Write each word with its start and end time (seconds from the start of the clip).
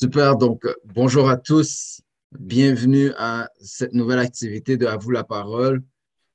Super, 0.00 0.36
donc 0.36 0.64
bonjour 0.94 1.28
à 1.28 1.36
tous. 1.36 2.02
Bienvenue 2.38 3.10
à 3.16 3.50
cette 3.60 3.94
nouvelle 3.94 4.20
activité 4.20 4.76
de 4.76 4.86
À 4.86 4.96
vous 4.96 5.10
la 5.10 5.24
parole. 5.24 5.82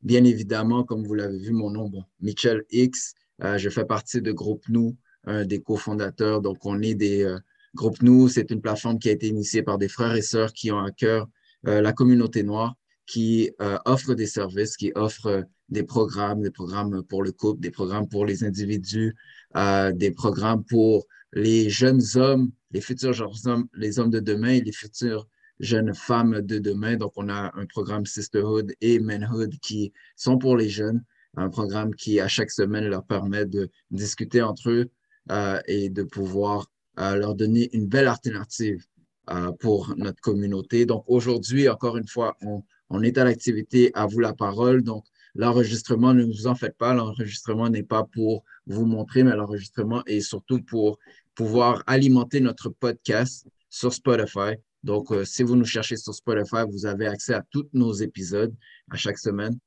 Bien 0.01 0.25
évidemment, 0.25 0.83
comme 0.83 1.05
vous 1.05 1.13
l'avez 1.13 1.39
vu, 1.39 1.53
mon 1.53 1.69
nom, 1.69 1.89
Michel 2.19 2.65
X. 2.71 3.13
Euh, 3.41 3.57
je 3.57 3.69
fais 3.69 3.85
partie 3.85 4.21
de 4.21 4.33
Groupe 4.33 4.65
Nous, 4.67 4.97
des 5.45 5.61
cofondateurs. 5.61 6.41
Donc, 6.41 6.65
on 6.65 6.81
est 6.81 6.93
des 6.93 7.23
euh, 7.23 7.39
Groupe 7.73 8.01
Nous. 8.01 8.27
C'est 8.27 8.51
une 8.51 8.59
plateforme 8.59 8.99
qui 8.99 9.07
a 9.07 9.13
été 9.13 9.29
initiée 9.29 9.63
par 9.63 9.77
des 9.77 9.87
frères 9.87 10.13
et 10.13 10.21
sœurs 10.21 10.51
qui 10.51 10.69
ont 10.73 10.79
à 10.79 10.91
cœur 10.91 11.29
euh, 11.65 11.79
la 11.79 11.93
communauté 11.93 12.43
noire, 12.43 12.75
qui 13.05 13.49
offre 13.85 14.13
des 14.13 14.27
services, 14.27 14.75
qui 14.75 14.91
offre 14.93 15.45
des 15.69 15.83
programmes, 15.83 16.41
des 16.41 16.51
programmes 16.51 17.01
pour 17.03 17.23
le 17.23 17.31
couple, 17.31 17.61
des 17.61 17.71
programmes 17.71 18.09
pour 18.09 18.25
les 18.25 18.43
individus, 18.43 19.15
des 19.55 20.11
programmes 20.11 20.65
pour 20.65 21.07
les 21.33 21.69
jeunes 21.69 22.01
hommes, 22.15 22.51
les 22.71 22.81
futurs 22.81 23.21
hommes, 23.45 23.67
les 23.73 23.99
hommes 23.99 24.09
de 24.09 24.19
demain 24.19 24.49
et 24.49 24.61
les 24.61 24.71
futures 24.71 25.27
jeunes 25.59 25.93
femmes 25.93 26.41
de 26.41 26.59
demain. 26.59 26.95
Donc, 26.95 27.13
on 27.15 27.29
a 27.29 27.51
un 27.55 27.65
programme 27.65 28.05
Sisterhood 28.05 28.73
et 28.81 28.99
Manhood 28.99 29.57
qui 29.59 29.93
sont 30.15 30.37
pour 30.37 30.57
les 30.57 30.69
jeunes, 30.69 31.03
un 31.35 31.49
programme 31.49 31.95
qui, 31.95 32.19
à 32.19 32.27
chaque 32.27 32.51
semaine, 32.51 32.85
leur 32.85 33.05
permet 33.05 33.45
de 33.45 33.69
discuter 33.91 34.41
entre 34.41 34.69
eux 34.69 34.91
euh, 35.31 35.59
et 35.67 35.89
de 35.89 36.03
pouvoir 36.03 36.67
euh, 36.99 37.15
leur 37.15 37.35
donner 37.35 37.69
une 37.75 37.87
belle 37.87 38.07
alternative 38.07 38.85
euh, 39.29 39.51
pour 39.53 39.95
notre 39.97 40.21
communauté. 40.21 40.85
Donc, 40.85 41.03
aujourd'hui, 41.07 41.69
encore 41.69 41.97
une 41.97 42.07
fois, 42.07 42.37
on, 42.41 42.63
on 42.89 43.01
est 43.01 43.17
à 43.17 43.23
l'activité 43.23 43.91
À 43.95 44.05
vous 44.05 44.19
la 44.19 44.33
parole. 44.33 44.83
Donc, 44.83 45.05
l'enregistrement, 45.35 46.13
ne 46.13 46.25
vous 46.25 46.47
en 46.47 46.55
faites 46.55 46.77
pas, 46.77 46.93
l'enregistrement 46.93 47.69
n'est 47.69 47.83
pas 47.83 48.03
pour 48.03 48.43
vous 48.67 48.85
montrer, 48.85 49.23
mais 49.23 49.35
l'enregistrement 49.35 50.03
est 50.05 50.21
surtout 50.21 50.61
pour 50.61 50.99
pouvoir 51.35 51.83
alimenter 51.87 52.39
notre 52.39 52.69
podcast 52.69 53.47
sur 53.69 53.93
Spotify. 53.93 54.55
Donc, 54.83 55.11
euh, 55.11 55.25
si 55.25 55.43
vous 55.43 55.55
nous 55.55 55.65
cherchez 55.65 55.97
sur 55.97 56.13
Spotify, 56.13 56.63
vous 56.69 56.85
avez 56.85 57.07
accès 57.07 57.33
à 57.33 57.43
tous 57.49 57.67
nos 57.73 57.93
épisodes 57.93 58.53
à 58.91 58.97
chaque 58.97 59.17
semaine. 59.17 59.57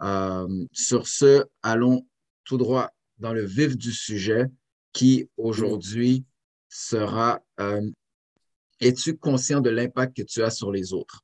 Euh, 0.00 0.66
sur 0.72 1.06
ce, 1.06 1.44
allons 1.62 2.06
tout 2.44 2.56
droit 2.56 2.90
dans 3.18 3.32
le 3.32 3.44
vif 3.44 3.76
du 3.76 3.92
sujet 3.92 4.46
qui 4.92 5.28
aujourd'hui 5.36 6.24
sera 6.68 7.40
euh, 7.60 7.88
Es-tu 8.80 9.16
conscient 9.16 9.60
de 9.60 9.70
l'impact 9.70 10.16
que 10.16 10.22
tu 10.22 10.42
as 10.42 10.50
sur 10.50 10.72
les 10.72 10.92
autres? 10.92 11.22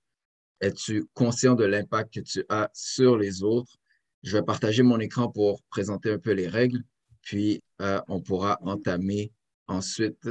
Es-tu 0.61 1.07
conscient 1.15 1.55
de 1.55 1.65
l'impact 1.65 2.15
que 2.15 2.21
tu 2.21 2.45
as 2.49 2.71
sur 2.73 3.17
les 3.17 3.43
autres? 3.43 3.77
Je 4.23 4.37
vais 4.37 4.45
partager 4.45 4.83
mon 4.83 5.01
écran 5.01 5.29
pour 5.29 5.63
présenter 5.65 6.13
un 6.13 6.19
peu 6.19 6.33
les 6.33 6.47
règles, 6.47 6.83
puis 7.23 7.61
on 8.09 8.21
pourra 8.21 8.59
entamer 8.63 9.33
ensuite 9.69 10.29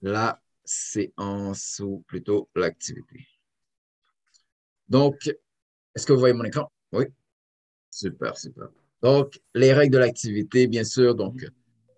la 0.00 0.40
séance 0.64 1.80
ou 1.84 2.04
plutôt 2.06 2.48
l'activité. 2.54 3.26
Donc, 4.88 5.30
est-ce 5.94 6.06
que 6.06 6.12
vous 6.12 6.18
voyez 6.18 6.34
mon 6.34 6.44
écran? 6.44 6.70
Oui. 6.92 7.04
Super, 7.90 8.36
super. 8.36 8.68
Donc, 9.02 9.40
les 9.54 9.72
règles 9.72 9.94
de 9.94 9.98
l'activité, 9.98 10.66
bien 10.66 10.84
sûr, 10.84 11.14
donc, 11.14 11.46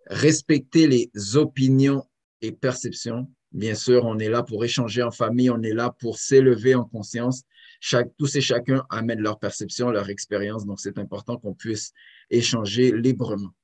respecter 0.06 0.86
les 0.86 1.10
opinions 1.36 2.06
et 2.40 2.52
perceptions. 2.52 3.30
Bien 3.52 3.74
sûr, 3.74 4.04
on 4.04 4.18
est 4.18 4.28
là 4.28 4.42
pour 4.42 4.64
échanger 4.64 5.02
en 5.02 5.10
famille, 5.10 5.50
on 5.50 5.62
est 5.62 5.72
là 5.72 5.90
pour 5.90 6.18
s'élever 6.18 6.74
en 6.74 6.84
conscience. 6.84 7.42
Chaque, 7.80 8.10
tous 8.16 8.34
et 8.36 8.40
chacun 8.40 8.84
amènent 8.90 9.20
leur 9.20 9.38
perception, 9.38 9.90
leur 9.90 10.08
expérience, 10.08 10.66
donc 10.66 10.80
c'est 10.80 10.98
important 10.98 11.36
qu'on 11.38 11.54
puisse 11.54 11.92
échanger 12.30 12.90
librement. 12.92 13.54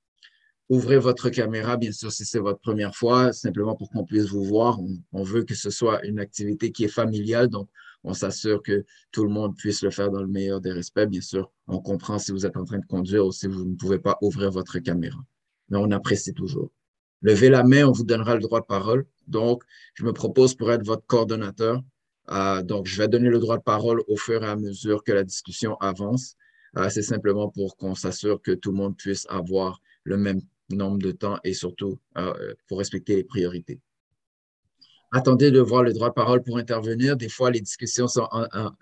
Ouvrez 0.70 0.98
votre 0.98 1.30
caméra, 1.30 1.76
bien 1.76 1.90
sûr, 1.90 2.12
si 2.12 2.24
c'est 2.24 2.38
votre 2.38 2.60
première 2.60 2.94
fois, 2.94 3.32
simplement 3.32 3.74
pour 3.74 3.90
qu'on 3.90 4.04
puisse 4.04 4.26
vous 4.26 4.44
voir. 4.44 4.78
On, 5.10 5.24
veut 5.24 5.42
que 5.42 5.56
ce 5.56 5.68
soit 5.68 6.00
une 6.06 6.20
activité 6.20 6.70
qui 6.70 6.84
est 6.84 6.88
familiale, 6.88 7.48
donc 7.48 7.68
on 8.04 8.14
s'assure 8.14 8.62
que 8.62 8.84
tout 9.10 9.24
le 9.24 9.30
monde 9.30 9.56
puisse 9.56 9.82
le 9.82 9.90
faire 9.90 10.12
dans 10.12 10.20
le 10.20 10.28
meilleur 10.28 10.60
des 10.60 10.70
respects. 10.70 11.06
Bien 11.06 11.22
sûr, 11.22 11.50
on 11.66 11.80
comprend 11.80 12.20
si 12.20 12.30
vous 12.30 12.46
êtes 12.46 12.56
en 12.56 12.64
train 12.64 12.78
de 12.78 12.86
conduire 12.86 13.26
ou 13.26 13.32
si 13.32 13.48
vous 13.48 13.64
ne 13.64 13.74
pouvez 13.74 13.98
pas 13.98 14.16
ouvrir 14.22 14.52
votre 14.52 14.78
caméra, 14.78 15.18
mais 15.70 15.78
on 15.78 15.90
apprécie 15.90 16.34
toujours. 16.34 16.70
Levez 17.20 17.48
la 17.48 17.64
main, 17.64 17.86
on 17.86 17.92
vous 17.92 18.04
donnera 18.04 18.36
le 18.36 18.40
droit 18.40 18.60
de 18.60 18.66
parole. 18.66 19.06
Donc, 19.26 19.64
je 19.94 20.04
me 20.04 20.12
propose 20.12 20.54
pour 20.54 20.70
être 20.70 20.86
votre 20.86 21.04
coordonnateur. 21.04 21.82
Euh, 22.30 22.62
donc, 22.62 22.86
je 22.86 22.96
vais 22.96 23.08
donner 23.08 23.28
le 23.28 23.40
droit 23.40 23.58
de 23.58 23.64
parole 23.64 24.04
au 24.06 24.16
fur 24.16 24.44
et 24.44 24.46
à 24.46 24.54
mesure 24.54 25.02
que 25.02 25.10
la 25.10 25.24
discussion 25.24 25.74
avance. 25.80 26.36
Euh, 26.76 26.88
c'est 26.90 27.02
simplement 27.02 27.48
pour 27.48 27.76
qu'on 27.76 27.96
s'assure 27.96 28.40
que 28.40 28.52
tout 28.52 28.70
le 28.70 28.76
monde 28.76 28.96
puisse 28.96 29.26
avoir 29.28 29.80
le 30.04 30.16
même 30.16 30.40
nombre 30.76 30.98
de 30.98 31.12
temps 31.12 31.38
et 31.44 31.54
surtout 31.54 31.98
euh, 32.18 32.54
pour 32.68 32.78
respecter 32.78 33.16
les 33.16 33.24
priorités. 33.24 33.80
Attendez 35.12 35.50
de 35.50 35.58
voir 35.58 35.82
le 35.82 35.92
droit 35.92 36.10
de 36.10 36.14
parole 36.14 36.42
pour 36.44 36.58
intervenir. 36.58 37.16
Des 37.16 37.28
fois, 37.28 37.50
les 37.50 37.60
discussions 37.60 38.06
sont, 38.06 38.28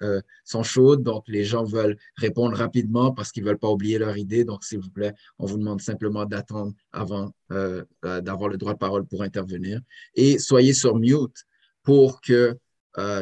euh, 0.02 0.20
chaudes, 0.62 1.02
donc 1.02 1.24
les 1.26 1.42
gens 1.42 1.64
veulent 1.64 1.96
répondre 2.16 2.54
rapidement 2.54 3.12
parce 3.12 3.32
qu'ils 3.32 3.44
ne 3.44 3.48
veulent 3.48 3.58
pas 3.58 3.70
oublier 3.70 3.98
leur 3.98 4.14
idée. 4.18 4.44
Donc, 4.44 4.62
s'il 4.62 4.80
vous 4.80 4.90
plaît, 4.90 5.14
on 5.38 5.46
vous 5.46 5.56
demande 5.56 5.80
simplement 5.80 6.26
d'attendre 6.26 6.74
avant 6.92 7.32
euh, 7.50 7.82
d'avoir 8.02 8.50
le 8.50 8.58
droit 8.58 8.74
de 8.74 8.78
parole 8.78 9.06
pour 9.06 9.22
intervenir. 9.22 9.80
Et 10.14 10.38
soyez 10.38 10.74
sur 10.74 10.96
mute 10.96 11.46
pour 11.82 12.20
que, 12.20 12.58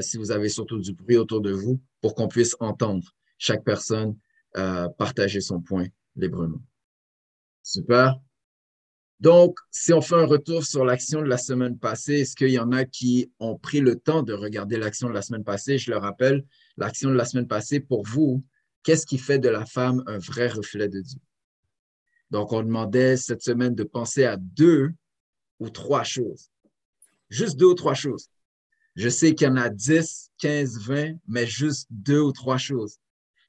si 0.01 0.17
vous 0.17 0.33
avez 0.33 0.49
surtout 0.49 0.81
du 0.81 0.93
bruit 0.93 1.17
autour 1.17 1.41
de 1.41 1.53
vous, 1.53 1.81
pour 2.01 2.17
qu'on 2.17 2.27
puisse 2.27 2.57
entendre 2.59 3.05
chaque 3.39 3.63
personne 3.63 4.17
partager 4.99 5.41
son 5.41 5.61
point 5.61 5.87
librement. 6.17 6.61
Super. 7.63 8.21
Donc, 9.19 9.59
si 9.71 9.95
on 9.95 10.03
fait 10.03 10.15
un 10.15 10.27
retour 10.27 10.65
sur 10.65 10.85
l'action 10.85 11.23
de 11.23 11.27
la 11.27 11.39
semaine 11.39 11.79
passée, 11.79 12.21
est-ce 12.21 12.37
qu'il 12.37 12.51
y 12.51 12.59
en 12.59 12.71
a 12.73 12.85
qui 12.85 13.31
ont 13.41 13.57
pris 13.57 13.81
le 13.81 13.97
temps 13.97 14.23
de 14.23 14.35
regarder 14.35 14.77
l'action 14.77 15.09
de 15.09 15.15
la 15.15 15.23
semaine 15.23 15.45
passée? 15.45 15.79
Je 15.79 15.91
le 15.91 15.97
rappelle, 15.97 16.45
l'action 16.77 17.11
de 17.11 17.15
la 17.15 17.25
semaine 17.25 17.49
passée, 17.49 17.81
pour 17.81 18.05
vous, 18.05 18.45
qu'est-ce 18.83 19.07
qui 19.07 19.17
fait 19.17 19.39
de 19.39 19.49
la 19.49 19.65
femme 19.65 20.03
un 20.07 20.19
vrai 20.19 20.49
reflet 20.49 20.89
de 20.89 21.01
Dieu? 21.01 21.21
Donc, 22.31 22.53
on 22.53 22.63
demandait 22.63 23.17
cette 23.17 23.43
semaine 23.43 23.75
de 23.75 23.85
penser 23.85 24.25
à 24.25 24.37
deux 24.37 24.93
ou 25.61 25.71
trois 25.71 26.05
choses. 26.05 26.51
Juste 27.31 27.57
deux 27.57 27.67
ou 27.67 27.75
trois 27.75 27.95
choses. 27.95 28.29
Je 28.97 29.09
sais 29.09 29.35
qu'il 29.35 29.47
y 29.47 29.51
en 29.51 29.57
a 29.57 29.71
10, 29.71 30.31
15, 30.39 30.79
20, 30.81 31.15
mais 31.27 31.47
juste 31.47 31.87
deux 31.91 32.21
ou 32.21 32.33
trois 32.33 32.59
choses 32.59 32.99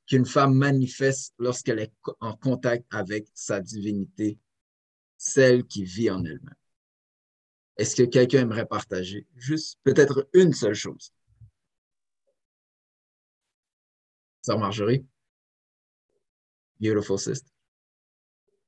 qu'une 0.05 0.25
femme 0.25 0.53
manifeste 0.53 1.33
lorsqu'elle 1.37 1.79
est 1.79 1.93
en 2.21 2.33
contact 2.33 2.85
avec 2.89 3.27
sa 3.33 3.59
divinité 3.59 4.37
celle 5.17 5.65
qui 5.65 5.83
vit 5.83 6.09
en 6.09 6.23
elle-même. 6.23 6.55
Est-ce 7.77 7.95
que 7.95 8.03
quelqu'un 8.03 8.41
aimerait 8.41 8.65
partager 8.65 9.25
juste 9.35 9.79
peut-être 9.83 10.27
une 10.33 10.53
seule 10.53 10.73
chose? 10.73 11.13
Sœur 14.41 14.57
Marjorie? 14.57 15.05
Beautiful 16.79 17.19
sister. 17.19 17.51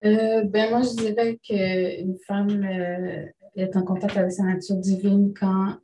Euh, 0.05 0.43
ben 0.43 0.69
moi, 0.69 0.81
je 0.81 0.95
dirais 0.95 1.39
qu'une 1.43 2.17
femme 2.25 2.63
euh, 2.63 3.25
est 3.55 3.75
en 3.75 3.83
contact 3.83 4.17
avec 4.17 4.31
sa 4.31 4.43
nature 4.43 4.77
divine 4.77 5.33
quand 5.37 5.77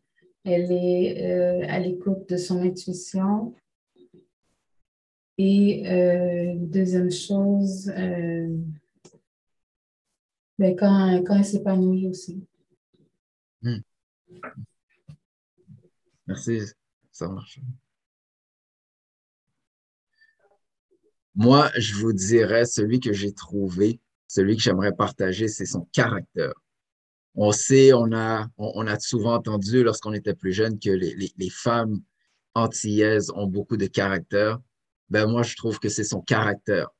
elle 0.45 0.71
est 0.71 1.25
euh, 1.25 1.65
à 1.67 1.79
l'écoute 1.79 2.29
de 2.29 2.37
son 2.37 2.61
intuition. 2.61 3.53
Et 5.37 6.55
deuxième 6.55 7.11
chose, 7.11 7.91
mais 10.57 10.75
quand, 10.75 11.23
elle 11.29 11.45
s'épanouit 11.45 12.07
aussi. 12.07 12.45
Hmm. 13.61 13.79
Merci, 16.27 16.61
ça 17.11 17.27
marche. 17.27 17.59
Moi, 21.35 21.69
je 21.77 21.95
vous 21.95 22.13
dirais, 22.13 22.65
celui 22.65 22.99
que 22.99 23.11
j'ai 23.11 23.33
trouvé, 23.33 23.99
celui 24.27 24.55
que 24.55 24.61
j'aimerais 24.61 24.93
partager, 24.93 25.47
c'est 25.47 25.65
son 25.65 25.81
caractère. 25.91 26.53
On 27.35 27.51
sait, 27.51 27.91
on 27.91 28.13
a, 28.13 28.47
souvent 28.99 29.35
entendu 29.35 29.83
lorsqu'on 29.83 30.13
était 30.13 30.33
plus 30.33 30.53
jeune 30.53 30.79
que 30.79 30.89
les, 30.89 31.13
les, 31.15 31.33
les, 31.35 31.49
femmes 31.49 31.99
antillaises 32.53 33.29
ont 33.35 33.47
beaucoup 33.47 33.75
de 33.75 33.87
caractère. 33.87 34.59
Ben 35.09 35.27
moi, 35.27 35.43
je 35.43 35.57
trouve 35.57 35.77
que 35.79 35.89
c'est 35.89 36.05
son 36.05 36.21
caractère 36.21 36.94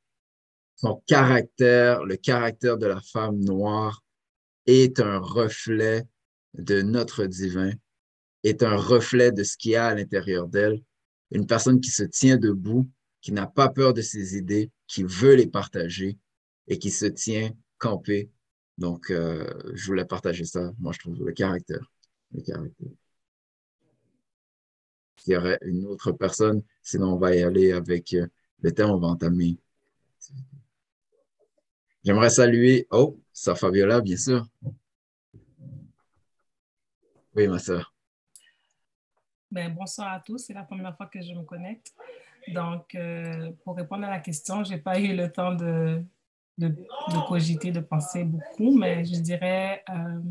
son 0.76 1.02
caractère, 1.08 2.04
le 2.04 2.18
caractère 2.18 2.78
de 2.78 2.86
la 2.86 3.02
femme 3.02 3.40
noire 3.40 4.04
est 4.66 5.00
un 5.00 5.20
reflet 5.20 6.04
de 6.54 6.82
notre 6.82 7.26
divin, 7.26 7.72
est 8.44 8.64
un 8.64 8.76
reflet 8.76 9.32
de 9.32 9.44
ce 9.44 9.58
qu'il 9.58 9.72
y 9.72 9.76
a 9.76 9.88
à 9.88 9.96
l'intérieur 9.96 10.48
d'elle. 10.48 10.82
Une 11.32 11.48
personne 11.48 11.80
qui 11.80 11.90
se 11.90 12.04
tient 12.04 12.38
debout, 12.38 12.90
qui 13.22 13.32
n'a 13.32 13.48
pas 13.48 13.70
peur 13.70 13.94
de 13.94 14.02
ses 14.02 14.38
idées, 14.38 14.72
qui 14.88 15.04
veut 15.04 15.36
les 15.36 15.48
partager 15.48 16.18
et 16.68 16.78
qui 16.78 16.92
se 16.92 17.06
tient 17.06 17.52
campé. 17.78 18.30
Donc, 18.78 19.10
euh, 19.10 19.52
je 19.74 19.86
voulais 19.88 20.06
partager 20.06 20.46
ça. 20.46 20.72
Moi, 20.80 20.92
je 20.94 21.00
trouve 21.00 21.26
le 21.26 21.32
caractère. 21.32 21.92
Le 22.34 22.42
caractère. 22.42 22.90
Il 25.26 25.34
y 25.34 25.38
aurait 25.38 25.58
une 25.64 25.86
autre 25.86 26.12
personne, 26.12 26.62
sinon 26.84 27.14
on 27.14 27.18
va 27.18 27.36
y 27.36 27.42
aller 27.42 27.72
avec 27.72 28.14
euh, 28.14 28.28
le 28.62 28.72
thème, 28.72 28.92
on 28.92 29.00
va 29.00 29.08
entamer. 29.08 29.58
J'aimerais 32.06 32.30
saluer, 32.30 32.88
oh, 32.92 33.20
ça 33.34 33.56
Fabiola, 33.56 34.00
bien 34.00 34.16
sûr. 34.16 34.46
Oui, 37.36 37.48
ma 37.48 37.58
soeur. 37.58 37.96
Ben, 39.50 39.74
bonsoir 39.74 40.14
à 40.14 40.20
tous, 40.20 40.38
c'est 40.38 40.54
la 40.54 40.62
première 40.62 40.96
fois 40.96 41.08
que 41.08 41.20
je 41.20 41.34
me 41.34 41.42
connecte. 41.42 41.96
Donc, 42.50 42.94
euh, 42.94 43.52
pour 43.64 43.76
répondre 43.76 44.06
à 44.06 44.12
la 44.12 44.20
question, 44.20 44.64
je 44.64 44.74
n'ai 44.74 44.78
pas 44.78 45.00
eu 45.00 45.16
le 45.16 45.32
temps 45.32 45.56
de, 45.56 46.04
de, 46.58 46.68
de, 46.70 47.28
cogiter, 47.28 47.72
de 47.72 47.82
penser 47.82 48.24
beaucoup, 48.24 48.76
mais 48.78 49.04
je 49.04 49.20
dirais, 49.20 49.84
euh, 49.90 50.22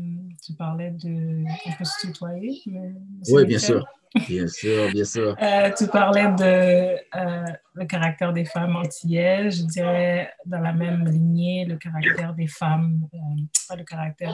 tu 0.43 0.53
parlais 0.53 0.91
de... 0.91 1.43
On 1.65 1.71
peut 1.77 1.85
se 1.85 2.07
tutoyer? 2.07 2.61
Mais, 2.65 2.93
oui, 3.29 3.45
bien 3.45 3.59
sûr. 3.59 3.85
Bien 4.27 4.47
sûr, 4.47 4.91
bien 4.91 5.03
sûr. 5.03 5.35
Euh, 5.41 5.71
tu 5.77 5.87
parlais 5.87 6.27
de 6.27 6.97
euh, 7.17 7.45
le 7.73 7.85
caractère 7.85 8.31
des 8.31 8.45
femmes 8.45 8.75
antillaises. 8.77 9.57
Je 9.57 9.63
dirais 9.63 10.31
dans 10.45 10.61
la 10.61 10.71
même 10.71 11.05
lignée 11.05 11.65
le 11.65 11.77
caractère 11.77 12.33
des 12.33 12.47
femmes, 12.47 13.07
pas 13.67 13.75
le 13.75 13.83
caractère, 13.83 14.33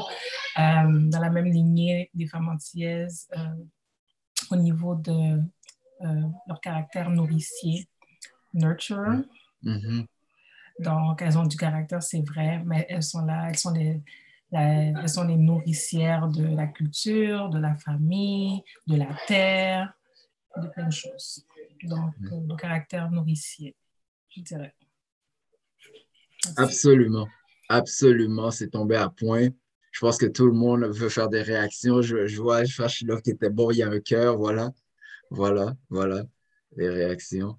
dans 0.55 1.19
la 1.19 1.29
même 1.29 1.51
lignée 1.51 2.09
des 2.13 2.27
femmes 2.27 2.49
antillaises 2.49 3.27
au 4.51 4.55
niveau 4.55 4.95
de 4.95 5.41
leur 6.47 6.61
caractère 6.61 7.09
nourricier, 7.09 7.87
nurturer. 8.53 9.17
Mm-hmm. 9.63 10.05
Donc, 10.81 11.21
elles 11.21 11.37
ont 11.37 11.45
du 11.45 11.57
caractère, 11.57 12.01
c'est 12.01 12.21
vrai, 12.21 12.61
mais 12.65 12.85
elles 12.89 13.03
sont 13.03 13.23
là, 13.25 13.47
elles 13.49 13.57
sont 13.57 13.71
les, 13.71 14.01
elles 14.51 15.09
sont 15.09 15.23
les 15.23 15.37
nourricières 15.37 16.27
de 16.27 16.43
la 16.43 16.67
culture, 16.67 17.49
de 17.49 17.59
la 17.59 17.75
famille, 17.75 18.63
de 18.87 18.97
la 18.97 19.15
terre, 19.27 19.93
de 20.57 20.67
plein 20.67 20.87
de 20.87 20.93
choses. 20.93 21.45
Donc, 21.83 22.13
mm. 22.19 22.47
le 22.47 22.55
caractère 22.55 23.09
nourricier, 23.11 23.75
je 24.29 24.41
dirais. 24.41 24.75
Absolument. 26.57 27.27
Absolument. 27.69 28.51
C'est 28.51 28.69
tombé 28.69 28.95
à 28.95 29.09
point. 29.09 29.49
Je 29.91 29.99
pense 29.99 30.17
que 30.17 30.25
tout 30.25 30.45
le 30.45 30.53
monde 30.53 30.83
veut 30.85 31.09
faire 31.09 31.29
des 31.29 31.41
réactions. 31.41 32.01
Je, 32.01 32.25
je 32.25 32.41
vois 32.41 32.63
là 32.63 33.21
qui 33.21 33.31
était 33.31 33.49
bon, 33.49 33.71
il 33.71 33.77
y 33.77 33.83
a 33.83 33.89
un 33.89 33.99
cœur. 33.99 34.37
Voilà. 34.37 34.71
Voilà. 35.29 35.75
Voilà. 35.89 36.23
Les 36.75 36.89
réactions. 36.89 37.57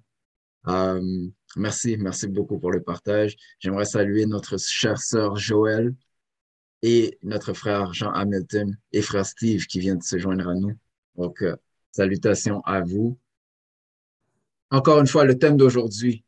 Euh, 0.67 1.27
merci. 1.55 1.97
Merci 1.97 2.27
beaucoup 2.27 2.59
pour 2.59 2.71
le 2.71 2.81
partage. 2.81 3.35
J'aimerais 3.59 3.85
saluer 3.85 4.25
notre 4.25 4.57
chère 4.57 4.99
sœur 4.99 5.35
Joël 5.35 5.93
et 6.81 7.17
notre 7.23 7.53
frère 7.53 7.93
Jean 7.93 8.11
Hamilton 8.11 8.77
et 8.91 9.01
frère 9.01 9.25
Steve 9.25 9.65
qui 9.65 9.79
vient 9.79 9.95
de 9.95 10.03
se 10.03 10.17
joindre 10.17 10.49
à 10.49 10.55
nous. 10.55 10.77
Donc, 11.15 11.41
euh, 11.41 11.55
salutations 11.91 12.61
à 12.61 12.81
vous. 12.81 13.17
Encore 14.71 14.99
une 14.99 15.07
fois, 15.07 15.23
le 15.23 15.37
thème 15.37 15.57
d'aujourd'hui, 15.57 16.23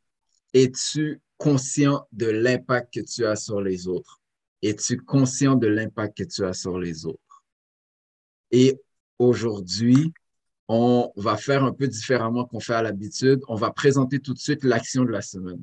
es-tu 0.54 1.20
conscient 1.38 2.08
de 2.12 2.28
l'impact 2.28 2.94
que 2.94 3.00
tu 3.02 3.26
as 3.26 3.36
sur 3.36 3.60
les 3.62 3.88
autres? 3.88 4.22
Es-tu 4.62 4.98
conscient 4.98 5.56
de 5.56 5.68
l'impact 5.68 6.18
que 6.18 6.24
tu 6.24 6.46
as 6.46 6.54
sur 6.54 6.80
les 6.80 7.06
autres? 7.06 7.44
Et 8.52 8.80
aujourd'hui, 9.20 10.14
on 10.68 11.12
va 11.16 11.38
faire 11.38 11.64
un 11.64 11.74
peu 11.74 11.88
différemment 11.88 12.46
qu'on 12.46 12.60
fait 12.60 12.74
à 12.74 12.82
l'habitude. 12.82 13.42
On 13.48 13.56
va 13.56 13.72
présenter 13.72 14.20
tout 14.20 14.34
de 14.34 14.40
suite 14.40 14.64
l'action 14.64 15.04
de 15.04 15.12
la 15.12 15.22
semaine 15.22 15.62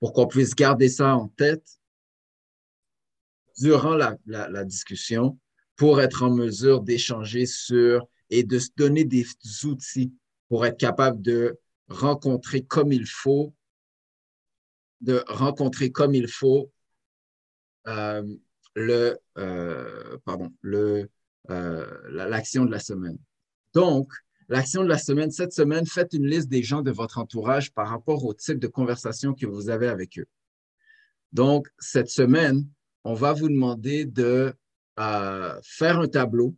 pour 0.00 0.12
qu'on 0.12 0.26
puisse 0.26 0.54
garder 0.54 0.88
ça 0.88 1.14
en 1.14 1.28
tête 1.28 1.66
durant 3.58 3.94
la, 3.94 4.64
discussion 4.64 5.38
pour 5.76 6.00
être 6.00 6.22
en 6.22 6.30
mesure 6.30 6.80
d'échanger 6.80 7.46
sur 7.46 8.06
et 8.30 8.42
de 8.42 8.58
se 8.58 8.70
donner 8.76 9.04
des 9.04 9.26
outils 9.64 10.12
pour 10.48 10.64
être 10.66 10.78
capable 10.78 11.20
de 11.20 11.58
rencontrer 11.88 12.62
comme 12.62 12.92
il 12.92 13.06
faut, 13.06 13.54
de 15.00 15.22
rencontrer 15.28 15.90
comme 15.90 16.14
il 16.14 16.28
faut 16.28 16.72
euh, 17.86 18.22
le, 18.74 19.18
euh, 19.38 20.18
pardon, 20.24 20.52
le, 20.60 21.08
euh, 21.50 21.86
l'action 22.08 22.64
de 22.64 22.70
la 22.70 22.78
semaine. 22.78 23.18
Donc, 23.74 24.12
l'action 24.50 24.82
de 24.82 24.88
la 24.88 24.98
semaine, 24.98 25.30
cette 25.30 25.52
semaine, 25.52 25.86
faites 25.86 26.12
une 26.12 26.26
liste 26.26 26.48
des 26.48 26.62
gens 26.62 26.82
de 26.82 26.90
votre 26.90 27.18
entourage 27.18 27.72
par 27.72 27.88
rapport 27.88 28.24
au 28.24 28.34
type 28.34 28.58
de 28.58 28.66
conversation 28.66 29.32
que 29.32 29.46
vous 29.46 29.70
avez 29.70 29.88
avec 29.88 30.18
eux. 30.18 30.26
Donc, 31.32 31.68
cette 31.78 32.10
semaine, 32.10 32.66
on 33.04 33.14
va 33.14 33.32
vous 33.32 33.48
demander 33.48 34.04
de 34.04 34.52
euh, 34.98 35.60
faire 35.62 36.00
un 36.00 36.08
tableau 36.08 36.56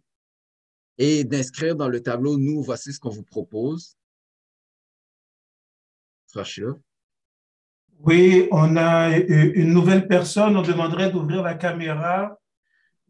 et 0.97 1.25
d'inscrire 1.25 1.77
dans 1.77 1.89
le 1.89 2.03
tableau, 2.03 2.39
nous, 2.39 2.63
voici 2.63 2.93
ce 2.93 2.99
qu'on 2.99 3.11
vous 3.11 3.23
propose. 3.23 3.97
Oui, 8.01 8.49
on 8.51 8.77
a 8.77 9.17
une 9.19 9.73
nouvelle 9.73 10.09
personne. 10.09 10.57
On 10.57 10.63
demanderait 10.63 11.13
d'ouvrir 11.13 11.43
la 11.43 11.55
caméra 11.55 12.39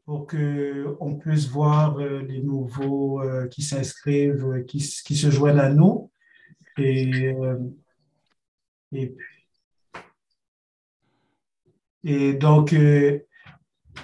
pour 0.04 0.26
qu'on 0.26 1.16
puisse 1.16 1.49
voir 1.49 1.99
euh, 1.99 2.22
les 2.22 2.43
nouveaux 2.43 3.22
euh, 3.22 3.46
qui 3.49 3.62
s'inscrivent, 3.62 4.64
qui, 4.66 4.78
qui, 4.78 5.16
se 5.16 5.31
joignent 5.31 5.60
à 5.60 5.70
nous. 5.70 6.10
Et, 6.76 7.34
et 12.04 12.34
donc, 12.34 12.72
euh, 12.72 13.19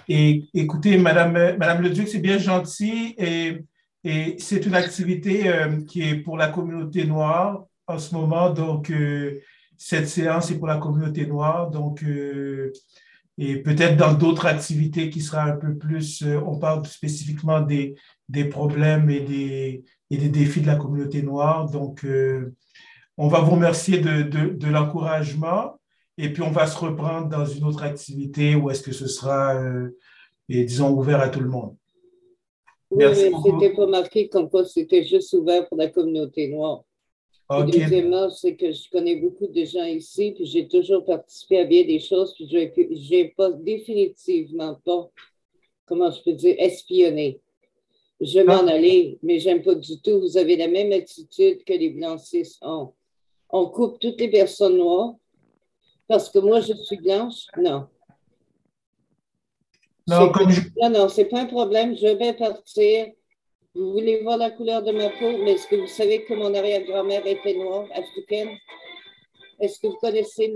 et, 0.08 0.48
écoutez, 0.54 0.96
Madame, 0.98 1.56
Madame 1.58 1.82
Le 1.82 1.90
Duc, 1.90 2.08
c'est 2.08 2.20
bien 2.20 2.38
gentil 2.38 3.14
et, 3.18 3.64
et 4.04 4.36
c'est 4.38 4.64
une 4.66 4.74
activité 4.74 5.48
euh, 5.48 5.82
qui 5.84 6.02
est 6.02 6.16
pour 6.16 6.36
la 6.36 6.48
communauté 6.48 7.04
noire 7.04 7.64
en 7.86 7.98
ce 7.98 8.14
moment. 8.14 8.50
Donc, 8.50 8.90
euh, 8.90 9.40
cette 9.76 10.08
séance 10.08 10.50
est 10.50 10.58
pour 10.58 10.68
la 10.68 10.78
communauté 10.78 11.26
noire. 11.26 11.70
Donc, 11.70 12.04
et 13.38 13.62
peut-être 13.62 13.96
dans 13.96 14.14
d'autres 14.14 14.46
activités 14.46 15.10
qui 15.10 15.20
sera 15.20 15.44
un 15.44 15.56
peu 15.56 15.76
plus, 15.76 16.24
on 16.44 16.58
parle 16.58 16.84
spécifiquement 16.86 17.60
des, 17.60 17.94
des 18.28 18.44
problèmes 18.44 19.08
et 19.10 19.20
des, 19.20 19.84
et 20.10 20.16
des 20.16 20.28
défis 20.28 20.60
de 20.60 20.66
la 20.66 20.76
communauté 20.76 21.22
noire. 21.22 21.70
Donc, 21.70 22.04
on 23.16 23.28
va 23.28 23.40
vous 23.40 23.52
remercier 23.52 23.98
de, 23.98 24.22
de, 24.22 24.48
de 24.54 24.66
l'encouragement 24.66 25.78
et 26.18 26.32
puis 26.32 26.42
on 26.42 26.50
va 26.50 26.66
se 26.66 26.76
reprendre 26.76 27.28
dans 27.28 27.46
une 27.46 27.64
autre 27.64 27.84
activité 27.84 28.56
où 28.56 28.70
est-ce 28.70 28.82
que 28.82 28.92
ce 28.92 29.06
sera, 29.06 29.54
euh, 29.54 29.96
et, 30.48 30.64
disons, 30.64 30.90
ouvert 30.90 31.20
à 31.20 31.28
tout 31.28 31.40
le 31.40 31.48
monde. 31.48 31.76
Oui, 32.90 33.04
c'était 33.14 33.74
pas 33.74 33.86
marqué 33.86 34.28
comme 34.28 34.50
quoi 34.50 34.64
c'était 34.64 35.04
juste 35.04 35.32
ouvert 35.34 35.68
pour 35.68 35.78
la 35.78 35.88
communauté 35.88 36.48
noire. 36.48 36.82
Okay. 37.50 37.80
deuxièmement, 37.80 38.28
c'est 38.28 38.56
que 38.56 38.70
je 38.72 38.90
connais 38.90 39.16
beaucoup 39.16 39.46
de 39.46 39.64
gens 39.64 39.84
ici, 39.84 40.32
puis 40.32 40.44
j'ai 40.44 40.68
toujours 40.68 41.02
participé 41.02 41.60
à 41.60 41.64
bien 41.64 41.82
des 41.84 41.98
choses, 41.98 42.34
puis 42.34 42.46
je 42.46 43.14
n'ai 43.14 43.28
pas 43.34 43.50
définitivement 43.50 44.74
pas, 44.84 45.10
comment 45.86 46.10
je 46.10 46.22
peux 46.22 46.34
dire, 46.34 46.56
espionné. 46.58 47.40
Je 48.20 48.40
vais 48.40 48.44
m'en 48.44 48.66
ah. 48.66 48.72
aller, 48.72 49.18
mais 49.22 49.38
j'aime 49.38 49.62
pas 49.62 49.74
du 49.74 49.98
tout. 50.00 50.20
Vous 50.20 50.36
avez 50.36 50.56
la 50.56 50.68
même 50.68 50.92
attitude 50.92 51.64
que 51.64 51.72
les 51.72 51.88
blancistes 51.88 52.58
ont. 52.62 52.92
On 53.48 53.66
coupe 53.66 53.98
toutes 53.98 54.20
les 54.20 54.30
personnes 54.30 54.76
noires, 54.76 55.14
parce 56.06 56.28
que 56.28 56.40
moi, 56.40 56.60
je 56.60 56.74
suis 56.74 56.98
blanche? 56.98 57.46
Non. 57.56 57.86
Non, 60.06 60.32
comme 60.32 60.50
je... 60.50 60.62
non, 60.80 60.90
non, 60.90 61.08
c'est 61.08 61.26
pas 61.26 61.40
un 61.40 61.46
problème. 61.46 61.96
Je 61.96 62.08
vais 62.08 62.34
partir. 62.34 63.12
Vous 63.78 63.92
voulez 63.92 64.22
voir 64.22 64.38
la 64.38 64.50
couleur 64.50 64.82
de 64.82 64.90
ma 64.90 65.08
peau, 65.08 65.38
mais 65.44 65.52
est-ce 65.52 65.68
que 65.68 65.76
vous 65.76 65.86
savez 65.86 66.24
que 66.24 66.34
mon 66.34 66.52
arrière-grand-mère 66.52 67.24
était 67.24 67.54
noire, 67.54 67.86
africaine? 67.94 68.56
Est-ce 69.60 69.78
que 69.78 69.86
vous 69.86 69.98
connaissez, 70.00 70.52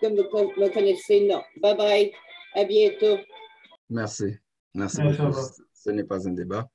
comme 0.00 0.14
vous 0.14 0.60
me 0.60 0.68
connaissez? 0.68 1.26
Non. 1.26 1.42
Bye 1.62 1.76
bye. 1.76 2.12
À 2.54 2.64
bientôt. 2.64 3.16
Merci. 3.88 4.36
Merci 4.74 5.00
beaucoup. 5.00 5.34
Ce 5.72 5.90
n'est 5.90 6.04
pas 6.04 6.28
un 6.28 6.32
débat. 6.32 6.68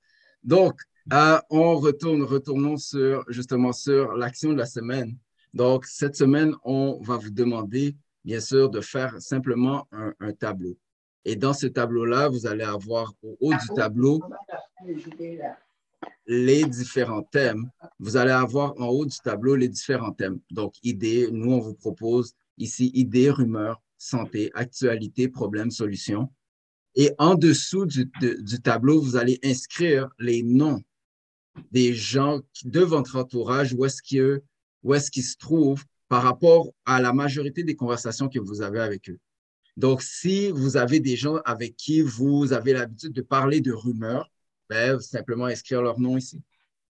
Donc, 0.43 0.79
euh, 1.13 1.39
on 1.51 1.75
retourne, 1.75 2.23
retournons 2.23 2.77
sur, 2.77 3.23
justement 3.27 3.71
sur 3.71 4.13
l'action 4.13 4.51
de 4.51 4.57
la 4.57 4.65
semaine. 4.65 5.15
Donc, 5.53 5.85
cette 5.85 6.15
semaine, 6.15 6.55
on 6.63 6.99
va 7.01 7.17
vous 7.17 7.29
demander 7.29 7.95
bien 8.23 8.39
sûr, 8.39 8.69
de 8.69 8.81
faire 8.81 9.21
simplement 9.21 9.87
un, 9.91 10.31
tableau. 10.33 10.77
Et 11.25 11.35
dans 11.35 11.53
ce 11.53 11.67
tableau-là, 11.67 12.29
vous 12.29 12.47
allez 12.47 12.63
avoir 12.63 13.13
au 13.21 13.37
haut 13.39 13.53
du 13.53 13.67
tableau 13.75 14.19
les 16.25 16.65
différents 16.65 17.23
thèmes. 17.23 17.69
Vous 17.99 18.17
allez 18.17 18.31
avoir 18.31 18.79
en 18.79 18.87
haut 18.87 19.05
du 19.05 19.17
tableau 19.17 19.55
les 19.55 19.67
différents 19.67 20.11
thèmes. 20.11 20.39
Donc, 20.51 20.75
idées, 20.83 21.29
nous, 21.31 21.51
on 21.51 21.59
vous 21.59 21.73
propose 21.73 22.33
ici 22.57 22.91
idées, 22.93 23.29
rumeurs, 23.29 23.81
santé, 23.97 24.51
actualité, 24.53 25.27
problèmes, 25.27 25.71
solutions. 25.71 26.29
Et 26.95 27.11
en 27.17 27.35
dessous 27.35 27.85
du, 27.85 28.09
tableau, 28.61 29.01
vous 29.01 29.15
allez 29.15 29.39
inscrire 29.43 30.09
les 30.19 30.43
noms 30.43 30.81
des 31.71 31.93
gens 31.93 32.41
de 32.63 32.79
votre 32.81 33.15
entourage, 33.15 33.73
où 33.73 33.85
est-ce 33.85 34.01
qu'ils 34.01 35.23
se 35.23 35.37
trouvent 35.37 35.83
par 36.07 36.23
rapport 36.23 36.71
à 36.85 37.01
la 37.01 37.13
majorité 37.13 37.63
des 37.63 37.75
conversations 37.75 38.29
que 38.29 38.39
vous 38.39 38.61
avez 38.61 38.79
avec 38.79 39.09
eux. 39.09 39.19
Donc, 39.77 40.03
si 40.03 40.51
vous 40.51 40.77
avez 40.77 40.99
des 40.99 41.15
gens 41.15 41.37
avec 41.45 41.75
qui 41.75 42.01
vous 42.01 42.53
avez 42.53 42.73
l'habitude 42.73 43.13
de 43.13 43.21
parler 43.21 43.61
de 43.61 43.71
rumeurs, 43.71 44.29
ben, 44.69 44.99
simplement 44.99 45.45
inscrire 45.45 45.81
leur 45.81 45.99
nom 45.99 46.17
ici. 46.17 46.41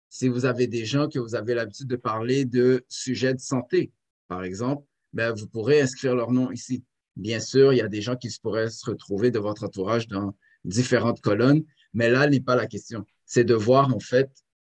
Si 0.09 0.27
vous 0.27 0.45
avez 0.45 0.67
des 0.67 0.85
gens 0.85 1.09
que 1.09 1.19
vous 1.19 1.35
avez 1.35 1.53
l'habitude 1.53 1.87
de 1.87 1.95
parler 1.95 2.45
de 2.45 2.85
sujets 2.87 3.33
de 3.33 3.39
santé, 3.39 3.91
par 4.27 4.43
exemple, 4.43 4.85
ben, 5.13 5.33
vous 5.33 5.47
pourrez 5.47 5.81
inscrire 5.81 6.15
leur 6.15 6.31
nom 6.31 6.51
ici. 6.51 6.83
Bien 7.15 7.39
sûr, 7.39 7.73
il 7.73 7.77
y 7.77 7.81
a 7.81 7.87
des 7.87 8.01
gens 8.01 8.15
qui 8.15 8.29
pourraient 8.41 8.69
se 8.69 8.89
retrouver 8.89 9.31
de 9.31 9.39
votre 9.39 9.63
entourage 9.63 10.07
dans 10.07 10.35
différentes 10.63 11.21
colonnes, 11.21 11.63
mais 11.93 12.09
là 12.09 12.27
n'est 12.27 12.41
pas 12.41 12.55
la 12.55 12.67
question. 12.67 13.05
c'est 13.25 13.43
de 13.43 13.55
voir 13.55 13.93
en 13.93 13.99
fait, 13.99 14.29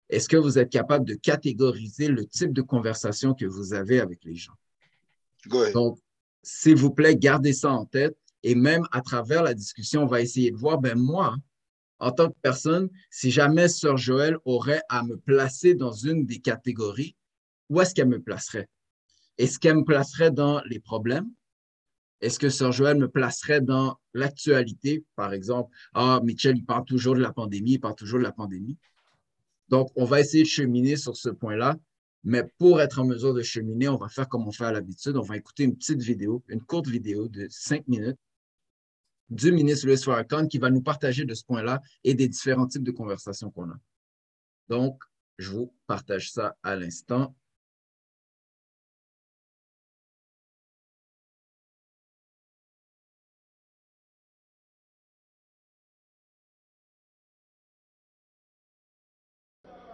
est-ce 0.09 0.29
que 0.29 0.37
vous 0.37 0.57
êtes 0.57 0.69
capable 0.69 1.05
de 1.05 1.15
catégoriser 1.15 2.07
le 2.07 2.25
type 2.25 2.53
de 2.53 2.61
conversation 2.61 3.33
que 3.33 3.45
vous 3.45 3.73
avez 3.73 3.99
avec 3.99 4.23
les 4.23 4.35
gens? 4.35 4.53
Donc, 5.73 5.99
s'il 6.43 6.75
vous 6.75 6.91
plaît, 6.91 7.15
gardez 7.15 7.53
ça 7.53 7.71
en 7.71 7.85
tête 7.85 8.17
et 8.43 8.55
même 8.55 8.83
à 8.91 9.01
travers 9.01 9.43
la 9.43 9.53
discussion, 9.53 10.03
on 10.03 10.07
va 10.07 10.21
essayer 10.21 10.51
de 10.51 10.55
voir, 10.55 10.79
ben 10.79 10.97
moi, 10.97 11.35
en 11.99 12.11
tant 12.11 12.29
que 12.29 12.35
personne, 12.41 12.89
si 13.09 13.31
jamais 13.31 13.67
Sœur 13.67 13.97
Joël 13.97 14.37
aurait 14.45 14.81
à 14.89 15.03
me 15.03 15.17
placer 15.17 15.73
dans 15.73 15.91
une 15.91 16.25
des 16.25 16.39
catégories, 16.39 17.15
où 17.69 17.81
est-ce 17.81 17.93
qu'elle 17.93 18.07
me 18.07 18.21
placerait? 18.21 18.69
Est-ce 19.37 19.59
qu'elle 19.59 19.77
me 19.77 19.83
placerait 19.83 20.31
dans 20.31 20.61
les 20.65 20.79
problèmes? 20.79 21.29
Est-ce 22.21 22.39
que 22.39 22.49
Sœur 22.49 22.71
Joël 22.71 22.97
me 22.97 23.07
placerait 23.07 23.61
dans 23.61 23.97
l'actualité? 24.13 25.05
Par 25.15 25.33
exemple, 25.33 25.75
ah, 25.93 26.19
Mitchell, 26.23 26.57
il 26.57 26.65
parle 26.65 26.85
toujours 26.85 27.15
de 27.15 27.21
la 27.21 27.31
pandémie, 27.31 27.73
il 27.73 27.79
parle 27.79 27.95
toujours 27.95 28.19
de 28.19 28.23
la 28.23 28.31
pandémie. 28.31 28.77
Donc, 29.69 29.89
on 29.95 30.05
va 30.05 30.19
essayer 30.19 30.43
de 30.43 30.47
cheminer 30.47 30.95
sur 30.95 31.15
ce 31.15 31.29
point-là. 31.29 31.77
Mais 32.23 32.43
pour 32.57 32.81
être 32.81 32.99
en 32.99 33.05
mesure 33.05 33.33
de 33.33 33.41
cheminer, 33.41 33.87
on 33.87 33.95
va 33.95 34.09
faire 34.09 34.27
comme 34.27 34.47
on 34.47 34.51
fait 34.51 34.65
à 34.65 34.71
l'habitude. 34.71 35.15
On 35.15 35.21
va 35.21 35.37
écouter 35.37 35.63
une 35.63 35.75
petite 35.75 36.01
vidéo, 36.01 36.43
une 36.47 36.61
courte 36.61 36.87
vidéo 36.87 37.27
de 37.27 37.47
cinq 37.49 37.87
minutes 37.87 38.17
du 39.29 39.51
ministre 39.51 39.87
Louis 39.87 39.97
Farrakhan 39.97 40.47
qui 40.47 40.57
va 40.57 40.69
nous 40.69 40.81
partager 40.81 41.25
de 41.25 41.33
ce 41.33 41.43
point-là 41.43 41.81
et 42.03 42.13
des 42.13 42.27
différents 42.27 42.67
types 42.67 42.83
de 42.83 42.91
conversations 42.91 43.51
qu'on 43.51 43.69
a. 43.69 43.77
Donc, 44.69 45.01
je 45.37 45.51
vous 45.51 45.73
partage 45.85 46.31
ça 46.31 46.55
à 46.63 46.75
l'instant. 46.75 47.35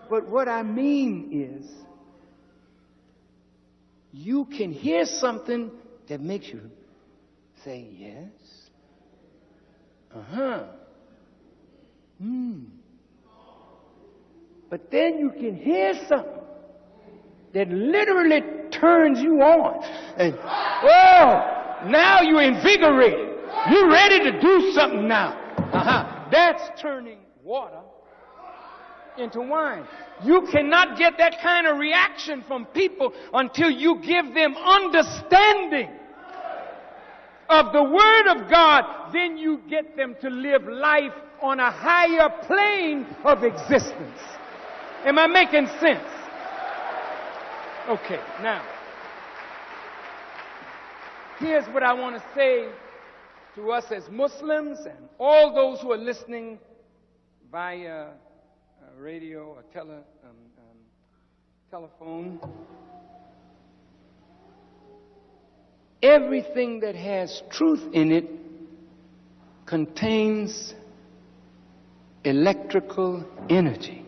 But 0.10 0.28
what 0.30 0.48
I 0.48 0.62
mean 0.62 1.32
is, 1.32 1.66
you 4.12 4.46
can 4.46 4.72
hear 4.72 5.06
something 5.06 5.72
that 6.08 6.20
makes 6.20 6.50
you 6.50 6.70
say 7.64 7.88
yes 7.98 8.63
uh 10.16 10.22
huh. 10.22 10.64
Hmm. 12.22 12.60
But 14.70 14.90
then 14.90 15.20
you 15.20 15.32
can 15.32 15.56
hear 15.56 15.94
something 16.08 16.42
that 17.54 17.70
literally 17.70 18.42
turns 18.72 19.22
you 19.22 19.42
on. 19.42 19.84
And, 20.18 20.36
oh, 20.36 21.88
now 21.90 22.22
you're 22.22 22.42
invigorated. 22.42 23.38
You're 23.70 23.90
ready 23.90 24.32
to 24.32 24.42
do 24.42 24.72
something 24.74 25.08
now. 25.08 25.40
Uh-huh. 25.58 26.30
That's 26.32 26.82
turning 26.82 27.20
water 27.44 27.82
into 29.18 29.42
wine. 29.42 29.86
You 30.24 30.48
cannot 30.52 30.98
get 30.98 31.18
that 31.18 31.40
kind 31.42 31.68
of 31.68 31.78
reaction 31.78 32.44
from 32.48 32.66
people 32.66 33.14
until 33.34 33.70
you 33.70 34.02
give 34.02 34.34
them 34.34 34.56
understanding 34.56 35.90
of 37.50 37.74
the 37.74 37.84
Word 37.84 38.28
of 38.28 38.50
God, 38.50 39.12
then 39.14 39.38
you 39.38 39.62
get 39.70 39.96
them 39.96 40.16
to 40.22 40.30
live 40.30 40.64
life 40.64 41.14
on 41.42 41.60
a 41.60 41.72
higher 41.72 42.30
plane 42.46 43.06
of 43.24 43.44
existence. 43.44 44.20
Am 45.06 45.20
I 45.20 45.28
making 45.28 45.68
sense? 45.80 46.08
Okay, 47.90 48.20
now, 48.42 48.64
here's 51.40 51.66
what 51.68 51.84
I 51.84 51.94
want 51.94 52.16
to 52.16 52.24
say 52.34 52.70
to 53.56 53.72
us 53.72 53.92
as 53.92 54.10
Muslims 54.10 54.80
and 54.86 55.10
all 55.20 55.54
those 55.54 55.82
who 55.82 55.92
are 55.92 55.98
listening 55.98 56.60
via 57.52 58.06
uh, 58.06 58.12
radio 58.98 59.44
or 59.44 59.64
tele, 59.74 59.96
um, 60.24 60.30
um, 60.58 60.78
telephone. 61.70 62.40
Everything 66.04 66.82
that 66.82 66.96
has 66.96 67.42
truth 67.50 67.82
in 67.94 68.12
it 68.12 68.30
contains 69.66 70.76
electrical 72.26 73.26
energy. 73.50 74.06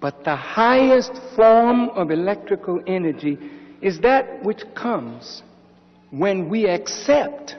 But 0.00 0.22
the 0.22 0.36
highest 0.36 1.12
form 1.34 1.88
of 1.90 2.10
electrical 2.10 2.80
energy 2.86 3.38
is 3.80 4.00
that 4.00 4.44
which 4.44 4.62
comes 4.74 5.42
when 6.10 6.50
we 6.50 6.66
accept 6.66 7.56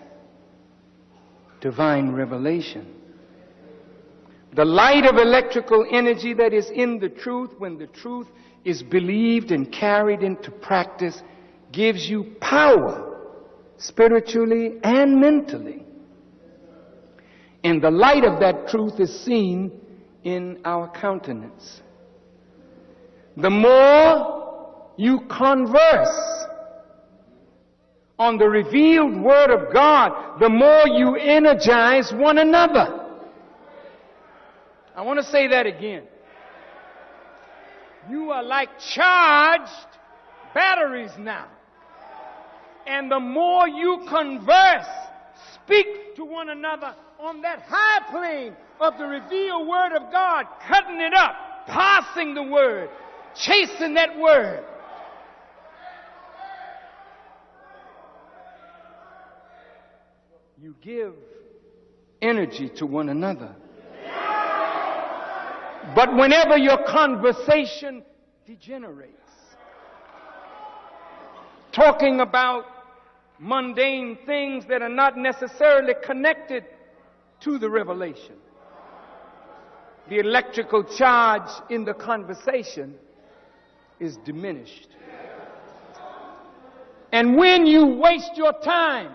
divine 1.60 2.12
revelation. 2.12 2.94
The 4.54 4.64
light 4.64 5.06
of 5.06 5.18
electrical 5.18 5.86
energy 5.92 6.34
that 6.36 6.54
is 6.54 6.70
in 6.70 7.00
the 7.00 7.10
truth, 7.10 7.50
when 7.58 7.78
the 7.78 7.88
truth 7.88 8.28
is 8.66 8.82
believed 8.82 9.52
and 9.52 9.72
carried 9.72 10.24
into 10.24 10.50
practice 10.50 11.22
gives 11.72 12.10
you 12.10 12.36
power 12.42 13.20
spiritually 13.78 14.80
and 14.84 15.22
mentally. 15.22 15.84
And 17.64 17.82
the 17.82 17.92
light 17.92 18.24
of 18.24 18.40
that 18.40 18.68
truth 18.68 19.00
is 19.00 19.18
seen 19.24 19.72
in 20.24 20.60
our 20.66 20.90
countenance. 20.90 21.82
The 23.38 23.50
more 23.50 24.94
you 24.98 25.22
converse 25.30 26.46
on 28.18 28.38
the 28.38 28.48
revealed 28.48 29.20
Word 29.22 29.52
of 29.52 29.74
God, 29.74 30.40
the 30.40 30.50
more 30.50 30.88
you 30.88 31.16
energize 31.16 32.14
one 32.14 32.38
another. 32.38 33.02
I 34.96 35.02
want 35.02 35.20
to 35.20 35.26
say 35.26 35.48
that 35.50 35.68
again. 35.68 36.04
You 38.10 38.32
are 38.32 38.44
like 38.44 38.70
charged 38.80 39.72
batteries 40.54 41.12
now. 41.18 41.48
And 42.88 43.12
the 43.12 43.20
more 43.20 43.68
you 43.68 44.06
converse, 44.08 44.88
speak 45.56 46.16
to 46.16 46.26
one 46.26 46.50
another 46.50 46.94
on 47.20 47.42
that 47.42 47.64
high 47.68 48.12
plane 48.12 48.56
of 48.80 48.98
the 48.98 49.06
revealed 49.06 49.68
Word 49.68 49.94
of 49.96 50.12
God, 50.12 50.46
cutting 50.68 51.00
it 51.02 51.14
up, 51.14 51.36
passing 51.68 52.36
the 52.36 52.44
Word, 52.44 52.90
chasing 53.36 53.96
that 53.96 54.18
Word. 54.20 54.64
You 60.62 60.76
give 60.82 61.14
energy 62.22 62.70
to 62.78 62.86
one 62.86 63.10
another. 63.10 63.56
But 65.94 66.16
whenever 66.16 66.58
your 66.58 66.84
conversation 66.86 68.04
degenerates, 68.48 69.12
talking 71.72 72.22
about 72.22 72.66
mundane 73.38 74.18
things 74.26 74.66
that 74.68 74.82
are 74.82 74.90
not 74.90 75.18
necessarily 75.18 75.94
connected 76.04 76.64
to 77.42 77.60
the 77.60 77.70
revelation, 77.70 78.36
the 80.10 80.20
electrical 80.20 80.84
charge 80.84 81.50
in 81.70 81.84
the 81.84 81.94
conversation 81.94 82.96
is 84.00 84.18
diminished. 84.18 84.88
And 87.12 87.38
when 87.38 87.66
you 87.66 87.86
waste 87.86 88.32
your 88.36 88.54
time 88.54 89.12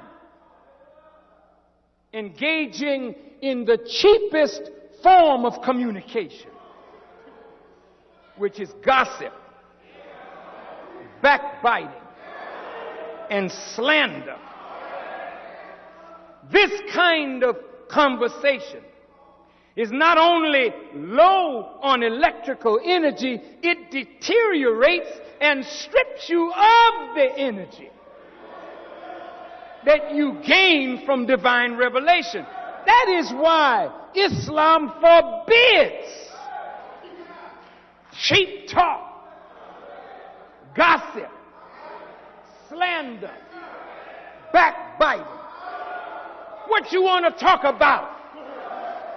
engaging 2.12 3.14
in 3.40 3.64
the 3.64 3.78
cheapest 3.78 4.70
form 5.02 5.44
of 5.44 5.62
communication, 5.62 6.50
which 8.40 8.58
is 8.58 8.70
gossip, 8.82 9.34
backbiting, 11.20 11.90
and 13.28 13.52
slander. 13.52 14.38
This 16.50 16.70
kind 16.94 17.44
of 17.44 17.56
conversation 17.88 18.80
is 19.76 19.92
not 19.92 20.16
only 20.16 20.72
low 20.94 21.78
on 21.82 22.02
electrical 22.02 22.80
energy, 22.82 23.38
it 23.62 23.90
deteriorates 23.90 25.10
and 25.42 25.62
strips 25.62 26.30
you 26.30 26.50
of 26.50 27.14
the 27.14 27.34
energy 27.36 27.90
that 29.84 30.14
you 30.14 30.40
gain 30.46 31.04
from 31.04 31.26
divine 31.26 31.76
revelation. 31.76 32.46
That 32.86 33.06
is 33.18 33.30
why 33.32 33.90
Islam 34.14 34.94
forbids 34.98 36.29
cheap 38.20 38.68
talk, 38.68 39.00
gossip, 40.76 41.30
slander, 42.68 43.34
backbiting. 44.52 45.26
What 46.68 46.92
you 46.92 47.02
want 47.02 47.24
to 47.26 47.44
talk 47.44 47.64
about? 47.64 48.16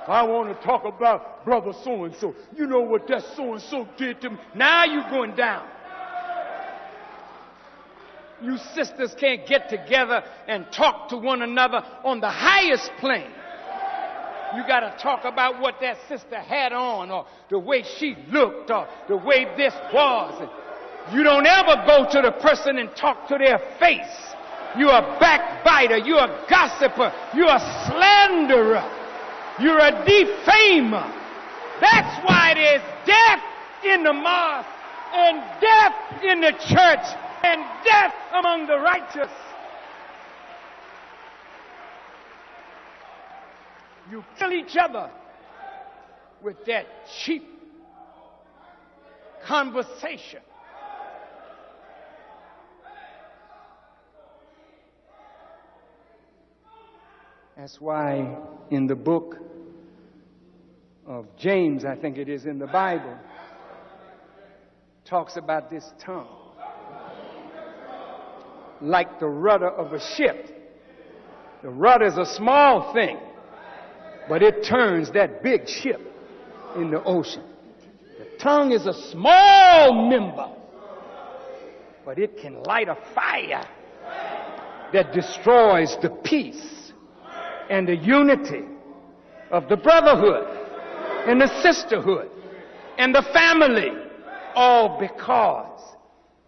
I 0.08 0.24
want 0.24 0.50
to 0.50 0.66
talk 0.66 0.86
about 0.86 1.46
brother 1.46 1.72
so 1.84 2.04
and 2.06 2.16
so. 2.16 2.36
You 2.58 2.68
know 2.68 2.82
what 2.82 3.08
that 3.08 3.24
so 3.36 3.54
and 3.54 3.62
so 3.62 3.88
did 3.98 4.22
to 4.22 4.32
me. 4.32 4.38
Now 4.56 4.86
you're 4.86 5.10
going 5.10 5.36
down. 5.36 5.68
You 8.42 8.58
sisters 8.76 9.16
can't 9.18 9.48
get 9.48 9.70
together 9.70 10.24
and 10.48 10.66
talk 10.76 11.10
to 11.10 11.18
one 11.18 11.42
another 11.42 11.82
on 12.04 12.20
the 12.20 12.30
highest 12.30 12.92
plane. 13.00 13.32
You 14.56 14.66
got 14.68 14.82
to 14.82 14.96
talk 15.02 15.26
about 15.26 15.60
what 15.60 15.76
that 15.82 15.98
sister 16.08 16.40
had 16.40 16.74
on 16.74 17.10
or 17.10 17.26
the 17.50 17.60
way 17.60 17.84
she 17.84 18.16
looked 18.32 18.70
or 18.70 18.88
the 19.08 19.18
way 19.18 19.46
this 19.58 19.74
was. 19.94 20.50
You 21.12 21.24
don't 21.24 21.46
ever 21.46 21.84
go 21.86 22.10
to 22.10 22.22
the 22.22 22.32
person 22.32 22.78
and 22.78 22.96
talk 22.96 23.28
to 23.28 23.38
their 23.38 23.60
face. 23.80 24.34
You're 24.78 24.94
a 24.94 25.18
backbiter. 25.20 25.98
You're 25.98 26.24
a 26.24 26.46
gossiper. 26.50 27.14
You're 27.36 27.50
a 27.50 27.60
slanderer. 27.88 28.84
You're 29.60 29.80
a 29.80 29.92
defamer. 30.06 31.12
That's 31.82 32.26
why 32.26 32.54
there's 32.56 32.82
death 33.06 33.42
in 33.84 34.04
the 34.04 34.14
mosque 34.14 34.70
and 35.14 35.44
death 35.62 36.24
in 36.24 36.42
the 36.42 36.52
church 36.52 37.06
and 37.44 37.62
death 37.84 38.14
among 38.34 38.68
the 38.68 38.80
righteous. 38.80 39.32
You 44.14 44.24
fill 44.38 44.54
each 44.54 44.78
other 44.80 45.10
with 46.44 46.64
that 46.68 46.86
cheap 47.26 47.50
conversation. 49.44 50.42
That's 57.58 57.82
why 57.82 58.38
in 58.70 58.86
the 58.86 58.94
book 58.94 59.38
of 61.08 61.26
James, 61.36 61.84
I 61.84 61.96
think 61.96 62.20
it 62.20 62.30
is 62.30 62.46
in 62.46 62.60
the 62.60 62.68
Bible, 62.68 63.18
talks 65.06 65.38
about 65.38 65.72
this 65.72 65.92
tongue. 65.98 66.28
Like 68.80 69.20
the 69.20 69.26
rudder 69.26 69.70
of 69.70 69.92
a 69.92 70.00
ship. 70.00 70.56
The 71.64 71.70
rudder 71.70 72.06
is 72.06 72.18
a 72.20 72.28
small 72.28 72.94
thing, 72.94 73.18
but 74.28 74.42
it 74.42 74.64
turns 74.64 75.12
that 75.12 75.44
big 75.44 75.68
ship 75.68 76.02
in 76.76 76.92
the 76.92 77.04
ocean. 77.04 77.44
The 78.20 78.26
tongue 78.38 78.72
is 78.72 78.86
a 78.86 78.94
small 78.94 80.10
member, 80.10 80.50
but 82.06 82.20
it 82.20 82.38
can 82.38 82.64
light 82.64 82.88
a 82.88 82.98
fire 83.14 83.66
that 84.94 85.14
destroys 85.14 85.98
the 86.02 86.10
peace 86.10 86.92
and 87.70 87.88
the 87.88 87.96
unity 87.96 88.64
of 89.52 89.68
the 89.68 89.78
brotherhood 89.78 90.48
and 91.28 91.42
the 91.42 91.62
sisterhood 91.62 92.30
and 92.98 93.14
the 93.14 93.24
family, 93.34 93.92
all 94.56 95.00
because 95.00 95.82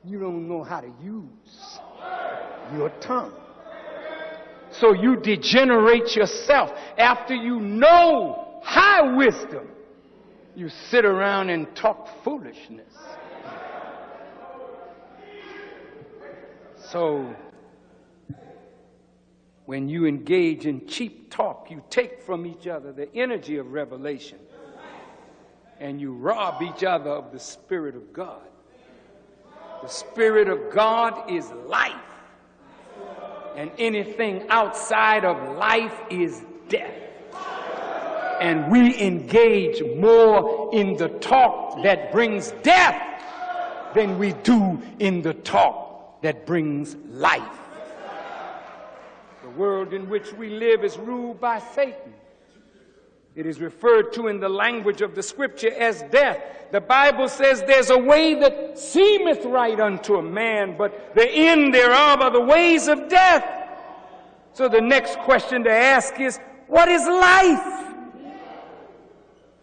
you 0.03 0.19
don't 0.19 0.47
know 0.47 0.63
how 0.63 0.81
to 0.81 0.91
use 1.03 1.79
your 2.75 2.89
tongue. 3.01 3.33
So 4.79 4.93
you 4.93 5.15
degenerate 5.15 6.15
yourself. 6.15 6.73
After 6.97 7.33
you 7.33 7.59
know 7.59 8.59
high 8.63 9.15
wisdom, 9.15 9.67
you 10.55 10.69
sit 10.69 11.05
around 11.05 11.49
and 11.49 11.73
talk 11.75 12.23
foolishness. 12.23 12.93
So, 16.77 17.35
when 19.65 19.89
you 19.89 20.05
engage 20.05 20.65
in 20.65 20.87
cheap 20.87 21.31
talk, 21.31 21.71
you 21.71 21.83
take 21.89 22.21
from 22.21 22.45
each 22.45 22.67
other 22.67 22.93
the 22.93 23.13
energy 23.15 23.57
of 23.57 23.71
revelation 23.71 24.39
and 25.79 25.99
you 25.99 26.13
rob 26.13 26.61
each 26.61 26.83
other 26.83 27.09
of 27.09 27.31
the 27.31 27.39
Spirit 27.39 27.95
of 27.95 28.13
God. 28.13 28.47
The 29.81 29.89
Spirit 29.89 30.47
of 30.47 30.71
God 30.71 31.29
is 31.29 31.49
life, 31.67 31.95
and 33.55 33.71
anything 33.77 34.45
outside 34.49 35.25
of 35.25 35.57
life 35.57 35.97
is 36.09 36.43
death. 36.67 36.93
And 38.41 38.69
we 38.69 38.99
engage 39.01 39.81
more 39.97 40.69
in 40.73 40.97
the 40.97 41.07
talk 41.07 41.81
that 41.83 42.11
brings 42.11 42.51
death 42.63 43.01
than 43.93 44.19
we 44.19 44.33
do 44.43 44.81
in 44.99 45.21
the 45.21 45.33
talk 45.33 46.21
that 46.21 46.45
brings 46.45 46.95
life. 47.09 47.59
The 49.41 49.49
world 49.51 49.93
in 49.93 50.09
which 50.09 50.33
we 50.33 50.49
live 50.49 50.83
is 50.83 50.97
ruled 50.97 51.39
by 51.39 51.59
Satan. 51.59 52.13
It 53.35 53.45
is 53.45 53.59
referred 53.59 54.13
to 54.13 54.27
in 54.27 54.39
the 54.39 54.47
language 54.47 55.01
of 55.01 55.13
the 55.13 55.21
scripture 55.21 55.73
as 55.73 56.03
death. 56.03 56.39
The 56.71 56.79
Bible 56.79 57.27
says 57.27 57.61
there's 57.63 57.89
a 57.89 57.97
way 57.97 58.33
that 58.35 58.79
seemeth 58.79 59.43
right 59.45 59.77
unto 59.79 60.15
a 60.15 60.21
man, 60.21 60.77
but 60.77 61.13
the 61.15 61.29
end 61.29 61.73
thereof 61.73 62.21
are 62.21 62.31
the 62.31 62.39
ways 62.39 62.87
of 62.87 63.09
death. 63.09 63.45
So 64.53 64.69
the 64.69 64.79
next 64.79 65.19
question 65.19 65.65
to 65.65 65.71
ask 65.71 66.17
is, 66.17 66.39
what 66.67 66.87
is 66.87 67.05
life? 67.05 67.93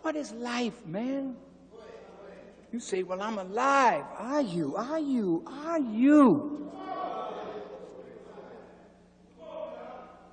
What 0.03 0.17
is 0.17 0.33
life, 0.33 0.85
man? 0.85 1.37
You 2.73 2.81
say, 2.81 3.03
well, 3.03 3.23
I'm 3.23 3.39
alive. 3.39 4.05
Are 4.19 4.43
you? 4.43 4.77
Are 4.77 4.99
you? 4.99 5.45
Are 5.47 5.79
you? 5.79 6.71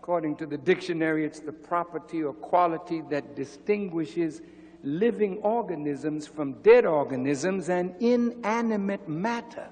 According 0.10 0.38
to 0.38 0.48
the 0.48 0.58
dictionary, 0.58 1.24
it's 1.24 1.40
the 1.40 1.52
property 1.52 2.24
or 2.24 2.34
quality 2.34 3.04
that 3.12 3.36
distinguishes 3.36 4.42
living 4.82 5.38
organisms 5.44 6.26
from 6.26 6.54
dead 6.64 6.84
organisms 6.88 7.70
and 7.70 7.94
inanimate 8.00 9.08
matter, 9.08 9.68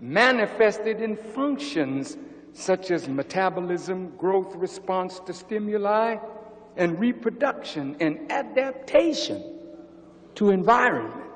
manifested 0.00 1.02
in 1.02 1.14
functions 1.14 2.16
such 2.54 2.90
as 2.90 3.06
metabolism, 3.06 4.16
growth 4.16 4.56
response 4.56 5.20
to 5.26 5.34
stimuli, 5.34 6.16
and 6.78 6.98
reproduction 6.98 7.98
and 8.00 8.32
adaptation 8.32 9.44
to 10.36 10.48
environment. 10.48 11.30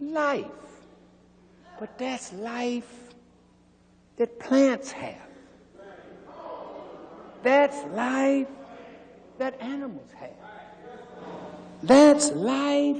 Life. 0.00 0.46
But 1.80 1.98
that's 1.98 2.32
life 2.32 3.12
that 4.18 4.38
plants 4.38 4.92
have. 4.92 5.33
That's 7.44 7.84
life 7.92 8.48
that 9.36 9.60
animals 9.60 10.10
have. 10.18 10.30
That's 11.82 12.32
life 12.32 12.96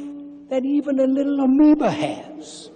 that 0.50 0.66
even 0.66 1.00
a 1.00 1.06
little 1.06 1.40
amoeba 1.40 1.90
has. 1.90 2.70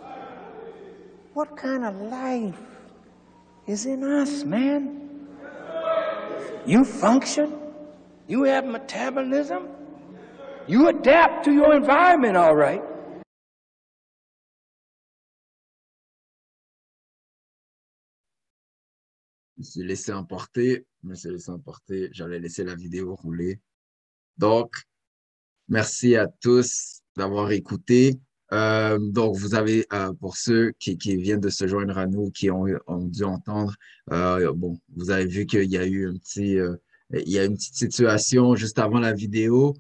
What 1.35 1.59
kind 1.59 1.85
of 1.85 1.95
life 2.01 2.59
is 3.67 3.85
in 3.85 4.03
us, 4.03 4.45
man? 4.45 5.27
You 6.65 6.87
function. 6.87 7.53
You 8.27 8.45
have 8.45 8.65
metabolism. 8.65 9.69
You 10.67 10.89
adapt 10.89 11.45
to 11.45 11.53
your 11.53 11.75
environment, 11.75 12.39
all 12.39 12.57
right. 12.57 12.83
Je 19.59 19.63
me 19.63 19.65
suis 19.65 19.85
laissé 19.85 20.13
emporter, 20.13 20.87
je 21.03 21.09
me 21.09 21.15
suis 21.17 21.31
laissé 21.31 21.51
emporter, 21.51 22.11
j'allais 22.13 22.39
laisser 22.39 22.63
la 22.63 22.77
vidéo 22.77 23.17
rouler. 23.17 23.59
Donc, 24.37 24.73
merci 25.67 26.15
à 26.15 26.29
tous 26.29 27.01
d'avoir 27.17 27.51
écouté. 27.51 28.21
Euh, 28.53 29.01
donc, 29.01 29.37
vous 29.37 29.57
avez, 29.57 29.85
euh, 29.93 30.13
pour 30.13 30.37
ceux 30.37 30.71
qui, 30.79 30.97
viennent 31.17 31.41
de 31.41 31.49
se 31.49 31.67
joindre 31.67 31.99
à 31.99 32.07
nous, 32.07 32.31
qui 32.31 32.53
ont, 32.53 32.67
dû 33.09 33.25
entendre, 33.25 33.75
euh, 34.13 34.53
bon, 34.53 34.79
vous 34.95 35.11
avez 35.11 35.27
vu 35.27 35.45
qu'il 35.45 35.69
y 35.69 35.77
a 35.77 35.85
eu 35.85 36.09
un 36.09 36.15
petit, 36.15 36.57
il 37.13 37.29
y 37.29 37.41
a 37.41 37.45
une 37.45 37.55
petite 37.55 37.75
situation 37.75 38.55
juste 38.55 38.79
avant 38.79 39.01
la 39.01 39.13
vidéo. 39.13 39.75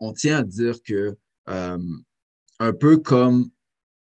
On 0.00 0.12
tient 0.12 0.38
à 0.38 0.42
dire 0.44 0.80
que, 0.84 1.16
un 1.46 2.72
peu 2.78 2.98
comme 2.98 3.50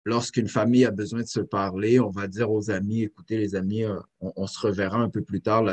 lorsqu'une 0.04 0.48
famille 0.48 0.84
a 0.84 0.90
besoin 0.90 1.20
de 1.20 1.26
se 1.26 1.40
parler, 1.40 2.00
on 2.00 2.10
va 2.10 2.26
dire 2.26 2.50
aux 2.50 2.70
amis, 2.70 3.02
écoutez 3.02 3.36
les 3.38 3.54
amis, 3.54 3.84
euh, 3.84 3.98
on, 4.20 4.46
se 4.46 4.58
reverra 4.58 4.98
un 4.98 5.08
peu 5.08 5.22
plus 5.22 5.40
tard. 5.40 5.64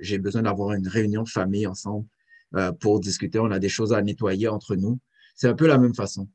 J'ai 0.00 0.18
besoin 0.18 0.42
d'avoir 0.42 0.72
une 0.72 0.86
réunion 0.86 1.22
de 1.22 1.28
famille 1.28 1.66
ensemble 1.66 2.06
euh, 2.54 2.72
pour 2.72 3.00
discuter. 3.00 3.38
On 3.38 3.50
a 3.50 3.58
des 3.58 3.68
choses 3.68 3.92
à 3.92 4.02
nettoyer 4.02 4.48
entre 4.48 4.76
nous. 4.76 4.98
C'est 5.34 5.48
un 5.48 5.54
peu 5.54 5.66
la 5.66 5.78
même 5.78 5.94
façon. 5.94 6.28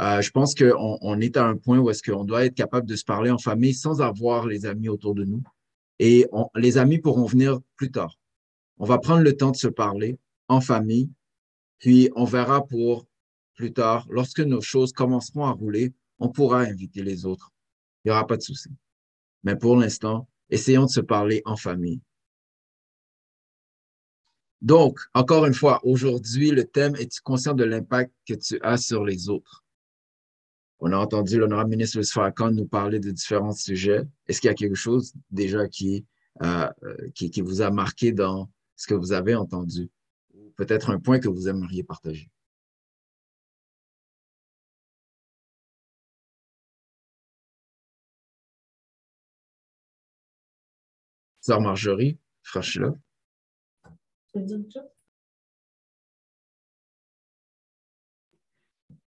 Euh, 0.00 0.20
je 0.20 0.30
pense 0.30 0.54
qu'on 0.54 0.98
on 1.00 1.20
est 1.20 1.36
à 1.36 1.44
un 1.44 1.56
point 1.56 1.78
où 1.78 1.90
est-ce 1.90 2.02
qu'on 2.02 2.24
doit 2.24 2.44
être 2.44 2.54
capable 2.54 2.86
de 2.86 2.96
se 2.96 3.04
parler 3.04 3.30
en 3.30 3.38
famille 3.38 3.74
sans 3.74 4.00
avoir 4.00 4.46
les 4.46 4.64
amis 4.66 4.88
autour 4.88 5.14
de 5.14 5.24
nous. 5.24 5.42
Et 5.98 6.26
les 6.56 6.78
amis 6.78 6.98
pourront 6.98 7.26
venir 7.26 7.60
plus 7.76 7.90
tard. 7.90 8.18
On 8.78 8.86
va 8.86 8.98
prendre 8.98 9.22
le 9.22 9.36
temps 9.36 9.50
de 9.50 9.56
se 9.56 9.68
parler 9.68 10.18
en 10.48 10.60
famille, 10.60 11.10
puis 11.78 12.10
on 12.16 12.24
verra 12.24 12.66
pour 12.66 13.06
plus 13.54 13.72
tard, 13.72 14.06
lorsque 14.10 14.40
nos 14.40 14.60
choses 14.60 14.92
commenceront 14.92 15.44
à 15.44 15.50
rouler, 15.50 15.92
on 16.22 16.28
pourra 16.28 16.60
inviter 16.60 17.02
les 17.02 17.26
autres. 17.26 17.52
Il 18.04 18.08
n'y 18.08 18.12
aura 18.12 18.26
pas 18.26 18.36
de 18.36 18.42
souci. 18.42 18.70
Mais 19.42 19.56
pour 19.56 19.76
l'instant, 19.76 20.28
essayons 20.50 20.84
de 20.86 20.90
se 20.90 21.00
parler 21.00 21.42
en 21.44 21.56
famille. 21.56 22.00
Donc, 24.60 25.00
encore 25.14 25.46
une 25.46 25.54
fois, 25.54 25.80
aujourd'hui, 25.82 26.52
le 26.52 26.64
thème 26.64 26.94
est-tu 26.94 27.20
conscient 27.22 27.54
de 27.54 27.64
l'impact 27.64 28.12
que 28.28 28.34
tu 28.34 28.60
as 28.62 28.76
sur 28.76 29.04
les 29.04 29.28
autres? 29.28 29.64
On 30.78 30.92
a 30.92 30.96
entendu 30.96 31.38
l'honorable 31.38 31.70
ministre 31.70 31.98
Louis 31.98 32.06
Farrakhan 32.06 32.52
nous 32.52 32.66
parler 32.66 33.00
de 33.00 33.10
différents 33.10 33.52
sujets. 33.52 34.02
Est-ce 34.28 34.40
qu'il 34.40 34.48
y 34.48 34.52
a 34.52 34.54
quelque 34.54 34.76
chose 34.76 35.14
déjà 35.30 35.66
qui, 35.66 36.04
euh, 36.42 36.68
qui, 37.16 37.30
qui, 37.30 37.40
vous 37.40 37.62
a 37.62 37.70
marqué 37.72 38.12
dans 38.12 38.48
ce 38.76 38.86
que 38.86 38.94
vous 38.94 39.12
avez 39.12 39.34
entendu? 39.34 39.90
peut-être 40.56 40.90
un 40.90 41.00
point 41.00 41.18
que 41.18 41.28
vous 41.28 41.48
aimeriez 41.48 41.82
partager? 41.82 42.30
Sœur 51.44 51.60
Marjorie, 51.60 52.20
frère. 52.44 52.94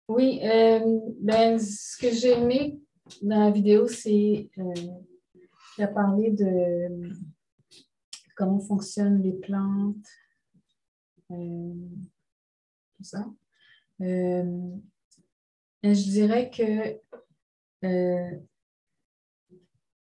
Oui, 0.08 0.40
euh, 0.42 1.00
ben, 1.22 1.60
ce 1.60 1.96
que 1.96 2.12
j'ai 2.12 2.32
aimé 2.32 2.80
dans 3.22 3.40
la 3.40 3.52
vidéo, 3.52 3.88
c'est 3.88 4.50
euh, 4.58 4.74
a 5.78 5.88
parlé 5.88 6.32
de 6.32 7.12
comment 8.36 8.60
fonctionnent 8.60 9.22
les 9.22 9.34
plantes, 9.34 10.08
euh, 11.30 11.76
tout 12.98 13.04
ça. 13.04 13.32
je 14.00 14.74
dirais 15.84 16.50
que 16.50 17.00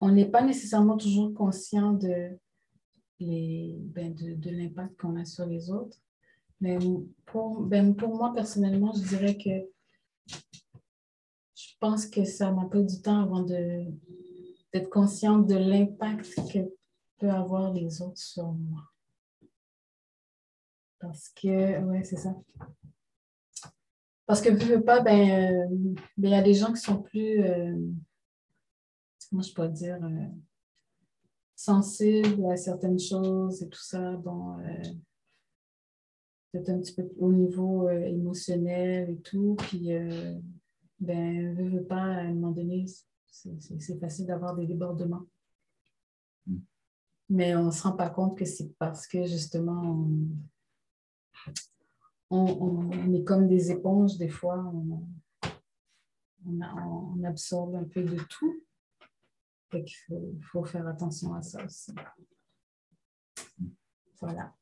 on 0.01 0.11
n'est 0.11 0.29
pas 0.29 0.43
nécessairement 0.43 0.97
toujours 0.97 1.33
conscient 1.33 1.93
de, 1.93 2.37
ben 3.19 4.13
de, 4.13 4.49
l'impact 4.49 4.99
qu'on 4.99 5.15
a 5.15 5.25
sur 5.25 5.45
les 5.45 5.69
autres. 5.69 5.97
Mais 6.61 6.77
pour, 7.25 7.61
ben 7.61 7.95
pour 7.95 8.15
moi, 8.15 8.33
personnellement, 8.33 8.93
je 8.93 9.07
dirais 9.07 9.37
que 9.37 9.69
je 11.55 11.69
pense 11.79 12.05
que 12.05 12.23
ça 12.23 12.51
m'a 12.51 12.65
pris 12.65 12.83
du 12.83 13.01
temps 13.01 13.21
avant 13.21 13.41
d'être 13.41 14.89
consciente 14.89 15.47
de 15.47 15.55
l'impact 15.55 16.35
que 16.51 16.59
peut 17.17 17.29
avoir 17.29 17.71
les 17.73 18.01
autres 18.01 18.17
sur 18.17 18.51
moi. 18.51 18.81
Parce 20.99 21.29
que, 21.29 21.79
ouais, 21.83 22.03
c'est 22.03 22.17
ça. 22.17 22.35
Parce 24.25 24.41
que, 24.41 24.49
veux, 24.49 24.77
veux 24.77 24.83
pas, 24.83 25.01
ben, 25.01 25.29
euh, 25.29 25.67
ben, 26.17 26.29
il 26.29 26.31
y 26.31 26.35
a 26.35 26.41
des 26.41 26.55
gens 26.55 26.73
qui 26.73 26.81
sont 26.81 27.01
plus, 27.01 27.43
euh, 27.43 27.77
moi 29.31 29.41
je 29.41 29.53
peux 29.53 29.67
dire, 29.69 29.99
euh, 30.03 30.27
sensibles 31.55 32.45
à 32.51 32.57
certaines 32.57 32.99
choses 32.99 33.61
et 33.63 33.69
tout 33.69 33.81
ça. 33.81 34.11
Bon, 34.17 34.57
peut-être 36.51 36.69
un 36.69 36.79
petit 36.79 36.93
peu 36.93 37.09
au 37.17 37.31
niveau 37.31 37.89
émotionnel 37.89 39.09
et 39.09 39.21
tout. 39.21 39.55
Puis, 39.59 39.89
ben, 40.99 41.55
veux, 41.55 41.69
veux 41.69 41.83
pas, 41.85 42.01
à 42.01 42.21
un 42.21 42.33
moment 42.33 42.51
donné, 42.51 42.85
c'est 43.25 43.99
facile 43.99 44.25
d'avoir 44.25 44.55
des 44.55 44.65
débordements. 44.65 45.25
Mm. 46.47 46.57
Mais 47.29 47.55
on 47.55 47.65
ne 47.65 47.71
se 47.71 47.83
rend 47.83 47.93
pas 47.93 48.09
compte 48.09 48.37
que 48.37 48.45
c'est 48.45 48.73
parce 48.77 49.07
que 49.07 49.25
justement, 49.25 50.07
on, 52.29 53.13
est 53.13 53.23
comme 53.23 53.47
des 53.47 53.71
éponges, 53.71 54.17
des 54.17 54.29
fois, 54.29 54.63
on, 54.73 55.07
on, 56.45 57.23
absorbe 57.23 57.75
un 57.75 57.83
peu 57.83 58.03
de 58.03 58.17
tout. 58.29 58.63
Il 59.77 59.95
faut, 60.07 60.35
faut, 60.51 60.63
faire 60.63 60.87
attention 60.87 61.33
à 61.33 61.41
ça 61.41 61.63
aussi. 61.63 61.93
Voilà. 64.21 64.53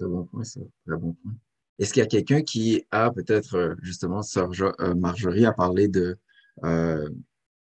Un 0.00 0.08
bon 0.08 0.24
point, 0.24 0.44
c'est 0.44 0.68
un 0.86 0.96
bon 0.96 1.12
point. 1.14 1.34
Est-ce 1.78 1.92
qu'il 1.92 2.00
y 2.00 2.04
a 2.04 2.08
quelqu'un 2.08 2.42
qui 2.42 2.84
a 2.90 3.10
peut-être, 3.10 3.54
euh, 3.54 3.74
justement, 3.82 4.20
euh, 4.36 4.94
Marjorie 4.94 5.46
a 5.46 5.52
parlé 5.52 5.88
euh, 6.64 7.08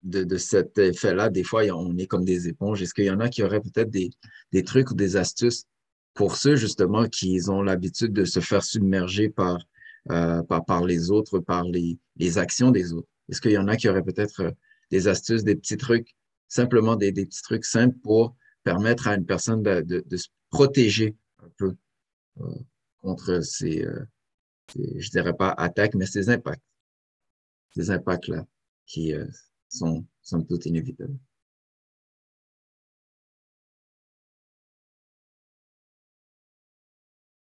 de, 0.03 0.25
de, 0.25 0.37
cet 0.37 0.79
effet-là? 0.79 1.29
Des 1.29 1.45
fois, 1.45 1.63
on 1.73 1.97
est 1.97 2.07
comme 2.07 2.25
des 2.25 2.49
éponges. 2.49 2.83
Est-ce 2.83 2.95
qu'il 2.95 3.05
y 3.05 3.11
en 3.11 3.21
a 3.21 3.29
qui 3.29 3.43
auraient 3.43 3.61
peut-être 3.61 3.91
des, 3.91 4.11
des, 4.53 4.65
trucs 4.65 4.91
ou 4.91 4.95
des 4.95 5.17
astuces 5.17 5.65
pour 6.15 6.37
ceux, 6.37 6.57
justement, 6.57 7.07
qui 7.07 7.39
ont 7.49 7.63
l'habitude 7.63 8.13
de 8.13 8.25
se 8.25 8.41
faire 8.41 8.65
submerger 8.65 9.29
par, 9.29 9.59
par, 10.07 10.65
par, 10.65 10.85
les 10.85 11.11
autres, 11.13 11.39
par 11.39 11.63
les, 11.65 11.99
les 12.17 12.39
actions 12.39 12.73
des 12.73 12.93
autres? 12.93 13.09
Est-ce 13.29 13.41
qu'il 13.41 13.53
y 13.53 13.59
en 13.59 13.69
a 13.69 13.77
qui 13.77 13.89
auraient 13.89 14.03
peut-être 14.03 14.53
des 14.91 15.07
astuces, 15.07 15.45
des 15.45 15.55
petits 15.55 15.77
trucs, 15.77 16.17
simplement 16.51 16.97
des, 16.97 17.13
des, 17.13 17.25
petits 17.25 17.43
trucs 17.43 17.65
simples 17.65 17.97
pour 18.03 18.37
permettre 18.63 19.09
à 19.09 19.15
une 19.15 19.25
personne 19.25 19.63
de, 19.63 19.81
de, 19.81 20.05
de 20.07 20.17
se 20.19 20.29
protéger 20.51 21.17
un 21.39 21.49
peu 21.57 21.75
contre 23.01 23.41
ces, 23.41 23.85
euh, 23.87 24.05
je 24.77 25.11
dirais 25.11 25.35
pas 25.35 25.51
attaques, 25.51 25.95
mais 25.95 26.07
ces 26.07 26.29
impacts. 26.29 26.63
Ces 27.75 27.91
impacts-là 27.91 28.47
qui 28.87 29.15
euh, 29.15 29.27
sont, 29.69 30.05
sont 30.23 30.43
tout 30.43 30.61
inévitables. 30.63 31.19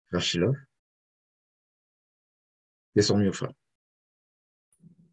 Frère 0.07 0.53
C'est 2.95 3.01
son 3.01 3.17
mieux, 3.17 3.31
frère. 3.31 3.51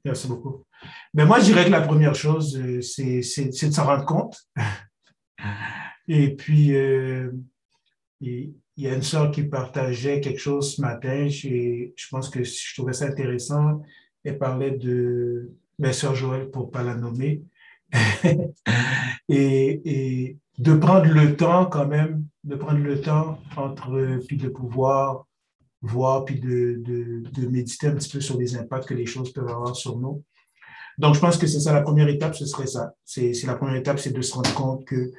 Merci 0.04 0.28
beaucoup. 0.28 0.64
Mais 1.14 1.26
moi, 1.26 1.40
je 1.40 1.46
dirais 1.46 1.66
que 1.66 1.70
la 1.70 1.82
première 1.82 2.14
chose, 2.14 2.58
euh, 2.58 2.80
c'est 2.80 3.46
de 3.46 3.72
s'en 3.72 3.86
rendre 3.86 4.06
compte. 4.06 4.38
Et 6.08 6.34
puis, 6.34 6.74
euh, 6.74 7.30
il 8.20 8.54
y 8.76 8.88
a 8.88 8.94
une 8.94 9.02
soeur 9.02 9.30
qui 9.30 9.44
partageait 9.44 10.20
quelque 10.20 10.40
chose 10.40 10.76
ce 10.76 10.80
matin. 10.80 11.28
Je, 11.28 11.90
je 11.94 12.08
pense 12.10 12.28
que 12.28 12.42
je 12.42 12.74
trouvais 12.74 12.92
ça 12.92 13.06
intéressant. 13.06 13.82
Elle 14.24 14.38
parlait 14.38 14.72
de 14.72 15.52
ma 15.78 15.92
soeur 15.92 16.14
Joël, 16.14 16.50
pour 16.50 16.66
ne 16.66 16.70
pas 16.70 16.82
la 16.82 16.94
nommer, 16.94 17.42
et, 19.28 19.80
et, 19.84 20.36
de 20.58 20.74
prendre 20.74 21.06
le 21.06 21.36
temps 21.36 21.64
quand 21.64 21.86
même, 21.86 22.26
de 22.44 22.54
prendre 22.54 22.80
le 22.80 23.00
temps 23.00 23.38
entre, 23.56 24.20
puis 24.28 24.36
de 24.36 24.48
pouvoir 24.48 25.26
voir, 25.82 26.24
puis 26.24 26.38
de, 26.38 26.82
de, 27.32 27.46
méditer 27.46 27.86
un 27.86 27.94
petit 27.94 28.10
peu 28.10 28.20
sur 28.20 28.38
les 28.38 28.56
impacts 28.56 28.86
que 28.86 28.94
les 28.94 29.06
choses 29.06 29.32
peuvent 29.32 29.48
avoir 29.48 29.74
sur 29.74 29.98
nous. 29.98 30.22
Donc, 30.98 31.14
je 31.14 31.20
pense 31.20 31.38
que 31.38 31.46
c'est 31.46 31.60
ça, 31.60 31.72
la 31.72 31.80
première 31.80 32.08
étape, 32.08 32.34
ce 32.34 32.44
serait 32.44 32.66
ça. 32.66 32.92
C'est 33.04 33.32
la 33.44 33.54
première 33.54 33.76
étape, 33.76 33.98
c'est 33.98 34.12
de 34.12 34.20
se 34.20 34.34
rendre 34.34 34.52
compte 34.54 34.84
que 34.84 35.10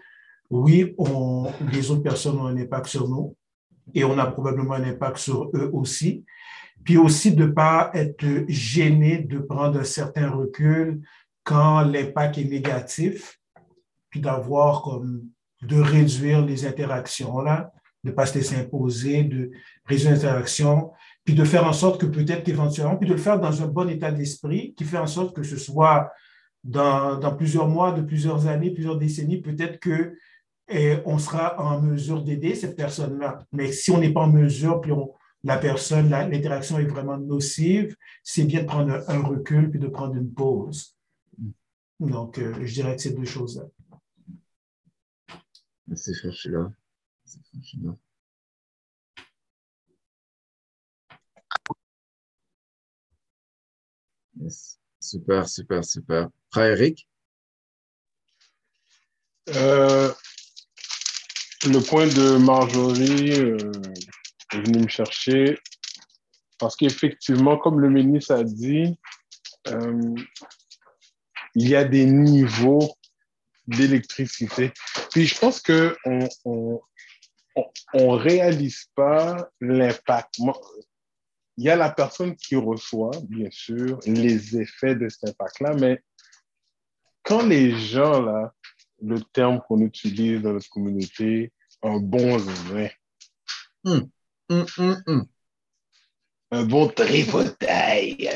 oui, 0.51 0.93
on, 0.97 1.51
les 1.71 1.89
autres 1.89 2.03
personnes 2.03 2.37
ont 2.37 2.45
un 2.45 2.57
impact 2.57 2.87
sur 2.87 3.07
nous, 3.07 3.35
et 3.93 4.03
on 4.03 4.17
a 4.19 4.27
probablement 4.27 4.73
un 4.73 4.83
impact 4.83 5.17
sur 5.17 5.49
eux 5.55 5.69
aussi. 5.73 6.23
Puis 6.83 6.97
aussi 6.97 7.33
de 7.33 7.45
ne 7.45 7.51
pas 7.51 7.91
être 7.93 8.25
gêné 8.47 9.19
de 9.19 9.39
prendre 9.39 9.79
un 9.79 9.83
certain 9.83 10.29
recul 10.29 11.01
quand 11.43 11.81
l'impact 11.81 12.37
est 12.37 12.45
négatif, 12.45 13.39
puis 14.09 14.19
d'avoir 14.19 14.81
comme 14.83 15.23
de 15.61 15.79
réduire 15.79 16.45
les 16.45 16.65
interactions 16.65 17.39
là, 17.39 17.71
de 18.03 18.09
ne 18.09 18.15
pas 18.15 18.25
se 18.25 18.35
laisser 18.35 18.55
imposer, 18.55 19.23
de 19.23 19.51
réduire 19.85 20.11
les 20.11 20.17
interactions, 20.17 20.91
puis 21.23 21.35
de 21.35 21.43
faire 21.43 21.65
en 21.65 21.73
sorte 21.73 22.01
que 22.01 22.05
peut-être 22.05 22.47
éventuellement, 22.49 22.97
puis 22.97 23.07
de 23.07 23.13
le 23.13 23.19
faire 23.19 23.39
dans 23.39 23.61
un 23.61 23.67
bon 23.67 23.89
état 23.89 24.11
d'esprit 24.11 24.73
qui 24.75 24.83
fait 24.83 24.97
en 24.97 25.07
sorte 25.07 25.35
que 25.35 25.43
ce 25.43 25.57
soit 25.57 26.11
dans, 26.63 27.17
dans 27.17 27.35
plusieurs 27.35 27.67
mois, 27.67 27.91
de 27.91 28.01
plusieurs 28.01 28.47
années, 28.47 28.71
plusieurs 28.71 28.97
décennies, 28.97 29.41
peut-être 29.41 29.79
que 29.79 30.15
et 30.71 30.97
on 31.05 31.17
sera 31.17 31.59
en 31.59 31.81
mesure 31.81 32.23
d'aider 32.23 32.55
cette 32.55 32.77
personne-là. 32.77 33.45
Mais 33.51 33.71
si 33.73 33.91
on 33.91 33.99
n'est 33.99 34.13
pas 34.13 34.21
en 34.21 34.31
mesure, 34.31 34.79
puis 34.79 34.93
on, 34.93 35.13
la 35.43 35.57
personne, 35.57 36.09
l'interaction 36.09 36.79
est 36.79 36.85
vraiment 36.85 37.17
nocive, 37.17 37.95
c'est 38.23 38.45
bien 38.45 38.61
de 38.61 38.67
prendre 38.67 39.03
un, 39.07 39.21
recul 39.21 39.69
puis 39.69 39.79
de 39.79 39.87
prendre 39.87 40.15
une 40.15 40.31
pause. 40.31 40.95
Donc, 41.99 42.37
euh, 42.37 42.53
je 42.63 42.73
dirais 42.73 42.95
que 42.95 43.01
ces 43.01 43.13
deux 43.13 43.25
choses-là. 43.25 43.63
Merci, 45.87 46.13
frère 46.15 46.71
Super, 54.99 55.47
super, 55.47 55.83
super. 55.83 56.29
Frère 56.51 56.71
Eric? 56.71 57.07
Euh, 59.49 60.11
le 61.65 61.79
point 61.79 62.07
de 62.07 62.37
Marjorie 62.37 63.31
euh, 63.39 63.57
est 64.53 64.61
venu 64.61 64.83
me 64.83 64.87
chercher 64.87 65.57
parce 66.59 66.75
qu'effectivement, 66.75 67.57
comme 67.57 67.79
le 67.79 67.89
ministre 67.89 68.35
a 68.35 68.43
dit, 68.43 68.95
euh, 69.67 70.15
il 71.55 71.67
y 71.67 71.75
a 71.75 71.83
des 71.83 72.05
niveaux 72.05 72.95
d'électricité. 73.67 74.71
Puis 75.11 75.25
je 75.25 75.39
pense 75.39 75.61
qu'on 75.61 75.93
on, 76.05 76.29
on, 76.45 76.81
réalise 77.93 78.85
pas 78.95 79.49
l'impact. 79.59 80.39
Il 81.57 81.65
y 81.65 81.69
a 81.69 81.75
la 81.75 81.91
personne 81.91 82.35
qui 82.35 82.55
reçoit, 82.55 83.11
bien 83.27 83.49
sûr, 83.51 83.99
les 84.05 84.57
effets 84.57 84.95
de 84.95 85.09
cet 85.09 85.29
impact-là, 85.29 85.73
mais 85.79 86.01
quand 87.23 87.45
les 87.45 87.77
gens, 87.77 88.21
là, 88.21 88.53
le 89.01 89.21
terme 89.33 89.61
qu'on 89.67 89.81
utilise 89.81 90.41
dans 90.41 90.53
notre 90.53 90.69
communauté, 90.69 91.51
un 91.83 91.99
bon 91.99 92.37
vrai. 92.37 92.95
Hum, 93.83 94.09
hum, 94.49 94.65
hum, 95.07 95.25
un 96.51 96.63
bon 96.65 96.87
tripotail. 96.89 98.29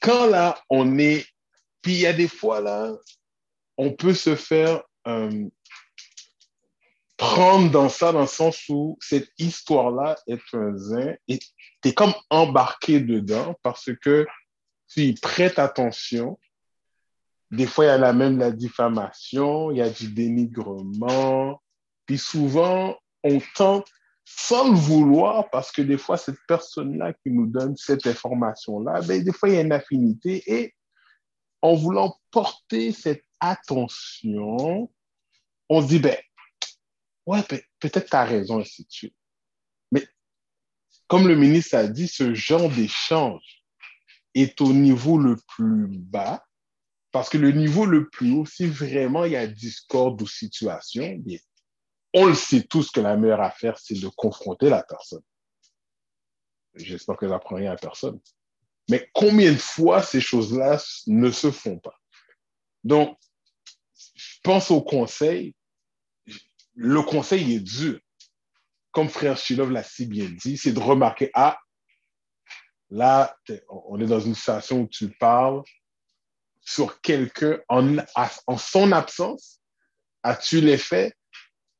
Quand 0.00 0.26
là, 0.26 0.58
on 0.70 0.98
est. 0.98 1.26
Puis 1.82 1.94
il 1.94 2.00
y 2.00 2.06
a 2.06 2.12
des 2.12 2.28
fois 2.28 2.60
là, 2.60 2.92
on 3.76 3.92
peut 3.92 4.14
se 4.14 4.36
faire. 4.36 4.82
Euh, 5.06 5.48
prendre 7.22 7.70
dans 7.70 7.88
ça, 7.88 8.10
dans 8.10 8.22
le 8.22 8.26
sens 8.26 8.68
où 8.68 8.98
cette 9.00 9.30
histoire-là 9.38 10.16
est 10.26 10.42
un 10.54 10.76
zin 10.76 11.14
et 11.28 11.38
tu 11.38 11.88
es 11.88 11.94
comme 11.94 12.12
embarqué 12.30 12.98
dedans 12.98 13.54
parce 13.62 13.90
que 14.02 14.26
tu 14.88 15.02
y 15.02 15.14
prêtes 15.14 15.60
attention. 15.60 16.36
Des 17.52 17.66
fois, 17.66 17.84
il 17.84 17.88
y 17.88 17.90
a 17.92 17.98
la 17.98 18.12
même 18.12 18.38
la 18.38 18.50
diffamation, 18.50 19.70
il 19.70 19.78
y 19.78 19.82
a 19.82 19.88
du 19.88 20.12
dénigrement. 20.12 21.62
Puis 22.06 22.18
souvent, 22.18 22.96
on 23.22 23.38
tente 23.54 23.86
sans 24.24 24.72
le 24.72 24.76
vouloir, 24.76 25.48
parce 25.50 25.70
que 25.70 25.82
des 25.82 25.98
fois, 25.98 26.16
cette 26.16 26.40
personne-là 26.48 27.12
qui 27.12 27.30
nous 27.30 27.46
donne 27.46 27.76
cette 27.76 28.04
information-là, 28.04 29.00
ben, 29.02 29.22
des 29.22 29.32
fois, 29.32 29.48
il 29.48 29.54
y 29.54 29.58
a 29.58 29.60
une 29.60 29.72
affinité. 29.72 30.42
Et 30.46 30.74
en 31.60 31.74
voulant 31.74 32.16
porter 32.32 32.90
cette 32.90 33.24
attention, 33.38 34.90
on 35.68 35.82
se 35.82 35.86
dit, 35.86 35.98
ben, 36.00 36.16
ouais, 37.26 37.42
peut-être 37.78 38.10
tu 38.10 38.16
as 38.16 38.24
raison, 38.24 38.60
ainsi 38.60 38.84
de 38.84 38.90
suite. 38.90 39.16
Mais 39.90 40.06
comme 41.06 41.28
le 41.28 41.36
ministre 41.36 41.76
a 41.76 41.86
dit, 41.86 42.08
ce 42.08 42.34
genre 42.34 42.68
d'échange 42.70 43.64
est 44.34 44.60
au 44.60 44.72
niveau 44.72 45.18
le 45.18 45.36
plus 45.48 45.86
bas, 45.88 46.44
parce 47.10 47.28
que 47.28 47.38
le 47.38 47.52
niveau 47.52 47.84
le 47.84 48.08
plus 48.08 48.32
haut, 48.32 48.46
si 48.46 48.66
vraiment 48.66 49.24
il 49.24 49.32
y 49.32 49.36
a 49.36 49.46
discorde 49.46 50.20
ou 50.22 50.26
situation, 50.26 51.22
on 52.14 52.26
le 52.26 52.34
sait 52.34 52.62
tous 52.62 52.90
que 52.90 53.00
la 53.00 53.16
meilleure 53.16 53.42
affaire, 53.42 53.78
c'est 53.78 54.00
de 54.00 54.08
confronter 54.08 54.70
la 54.70 54.82
personne. 54.82 55.22
J'espère 56.74 57.16
que 57.16 57.28
j'apprends 57.28 57.56
rien 57.56 57.72
à 57.72 57.76
personne. 57.76 58.18
Mais 58.90 59.10
combien 59.12 59.52
de 59.52 59.58
fois 59.58 60.02
ces 60.02 60.20
choses-là 60.20 60.82
ne 61.06 61.30
se 61.30 61.50
font 61.50 61.78
pas? 61.78 61.98
Donc, 62.82 63.18
je 64.14 64.38
pense 64.42 64.70
au 64.70 64.80
conseil, 64.82 65.54
le 66.74 67.02
conseil 67.02 67.54
est 67.54 67.60
dur. 67.60 67.98
Comme 68.90 69.08
frère 69.08 69.36
Shilov 69.36 69.70
l'a 69.70 69.82
si 69.82 70.06
bien 70.06 70.28
dit, 70.28 70.56
c'est 70.56 70.72
de 70.72 70.80
remarquer, 70.80 71.30
ah, 71.34 71.58
là, 72.90 73.36
on 73.68 73.98
est 74.00 74.06
dans 74.06 74.20
une 74.20 74.34
situation 74.34 74.82
où 74.82 74.88
tu 74.88 75.08
parles 75.08 75.62
sur 76.60 77.00
quelqu'un 77.00 77.58
en, 77.68 78.58
son 78.58 78.92
absence. 78.92 79.60
As-tu 80.22 80.60
les? 80.60 80.78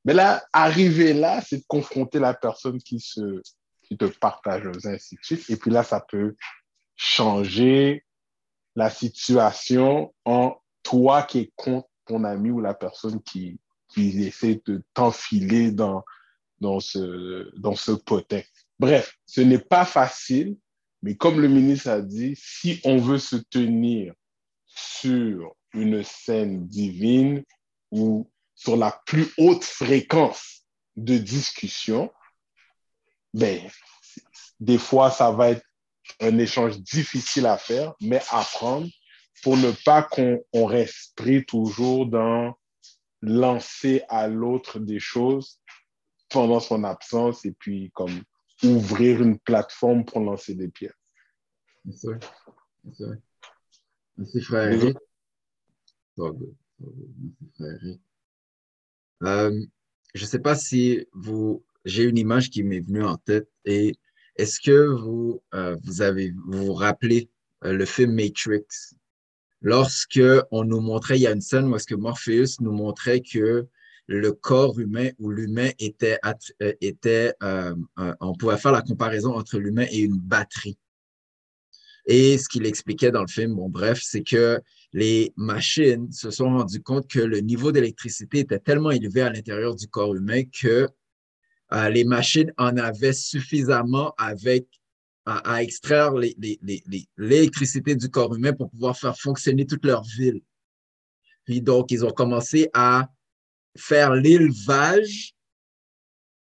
Mais 0.05 0.15
là, 0.15 0.45
arriver 0.53 1.13
là, 1.13 1.41
c'est 1.41 1.59
de 1.59 1.65
confronter 1.69 2.19
la 2.19 2.35
personne 2.35 2.79
qui 2.79 2.99
te 2.99 4.05
partage, 4.05 4.65
ainsi 4.85 5.17
de 5.17 5.21
suite. 5.23 5.51
Et 5.51 5.57
puis 5.57 5.71
là, 5.71 5.85
ça 5.85 6.01
peut 6.01 6.35
changer 6.97 8.05
la 8.75 8.91
situation 8.91 10.15
en 10.25 10.57
toi 10.83 11.23
qui 11.23 11.39
es 11.41 11.53
contre 11.57 11.89
ton 12.07 12.25
ami 12.25 12.51
ou 12.51 12.61
la 12.61 12.75
personne 12.75 13.23
qui, 13.23 13.61
qui 13.93 14.25
essaie 14.25 14.61
de 14.67 14.83
t'enfiler 14.95 15.71
dans, 15.71 16.05
dans 16.61 16.81
ce, 16.81 17.51
dans 17.59 17.75
ce 17.75 17.93
potin. 17.93 18.43
Bref, 18.79 19.17
ce 19.27 19.41
n'est 19.41 19.59
pas 19.59 19.85
facile, 19.85 20.57
mais 21.03 21.17
comme 21.17 21.41
le 21.41 21.49
ministre 21.49 21.91
a 21.91 22.01
dit, 22.01 22.35
si 22.37 22.81
on 22.85 22.99
veut 22.99 23.19
se 23.19 23.37
tenir 23.37 24.15
sur 24.67 25.55
une 25.73 26.03
scène 26.03 26.67
divine 26.67 27.43
où 27.91 28.31
sur 28.55 28.77
la 28.77 29.01
plus 29.07 29.29
haute 29.39 29.65
fréquence 29.65 30.63
de 30.97 31.19
discussion, 31.19 32.13
ben, 33.35 33.61
des 34.61 34.79
fois, 34.79 35.11
ça 35.11 35.33
va 35.33 35.51
être 35.51 35.67
un 36.21 36.39
échange 36.39 36.79
difficile 36.79 37.47
à 37.47 37.59
faire, 37.59 37.95
mais 38.01 38.21
apprendre 38.31 38.89
pour 39.43 39.57
ne 39.57 39.73
pas 39.85 40.03
qu'on 40.03 40.67
reste 40.67 41.15
pris 41.17 41.45
toujours 41.45 42.07
dans 42.07 42.55
lancer 43.23 44.03
à 44.09 44.29
l'autre 44.29 44.79
des 44.79 44.99
choses 44.99 45.61
pendant 46.29 46.61
son 46.61 46.85
absence 46.85 47.45
et 47.45 47.53
puis 47.53 47.91
comme 47.95 48.23
ouvrir 48.65 49.23
une 49.23 49.39
plateforme 49.39 50.05
pour 50.05 50.21
lancer 50.21 50.55
des 50.55 50.69
pierres. 50.69 50.99
Merci. 51.85 52.09
Merci, 54.17 54.41
frère 54.43 54.73
Eric. 54.73 54.97
Merci, 56.17 56.57
frère 57.55 57.79
Eric. 57.83 58.01
Euh, 59.25 59.67
je 60.15 60.25
ne 60.25 60.29
sais 60.29 60.41
pas 60.41 60.57
si 60.57 61.07
vous, 61.13 61.65
j'ai 61.85 62.05
une 62.05 62.19
image 62.19 62.51
qui 62.51 62.65
m'est 62.65 62.81
venue 62.81 63.05
en 63.05 63.17
tête 63.17 63.49
et 63.65 63.97
est-ce 64.37 64.61
que 64.61 64.87
vous, 65.01 65.43
euh, 65.55 65.77
vous 65.85 66.03
avez, 66.03 66.33
vous, 66.47 66.67
vous 66.67 66.75
rappelez 66.75 67.31
euh, 67.65 67.73
le 67.73 67.85
film 67.85 68.15
Matrix? 68.15 68.67
Lorsque 69.63 70.21
on 70.51 70.65
nous 70.65 70.81
montrait, 70.81 71.19
il 71.19 71.23
y 71.23 71.27
a 71.27 71.33
une 71.33 71.41
scène 71.41 71.69
où 71.69 71.77
est-ce 71.77 71.87
que 71.87 71.95
Morpheus 71.95 72.61
nous 72.61 72.73
montrait 72.73 73.21
que 73.21 73.67
le 74.09 74.33
corps 74.33 74.79
humain 74.79 75.11
ou 75.19 75.31
l'humain 75.31 75.71
était, 75.79 76.19
était 76.81 77.33
on 78.21 78.35
pouvait 78.35 78.59
faire 78.59 78.73
la 78.73 78.83
comparaison 78.83 79.35
entre 79.35 79.59
l'humain 79.59 79.87
et 79.91 80.01
une 80.01 80.19
batterie. 80.19 80.77
Et 82.07 82.37
ce 82.39 82.49
qu'il 82.49 82.67
expliquait 82.67 83.13
dans 83.13 83.23
le 83.23 83.29
film, 83.29 83.55
bon 83.55 83.69
bref, 83.69 84.01
c'est 84.03 84.25
que 84.25 84.61
les 84.93 85.33
machines 85.37 86.11
se 86.11 86.31
sont 86.31 86.47
rendues 86.47 86.83
compte 86.83 87.09
que 87.09 87.21
le 87.21 87.39
niveau 87.39 87.73
d'électricité 87.73 88.41
était 88.41 88.59
tellement 88.59 88.91
élevé 88.91 89.23
à 89.23 89.31
l'intérieur 89.31 89.75
du 89.77 89.87
corps 89.89 90.15
humain 90.15 90.43
que 90.45 90.89
euh, 91.73 91.89
les 91.89 92.05
machines 92.05 92.53
en 92.59 92.77
avaient 92.77 93.13
suffisamment 93.13 94.13
avec 94.19 94.67
à, 95.25 95.63
extraire 95.63 96.13
l'électricité 96.15 97.95
du 97.95 98.11
corps 98.11 98.35
humain 98.35 98.53
pour 98.53 98.71
pouvoir 98.71 98.97
faire 98.99 99.17
fonctionner 99.17 99.67
toute 99.67 99.85
leur 99.85 100.03
ville. 100.03 100.41
Puis 101.45 101.61
donc, 101.63 101.91
ils 101.91 102.05
ont 102.05 102.11
commencé 102.11 102.69
à 102.75 103.09
faire 103.77 104.15
l'élevage 104.15 105.35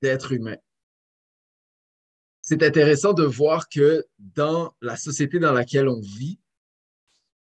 d'êtres 0.01 0.33
humains. 0.33 0.57
C'est 2.41 2.63
intéressant 2.63 3.13
de 3.13 3.23
voir 3.23 3.67
que 3.69 4.05
dans 4.19 4.73
la 4.81 4.95
société 4.95 5.39
dans 5.39 5.53
laquelle 5.53 5.87
on 5.87 5.99
vit, 5.99 6.39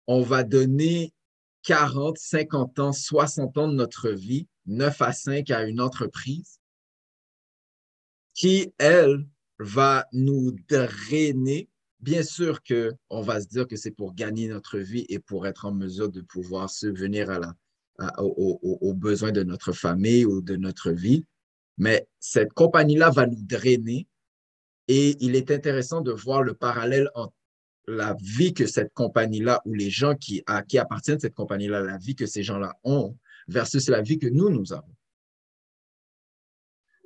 on 0.08 0.22
va 0.22 0.44
donner 0.44 1.14
40, 1.64 2.18
50 2.18 2.80
ans, 2.80 2.94
60 2.94 3.58
ans 3.58 3.68
de 3.68 3.74
notre 3.74 4.10
vie, 4.10 4.48
9 4.68 5.02
à 5.02 5.12
5 5.12 5.50
à 5.50 5.64
une 5.64 5.82
entreprise 5.82 6.60
qui, 8.34 8.74
elle, 8.78 9.26
va 9.60 10.08
nous 10.12 10.56
drainer. 10.70 11.70
Bien 12.00 12.24
sûr 12.24 12.62
qu'on 12.64 13.22
va 13.22 13.42
se 13.42 13.48
dire 13.48 13.68
que 13.68 13.76
c'est 13.76 13.92
pour 13.92 14.14
gagner 14.14 14.48
notre 14.48 14.78
vie 14.80 15.06
et 15.10 15.20
pour 15.20 15.48
être 15.48 15.66
en 15.66 15.74
mesure 15.74 16.10
de 16.10 16.22
pouvoir 16.22 16.70
subvenir 16.70 17.30
à 17.30 17.40
la, 17.40 17.56
aux, 18.20 18.94
besoins 18.94 19.32
de 19.32 19.44
notre 19.44 19.72
famille 19.72 20.26
ou 20.26 20.42
de 20.42 20.56
notre 20.56 20.92
vie. 20.92 21.26
Mais 21.78 22.08
cette 22.20 22.54
compagnie-là 22.54 23.10
va 23.10 23.26
nous 23.26 23.42
drainer 23.42 24.08
et 24.88 25.16
il 25.20 25.36
est 25.36 25.52
intéressant 25.52 26.02
de 26.02 26.12
voir 26.12 26.44
le 26.44 26.54
parallèle 26.54 27.10
entre 27.16 27.34
la 27.88 28.16
vie 28.20 28.54
que 28.54 28.66
cette 28.66 28.94
compagnie-là 28.94 29.62
ou 29.66 29.74
les 29.74 29.90
gens 29.90 30.16
qui, 30.16 30.44
à, 30.48 30.64
qui 30.64 30.78
appartiennent 30.78 31.18
à 31.18 31.20
cette 31.20 31.36
compagnie-là, 31.36 31.82
la 31.82 31.98
vie 31.98 32.16
que 32.16 32.26
ces 32.26 32.44
gens-là 32.44 32.78
ont 32.84 33.18
versus 33.48 33.90
la 33.90 34.02
vie 34.02 34.18
que 34.18 34.28
nous, 34.28 34.50
nous 34.50 34.74
avons. 34.74 34.96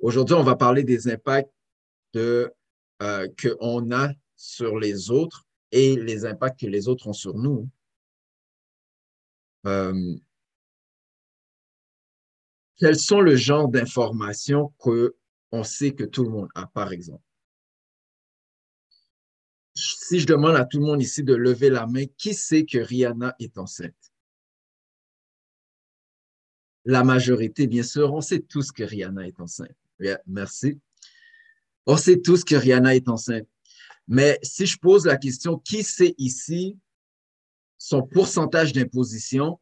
Aujourd'hui, 0.00 0.34
on 0.34 0.42
va 0.42 0.56
parler 0.56 0.82
des 0.82 1.08
impacts 1.08 1.50
de, 2.12 2.52
euh, 3.02 3.28
qu'on 3.40 3.90
a 3.92 4.12
sur 4.36 4.78
les 4.78 5.10
autres 5.10 5.46
et 5.72 5.96
les 5.96 6.24
impacts 6.24 6.60
que 6.60 6.66
les 6.66 6.88
autres 6.88 7.06
ont 7.08 7.12
sur 7.12 7.34
nous. 7.34 7.68
Euh, 9.66 10.16
quels 12.76 12.98
sont 12.98 13.20
le 13.20 13.36
genre 13.36 13.68
d'informations 13.68 14.72
qu'on 14.78 15.64
sait 15.64 15.92
que 15.92 16.04
tout 16.04 16.24
le 16.24 16.30
monde 16.30 16.48
a, 16.54 16.66
par 16.66 16.92
exemple? 16.92 17.22
si 19.74 20.20
je 20.20 20.26
demande 20.26 20.56
à 20.56 20.64
tout 20.64 20.78
le 20.78 20.84
monde 20.84 21.02
ici 21.02 21.22
de 21.22 21.34
lever 21.34 21.70
la 21.70 21.86
main, 21.86 22.04
qui 22.18 22.34
sait 22.34 22.64
que 22.64 22.78
Rihanna 22.78 23.34
est 23.38 23.56
enceinte? 23.58 23.94
La 26.84 27.04
majorité, 27.04 27.66
bien 27.66 27.82
sûr, 27.82 28.12
on 28.12 28.20
sait 28.20 28.40
tous 28.40 28.72
que 28.72 28.82
Rihanna 28.82 29.26
est 29.26 29.40
enceinte. 29.40 29.76
merci. 30.26 30.80
On 31.86 31.96
sait 31.96 32.20
tous 32.20 32.44
que 32.44 32.54
Rihanna 32.54 32.94
est 32.94 33.08
enceinte. 33.08 33.46
Mais 34.08 34.38
si 34.42 34.66
je 34.66 34.78
pose 34.78 35.06
la 35.06 35.16
question, 35.16 35.58
qui 35.58 35.82
sait 35.82 36.14
ici 36.18 36.76
son 37.78 38.02
pourcentage 38.02 38.72
d'imposition? 38.72 39.58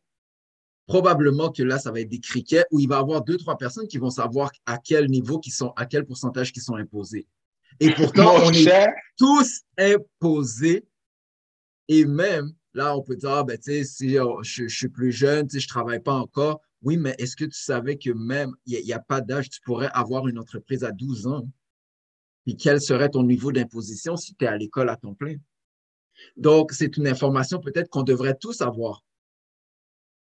Probablement 0.86 1.52
que 1.52 1.62
là, 1.62 1.78
ça 1.78 1.92
va 1.92 2.00
être 2.00 2.08
des 2.08 2.18
criquets 2.18 2.64
où 2.70 2.80
il 2.80 2.88
va 2.88 2.96
y 2.96 2.98
avoir 2.98 3.22
deux, 3.22 3.36
trois 3.36 3.58
personnes 3.58 3.86
qui 3.86 3.98
vont 3.98 4.10
savoir 4.10 4.50
à 4.64 4.78
quel 4.78 5.08
niveau 5.10 5.38
qui 5.38 5.50
sont, 5.50 5.70
à 5.76 5.84
quel 5.84 6.06
pourcentage 6.06 6.50
qui 6.50 6.60
sont 6.60 6.76
imposés. 6.76 7.26
Et 7.80 7.90
pourtant, 7.90 8.36
on 8.42 8.52
est 8.52 8.86
tous 9.16 9.62
imposés. 9.76 10.86
Et 11.88 12.04
même, 12.04 12.52
là, 12.74 12.96
on 12.96 13.02
peut 13.02 13.16
dire, 13.16 13.30
ah, 13.30 13.44
ben, 13.44 13.58
tu 13.58 13.64
sais, 13.64 13.84
si 13.84 14.18
oh, 14.18 14.42
je, 14.42 14.66
suis 14.66 14.88
plus 14.88 15.12
jeune, 15.12 15.46
tu 15.46 15.54
sais, 15.54 15.60
je 15.60 15.66
ne 15.66 15.68
travaille 15.68 16.00
pas 16.00 16.14
encore. 16.14 16.60
Oui, 16.82 16.96
mais 16.96 17.14
est-ce 17.18 17.36
que 17.36 17.44
tu 17.44 17.58
savais 17.58 17.98
que 17.98 18.10
même, 18.10 18.52
il 18.66 18.82
n'y 18.82 18.92
a, 18.92 18.98
pas 18.98 19.20
d'âge, 19.20 19.50
tu 19.50 19.60
pourrais 19.60 19.90
avoir 19.92 20.28
une 20.28 20.38
entreprise 20.38 20.84
à 20.84 20.92
12 20.92 21.26
ans? 21.26 21.48
Puis 22.48 22.56
quel 22.56 22.80
serait 22.80 23.10
ton 23.10 23.24
niveau 23.24 23.52
d'imposition 23.52 24.16
si 24.16 24.34
tu 24.34 24.46
es 24.46 24.48
à 24.48 24.56
l'école 24.56 24.88
à 24.88 24.96
temps 24.96 25.12
plein? 25.12 25.36
Donc, 26.38 26.72
c'est 26.72 26.96
une 26.96 27.06
information 27.06 27.60
peut-être 27.60 27.90
qu'on 27.90 28.02
devrait 28.02 28.38
tous 28.40 28.62
avoir. 28.62 29.04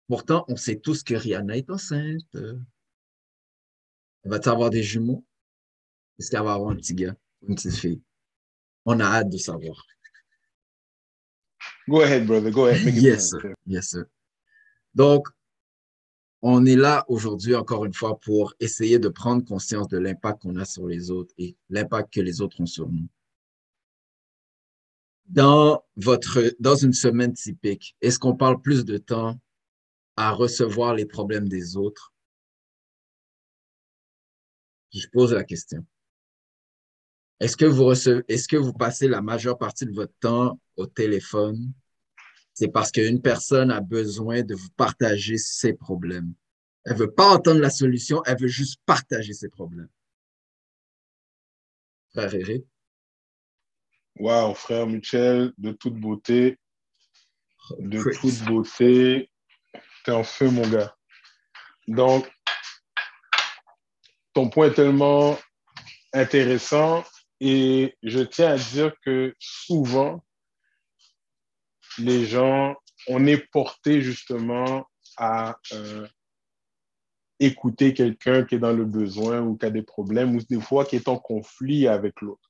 Pourtant, 0.07 0.45
on 0.47 0.55
sait 0.55 0.77
tous 0.77 1.03
que 1.03 1.13
Rihanna 1.13 1.57
est 1.57 1.69
enceinte. 1.69 2.37
Va-t-elle 4.23 4.53
avoir 4.53 4.69
des 4.69 4.81
jumeaux? 4.81 5.25
Est-ce 6.17 6.31
qu'elle 6.31 6.41
va 6.41 6.53
avoir 6.53 6.69
un 6.69 6.77
petit 6.77 6.93
gars, 6.93 7.17
une 7.49 7.55
petite 7.55 7.75
fille? 7.75 8.01
On 8.85 8.97
a 9.01 9.03
hâte 9.03 9.29
de 9.29 9.37
savoir. 9.37 9.85
Go 11.89 11.99
ahead, 11.99 12.25
brother. 12.25 12.49
Go 12.49 12.67
ahead. 12.67 12.95
yes, 12.95 13.31
sir. 13.31 13.53
Yes, 13.67 13.89
sir. 13.89 14.05
Donc, 14.93 15.27
on 16.47 16.63
est 16.67 16.75
là 16.75 17.03
aujourd'hui, 17.07 17.55
encore 17.55 17.85
une 17.85 17.93
fois, 17.95 18.19
pour 18.19 18.53
essayer 18.59 18.99
de 18.99 19.09
prendre 19.09 19.43
conscience 19.43 19.87
de 19.87 19.97
l'impact 19.97 20.43
qu'on 20.43 20.55
a 20.57 20.65
sur 20.65 20.85
les 20.85 21.09
autres 21.09 21.33
et 21.39 21.57
l'impact 21.71 22.13
que 22.13 22.21
les 22.21 22.39
autres 22.39 22.61
ont 22.61 22.67
sur 22.67 22.87
nous. 22.87 23.07
Dans, 25.25 25.83
votre, 25.95 26.55
dans 26.59 26.75
une 26.75 26.93
semaine 26.93 27.33
typique, 27.33 27.95
est-ce 27.99 28.19
qu'on 28.19 28.37
parle 28.37 28.61
plus 28.61 28.85
de 28.85 28.99
temps 28.99 29.39
à 30.17 30.33
recevoir 30.33 30.93
les 30.93 31.07
problèmes 31.07 31.49
des 31.49 31.77
autres? 31.77 32.13
Je 34.93 35.07
pose 35.11 35.33
la 35.33 35.43
question. 35.43 35.83
Est-ce 37.39 37.57
que 37.57 37.65
est-ce 38.31 38.47
que 38.47 38.55
vous 38.55 38.73
passez 38.73 39.07
la 39.07 39.21
majeure 39.21 39.57
partie 39.57 39.87
de 39.87 39.95
votre 39.95 40.13
temps 40.19 40.59
au 40.77 40.85
téléphone? 40.85 41.73
C'est 42.55 42.69
parce 42.69 42.89
qu'une 42.91 43.21
personne 43.21 43.69
a 43.69 43.81
besoin 43.81 44.41
de 44.41 44.55
vous 44.55 44.69
partager 44.77 45.37
ses 45.37 45.73
problèmes. 45.73 46.33
Elle 46.85 46.95
veut 46.95 47.11
pas 47.11 47.35
entendre 47.35 47.59
la 47.59 47.69
solution, 47.69 48.23
elle 48.25 48.39
veut 48.39 48.47
juste 48.47 48.79
partager 48.85 49.33
ses 49.33 49.49
problèmes. 49.49 49.89
Frère 52.11 52.33
Eric? 52.33 52.65
Wow, 54.17 54.53
frère 54.53 54.87
Michel, 54.87 55.51
de 55.57 55.73
toute 55.73 55.95
beauté. 55.95 56.57
De 57.77 58.01
toute 58.01 58.41
beauté. 58.45 59.29
T'es 60.05 60.11
en 60.11 60.23
feu, 60.23 60.49
mon 60.49 60.67
gars. 60.69 60.95
Donc, 61.89 62.31
ton 64.33 64.49
point 64.49 64.67
est 64.67 64.75
tellement 64.75 65.37
intéressant 66.13 67.03
et 67.41 67.97
je 68.01 68.21
tiens 68.21 68.53
à 68.53 68.57
dire 68.57 68.93
que 69.01 69.35
souvent, 69.39 70.24
les 71.97 72.25
gens, 72.25 72.75
on 73.07 73.25
est 73.25 73.37
porté 73.51 74.01
justement 74.01 74.87
à 75.17 75.57
euh, 75.73 76.07
écouter 77.39 77.93
quelqu'un 77.93 78.43
qui 78.43 78.55
est 78.55 78.59
dans 78.59 78.73
le 78.73 78.85
besoin 78.85 79.41
ou 79.41 79.57
qui 79.57 79.65
a 79.65 79.69
des 79.69 79.81
problèmes 79.81 80.35
ou 80.35 80.41
des 80.41 80.59
fois 80.59 80.85
qui 80.85 80.95
est 80.95 81.07
en 81.07 81.17
conflit 81.17 81.87
avec 81.87 82.21
l'autre. 82.21 82.49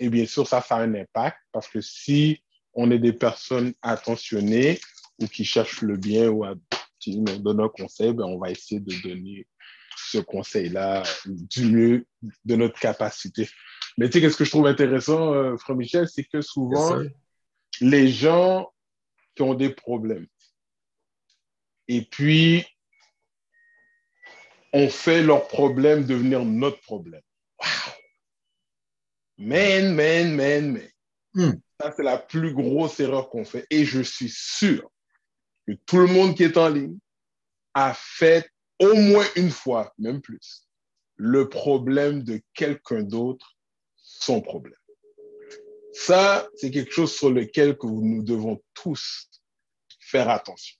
Et 0.00 0.08
bien 0.08 0.26
sûr, 0.26 0.46
ça, 0.46 0.60
ça 0.60 0.76
a 0.76 0.82
un 0.82 0.94
impact 0.94 1.38
parce 1.52 1.68
que 1.68 1.80
si 1.80 2.42
on 2.72 2.90
est 2.90 2.98
des 2.98 3.12
personnes 3.12 3.72
attentionnées 3.82 4.80
ou 5.20 5.26
qui 5.26 5.44
cherchent 5.44 5.82
le 5.82 5.96
bien 5.96 6.28
ou 6.28 6.44
à, 6.44 6.54
qui 6.98 7.18
nous 7.18 7.38
donnent 7.38 7.60
un 7.60 7.68
conseil, 7.68 8.12
ben 8.12 8.24
on 8.24 8.38
va 8.38 8.50
essayer 8.50 8.80
de 8.80 8.94
donner 9.02 9.46
ce 9.96 10.18
conseil-là 10.18 11.04
du 11.26 11.66
mieux 11.66 12.06
de 12.44 12.56
notre 12.56 12.78
capacité. 12.80 13.48
Mais 13.96 14.08
tu 14.08 14.14
sais, 14.14 14.20
qu'est-ce 14.20 14.36
que 14.36 14.44
je 14.44 14.50
trouve 14.50 14.66
intéressant, 14.66 15.32
euh, 15.32 15.56
Frère 15.56 15.76
Michel, 15.76 16.08
c'est 16.08 16.24
que 16.24 16.40
souvent, 16.40 16.98
les 17.80 18.08
gens 18.08 18.72
qui 19.34 19.42
ont 19.42 19.54
des 19.54 19.70
problèmes, 19.70 20.26
et 21.88 22.02
puis, 22.02 22.64
on 24.72 24.88
fait 24.88 25.22
leur 25.22 25.48
problème 25.48 26.04
devenir 26.04 26.44
notre 26.44 26.80
problème. 26.80 27.22
Wow! 27.60 27.92
Man, 29.38 29.94
man, 29.94 30.34
man, 30.34 30.72
man. 30.72 30.90
Hmm. 31.34 31.60
Ça, 31.80 31.92
c'est 31.96 32.02
la 32.02 32.18
plus 32.18 32.54
grosse 32.54 33.00
erreur 33.00 33.28
qu'on 33.28 33.44
fait. 33.44 33.66
Et 33.70 33.84
je 33.84 34.00
suis 34.00 34.30
sûr 34.30 34.90
que 35.66 35.72
tout 35.86 35.98
le 35.98 36.06
monde 36.06 36.36
qui 36.36 36.44
est 36.44 36.56
en 36.56 36.68
ligne 36.68 36.98
a 37.74 37.92
fait 37.94 38.48
au 38.78 38.94
moins 38.94 39.26
une 39.36 39.50
fois, 39.50 39.92
même 39.98 40.20
plus, 40.20 40.68
le 41.16 41.48
problème 41.48 42.22
de 42.22 42.40
quelqu'un 42.54 43.02
d'autre, 43.02 43.56
son 43.96 44.40
problème. 44.40 44.78
Ça, 45.94 46.48
c'est 46.56 46.70
quelque 46.70 46.92
chose 46.92 47.14
sur 47.14 47.30
lequel 47.30 47.78
que 47.78 47.86
nous 47.86 48.22
devons 48.22 48.60
tous 48.74 49.28
faire 50.00 50.28
attention. 50.28 50.76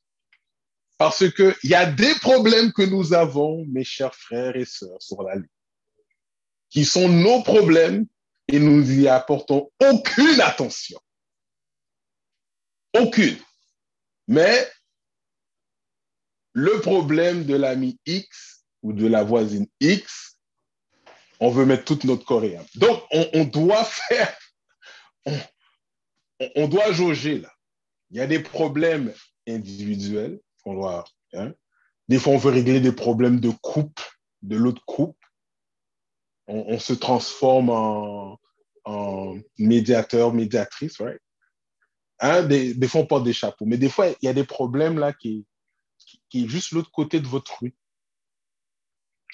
Parce 0.99 1.31
qu'il 1.31 1.55
y 1.65 1.75
a 1.75 1.87
des 1.91 2.15
problèmes 2.17 2.73
que 2.73 2.83
nous 2.83 3.15
avons, 3.15 3.65
mes 3.67 3.85
chers 3.85 4.15
frères 4.15 4.57
et 4.57 4.65
sœurs, 4.65 5.01
sur 5.01 5.23
la 5.23 5.37
ligne, 5.37 5.47
qui 6.71 6.85
sont 6.85 7.09
nos 7.09 7.43
problèmes 7.43 8.07
et 8.49 8.59
nous 8.59 8.83
n'y 8.83 9.09
apportons 9.09 9.71
aucune 9.81 10.41
attention. 10.41 11.01
Aucune. 12.99 13.39
Mais 14.29 14.69
le 16.53 16.81
problème 16.81 17.45
de 17.45 17.57
l'ami 17.57 17.99
X 18.07 18.65
ou 18.83 18.93
de 18.93 19.07
la 19.07 19.25
voisine 19.25 19.67
X, 19.81 20.39
on 21.41 21.51
veut 21.51 21.67
mettre 21.67 21.85
toute 21.85 22.05
notre 22.05 22.25
coréenne. 22.25 22.65
Donc, 22.77 23.03
on, 23.11 23.45
doit 23.45 23.85
faire, 24.09 24.37
on, 26.57 26.69
doit 26.69 26.93
jauger 26.93 27.41
là. 27.41 27.53
Il 28.11 28.19
y 28.19 28.21
a 28.21 28.27
des 28.27 28.41
problèmes 28.41 29.13
individuels. 29.49 30.41
Hein. 30.67 31.53
Des 32.09 32.19
fois, 32.19 32.35
on 32.35 32.39
veut 32.39 32.51
régler 32.51 32.81
des 32.81 32.93
problèmes 32.93 33.41
de 33.41 33.51
couple, 33.51 34.05
de 34.43 34.57
l'autre 34.57 34.83
couple. 34.87 35.19
On, 36.47 36.79
se 36.79 36.93
transforme 36.93 37.71
en, 37.71 38.39
médiateur, 39.59 40.35
médiatrice, 40.35 41.01
right? 41.01 41.21
Hein, 42.21 42.43
des, 42.43 42.75
des, 42.75 42.87
fois, 42.87 43.01
on 43.01 43.07
porte 43.07 43.25
des 43.25 43.33
chapeaux. 43.33 43.65
Mais 43.65 43.79
des 43.79 43.89
fois, 43.89 44.09
il 44.09 44.17
y 44.23 44.29
a 44.29 44.35
des 44.35 44.45
problèmes 44.45 44.99
là 44.99 45.13
qui, 45.13 45.47
qui 46.29 46.45
est 46.45 46.49
juste 46.49 46.73
l'autre 46.73 46.91
côté 46.91 47.21
de 47.21 47.27
votre 47.27 47.61
rue. 47.61 47.75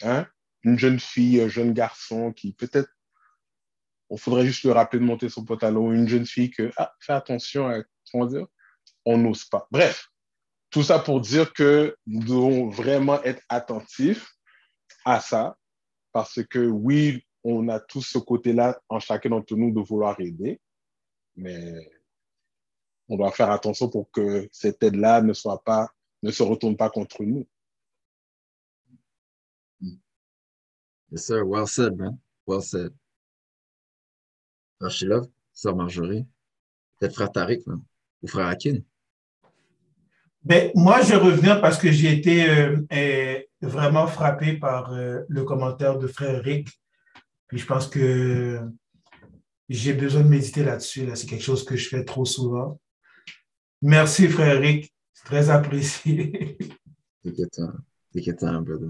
Hein? 0.03 0.27
Une 0.63 0.79
jeune 0.79 1.01
fille, 1.01 1.41
un 1.41 1.49
jeune 1.49 1.73
garçon 1.73 2.33
qui 2.33 2.53
peut-être, 2.53 2.91
on 4.11 4.17
faudrait 4.17 4.45
juste 4.45 4.65
le 4.65 4.73
rappeler 4.73 4.99
de 4.99 5.05
monter 5.05 5.29
son 5.29 5.45
pantalon, 5.45 5.93
une 5.93 6.09
jeune 6.09 6.27
fille 6.27 6.51
que, 6.51 6.71
ah, 6.77 6.93
fais 7.01 7.13
attention 7.13 7.69
à, 7.69 7.83
comment 8.11 8.27
dire, 8.27 8.47
on 9.05 9.17
n'ose 9.17 9.45
pas. 9.45 9.67
Bref, 9.71 10.09
tout 10.69 10.83
ça 10.83 10.99
pour 10.99 11.21
dire 11.21 11.53
que 11.53 11.97
nous 12.07 12.21
devons 12.21 12.69
vraiment 12.69 13.23
être 13.23 13.43
attentifs 13.49 14.35
à 15.05 15.21
ça, 15.21 15.57
parce 16.13 16.45
que 16.45 16.59
oui, 16.59 17.25
on 17.45 17.69
a 17.69 17.81
tous 17.81 18.03
ce 18.03 18.19
côté-là 18.19 18.81
en 18.89 18.99
chacun 19.01 19.31
d'entre 19.31 19.55
nous 19.57 19.73
de 19.73 19.81
vouloir 19.81 20.21
aider, 20.21 20.61
mais 21.37 21.73
on 23.09 23.17
doit 23.17 23.31
faire 23.31 23.51
attention 23.51 23.89
pour 23.89 24.11
que 24.11 24.49
cette 24.53 24.83
aide-là 24.83 25.23
ne 25.23 25.33
soit 25.33 25.63
pas 25.63 25.89
ne 26.23 26.31
se 26.31 26.43
retourne 26.43 26.77
pas 26.77 26.91
contre 26.91 27.25
nous. 27.25 27.47
Yes, 31.11 31.27
sir. 31.27 31.45
Well 31.45 31.67
said, 31.67 31.97
man. 31.97 32.19
Well 32.47 32.63
said. 32.63 32.93
Frère 34.81 35.23
Sœur 35.53 35.77
Marjorie, 35.77 36.27
peut-être 36.99 37.15
frère 37.15 37.31
Tariq, 37.31 37.63
ou 38.23 38.27
frère 38.27 38.47
Akin. 38.47 38.79
Ben, 40.43 40.71
moi, 40.75 41.03
je 41.03 41.15
reviens 41.15 41.57
parce 41.57 41.77
que 41.77 41.93
j'ai 41.93 42.13
été 42.13 42.49
euh, 42.49 42.79
euh, 42.93 43.41
vraiment 43.61 44.07
frappé 44.07 44.55
par 44.55 44.93
euh, 44.93 45.21
le 45.29 45.45
commentaire 45.45 45.99
de 45.99 46.07
frère 46.07 46.43
Rick. 46.43 46.71
Puis 47.47 47.59
je 47.59 47.67
pense 47.67 47.89
que 47.89 48.59
j'ai 49.69 49.93
besoin 49.93 50.23
de 50.23 50.29
méditer 50.29 50.65
là-dessus. 50.65 51.05
Là. 51.05 51.15
C'est 51.15 51.27
quelque 51.27 51.45
chose 51.45 51.65
que 51.65 51.77
je 51.77 51.89
fais 51.89 52.05
trop 52.05 52.25
souvent. 52.25 52.81
Merci, 53.83 54.29
frère 54.29 54.61
Rick. 54.61 54.95
Très 55.27 55.51
apprécié. 55.51 56.57
Take 57.23 58.27
your 58.27 58.63
brother. 58.63 58.89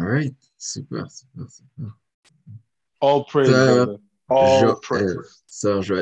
All 0.00 0.06
right. 0.06 0.34
Super, 0.64 1.10
super, 1.10 1.50
super. 1.50 1.90
All 3.00 3.24
praise, 3.24 3.50
All 4.28 4.80
praise. 4.80 5.16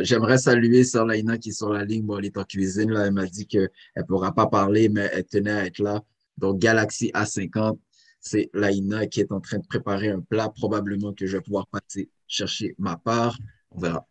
J'aimerais 0.02 0.36
saluer 0.36 0.84
Sœur 0.84 1.06
Laina 1.06 1.38
qui 1.38 1.48
est 1.48 1.52
sur 1.52 1.72
la 1.72 1.82
ligne. 1.82 2.04
Bon, 2.04 2.18
elle 2.18 2.26
est 2.26 2.36
en 2.36 2.44
cuisine. 2.44 2.90
Là. 2.90 3.06
Elle 3.06 3.14
m'a 3.14 3.24
dit 3.24 3.46
qu'elle 3.46 3.70
ne 3.96 4.02
pourra 4.02 4.34
pas 4.34 4.48
parler, 4.48 4.90
mais 4.90 5.08
elle 5.14 5.24
tenait 5.24 5.50
à 5.50 5.64
être 5.64 5.78
là. 5.78 6.02
Donc, 6.36 6.58
Galaxy 6.58 7.10
A50, 7.14 7.78
c'est 8.20 8.50
Laina 8.52 9.06
qui 9.06 9.20
est 9.20 9.32
en 9.32 9.40
train 9.40 9.56
de 9.60 9.66
préparer 9.66 10.10
un 10.10 10.20
plat, 10.20 10.50
probablement 10.50 11.14
que 11.14 11.26
je 11.26 11.38
vais 11.38 11.42
pouvoir 11.42 11.66
passer 11.68 12.10
chercher 12.28 12.74
ma 12.78 12.98
part. 12.98 13.38
On 13.70 13.80
verra. 13.80 14.06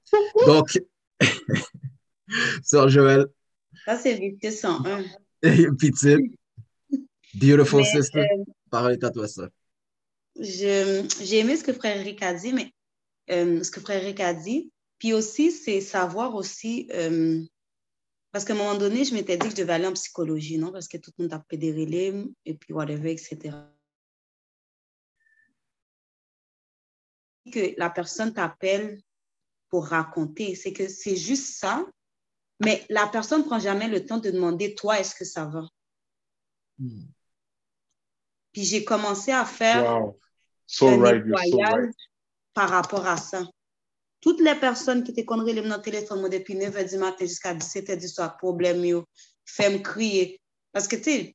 Donc, 0.47 0.81
Sœur 2.63 2.89
Joël. 2.89 3.27
Ça, 3.85 3.99
c'est 3.99 4.15
Victor 4.15 4.51
101. 4.51 5.03
Petite. 5.41 6.39
Beautiful 7.35 7.85
sister. 7.85 8.21
Euh, 8.21 8.43
Parole 8.71 8.93
est 8.93 9.03
à 9.03 9.11
toi, 9.11 9.27
ça. 9.27 9.47
J'ai 10.39 11.37
aimé 11.37 11.57
ce 11.57 11.63
que 11.63 11.73
Frère 11.73 11.97
Eric 11.97 12.23
a 12.23 12.33
dit, 12.33 12.53
mais 12.53 12.73
euh, 13.29 13.61
ce 13.63 13.71
que 13.71 13.81
Frère 13.81 14.01
Eric 14.01 14.19
a 14.21 14.33
dit. 14.33 14.71
Puis 14.97 15.13
aussi, 15.13 15.51
c'est 15.51 15.81
savoir 15.81 16.35
aussi. 16.35 16.89
Euh, 16.93 17.43
parce 18.31 18.45
qu'à 18.45 18.53
un 18.53 18.57
moment 18.57 18.75
donné, 18.75 19.03
je 19.03 19.13
m'étais 19.13 19.37
dit 19.37 19.47
que 19.47 19.51
je 19.51 19.61
devais 19.61 19.73
aller 19.73 19.87
en 19.87 19.93
psychologie, 19.93 20.57
non? 20.57 20.71
Parce 20.71 20.87
que 20.87 20.97
tout 20.97 21.11
le 21.17 21.23
monde 21.23 21.33
a 21.33 21.55
des 21.55 21.71
relais, 21.71 22.13
et 22.45 22.53
puis 22.53 22.73
whatever, 22.73 23.11
etc. 23.11 23.55
Que 27.51 27.73
la 27.77 27.89
personne 27.89 28.33
t'appelle 28.33 29.01
pour 29.69 29.87
raconter. 29.87 30.55
C'est 30.55 30.73
que 30.73 30.87
c'est 30.87 31.15
juste 31.15 31.57
ça, 31.57 31.85
mais 32.59 32.85
la 32.89 33.07
personne 33.07 33.41
ne 33.41 33.45
prend 33.45 33.59
jamais 33.59 33.87
le 33.87 34.05
temps 34.05 34.19
de 34.19 34.29
demander, 34.29 34.75
toi, 34.75 34.99
est-ce 34.99 35.15
que 35.15 35.25
ça 35.25 35.45
va? 35.45 35.67
Hmm. 36.77 37.07
Puis 38.51 38.63
j'ai 38.63 38.83
commencé 38.83 39.31
à 39.31 39.45
faire 39.45 40.13
un 40.81 40.97
nettoyage 40.97 41.93
par 42.53 42.69
rapport 42.69 43.05
à 43.07 43.17
ça. 43.17 43.43
Toutes 44.21 44.41
les 44.41 44.55
personnes 44.55 45.03
qui 45.03 45.11
étaient 45.11 45.25
conneries 45.25 45.55
dans 45.55 45.67
mon 45.67 45.79
téléphone 45.79 46.27
depuis 46.29 46.55
9h 46.55 46.89
du 46.89 46.97
matin 46.97 47.25
jusqu'à 47.25 47.53
17h 47.53 47.97
du 47.99 48.07
soir, 48.07 48.35
problème, 48.37 48.83
yo, 48.83 49.05
fait 49.45 49.69
me 49.69 49.77
crier. 49.77 50.39
Parce 50.73 50.87
que, 50.87 50.97
tu 50.97 51.33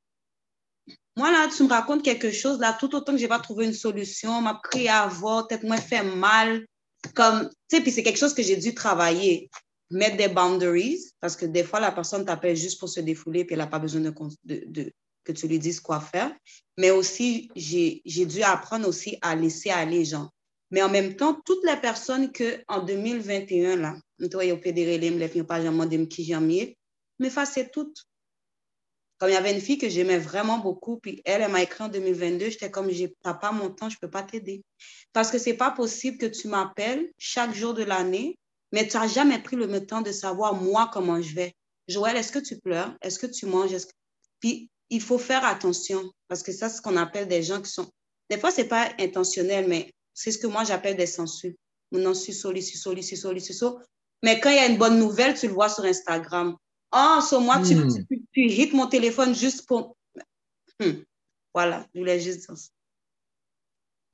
moi, 1.17 1.31
là, 1.31 1.49
tu 1.55 1.63
me 1.63 1.69
racontes 1.69 2.03
quelque 2.03 2.33
chose, 2.33 2.59
là, 2.59 2.77
tout 2.79 2.95
autant 2.95 3.13
que 3.13 3.19
je 3.19 3.23
n'ai 3.23 3.29
pas 3.29 3.39
trouvé 3.39 3.67
une 3.67 3.73
solution, 3.73 4.41
m'a 4.41 4.61
crié 4.63 4.91
voir, 5.11 5.47
peut-être 5.47 5.63
moi, 5.63 5.77
fait 5.77 6.03
mal. 6.03 6.67
Comme, 7.15 7.49
tu 7.69 7.77
sais, 7.77 7.83
puis 7.83 7.93
c'est 7.93 8.03
quelque 8.03 8.19
chose 8.19 8.35
que 8.35 8.43
j'ai 8.43 8.57
dû 8.57 8.75
travailler. 8.75 9.49
Mettre 9.91 10.17
des 10.17 10.29
boundaries, 10.29 10.99
parce 11.21 11.37
que 11.37 11.47
des 11.47 11.63
fois, 11.63 11.79
la 11.79 11.93
personne 11.93 12.25
t'appelle 12.25 12.57
juste 12.57 12.81
pour 12.81 12.89
se 12.89 13.01
défouler, 13.01 13.45
puis 13.45 13.55
elle 13.55 13.61
n'a 13.61 13.67
pas 13.67 13.79
besoin 13.79 14.01
de, 14.01 14.13
de, 14.45 14.93
que 15.25 15.33
tu 15.33 15.49
lui 15.49 15.59
dises 15.59 15.81
quoi 15.81 16.01
faire. 16.01 16.35
Mais 16.77 16.91
aussi, 16.91 17.51
j'ai 17.57 18.27
dû 18.27 18.43
apprendre 18.43 18.89
aussi 18.89 19.19
à 19.23 19.35
laisser 19.35 19.71
aller 19.71 19.99
les 19.99 20.05
gens. 20.05 20.31
Mais 20.71 20.83
en 20.83 20.89
même 20.89 21.15
temps, 21.17 21.41
toutes 21.45 21.65
les 21.65 21.77
personnes 21.77 22.33
que 22.33 22.63
en 22.69 22.83
2021, 22.83 23.77
là, 23.77 23.97
toi, 24.31 24.45
au 24.53 24.57
PDR, 24.57 24.99
les 24.99 25.29
filles 25.29 25.45
pas 25.45 25.63
jamais 25.63 26.09
qui 26.09 26.25
jamais, 26.25 26.77
m'effacer 27.19 27.71
toutes. 27.71 28.05
Comme 29.19 29.29
il 29.29 29.35
y 29.35 29.37
avait 29.37 29.55
une 29.55 29.61
fille 29.61 29.79
que 29.79 29.89
j'aimais 29.89 30.19
vraiment 30.19 30.59
beaucoup, 30.59 30.99
puis 30.99 31.23
elle, 31.25 31.43
elle 31.43 31.51
m'a 31.51 31.63
écrit 31.63 31.85
en 31.85 31.89
2022, 31.89 32.51
j'étais 32.51 32.71
comme, 32.71 32.91
j'ai 32.91 33.15
pas 33.23 33.53
mon 33.53 33.71
temps, 33.71 33.89
je 33.89 33.99
peux 34.01 34.11
pas 34.11 34.25
t'aider. 34.25 34.65
Parce 35.13 35.31
que 35.31 35.39
c'est 35.39 35.55
pas 35.55 35.71
possible 35.71 36.19
que 36.19 36.27
tu 36.27 36.49
m'appelles 36.49 37.09
chaque 37.19 37.55
jour 37.55 37.75
de 37.75 37.85
l'année, 37.85 38.37
mais 38.73 38.89
tu 38.89 38.97
n'as 38.97 39.07
jamais 39.07 39.41
pris 39.41 39.55
le 39.55 39.87
temps 39.87 40.03
de 40.03 40.11
savoir 40.11 40.55
moi 40.55 40.91
comment 40.93 41.23
je 41.23 41.35
vais. 41.35 41.55
Joël, 41.87 42.17
est-ce 42.17 42.33
que 42.33 42.41
tu 42.41 42.59
pleures? 42.59 42.97
Est-ce 43.01 43.21
que 43.21 43.27
tu 43.27 43.47
manges? 43.47 43.77
Puis 44.41 44.69
il 44.95 45.03
faut 45.03 45.19
faire 45.19 45.45
attention 45.45 46.09
parce 46.29 46.43
que 46.45 46.53
ça, 46.53 46.69
c'est 46.69 46.77
ce 46.77 46.83
qu'on 46.83 46.97
appelle 46.97 47.27
des 47.27 47.43
gens 47.43 47.61
qui 47.61 47.71
sont. 47.71 47.91
Des 48.31 48.39
fois, 48.39 48.53
ce 48.53 48.61
n'est 48.61 48.69
pas 48.69 48.91
intentionnel, 49.01 49.67
mais 49.69 49.93
c'est 50.15 50.31
ce 50.31 50.39
que 50.39 50.47
moi 50.47 50.63
j'appelle 50.63 50.97
des 50.97 51.07
census. 51.07 51.57
Mon 51.91 51.99
nom, 51.99 52.15
soli, 52.15 52.63
soli, 52.63 53.03
soli, 53.03 53.41
soli, 53.41 53.77
Mais 54.23 54.39
quand 54.41 54.51
il 54.51 54.57
y 54.57 54.61
a 54.61 54.67
une 54.67 54.79
bonne 54.79 54.99
nouvelle, 54.99 55.35
tu 55.35 55.49
le 55.49 55.53
vois 55.53 55.69
sur 55.69 55.85
Instagram. 55.85 56.57
Oh, 56.93 57.19
sur 57.29 57.41
moi, 57.41 57.61
tu, 57.67 57.75
hmm. 57.75 58.05
tu, 58.33 58.49
tu, 58.49 58.77
mon 58.77 58.87
téléphone 58.87 59.35
juste 59.35 59.67
pour. 59.67 59.97
Hmm. 60.81 61.03
Voilà, 61.53 61.87
je 61.93 61.99
voulais 61.99 62.21
juste 62.21 62.47
dire 62.47 62.57
ça. 62.57 62.71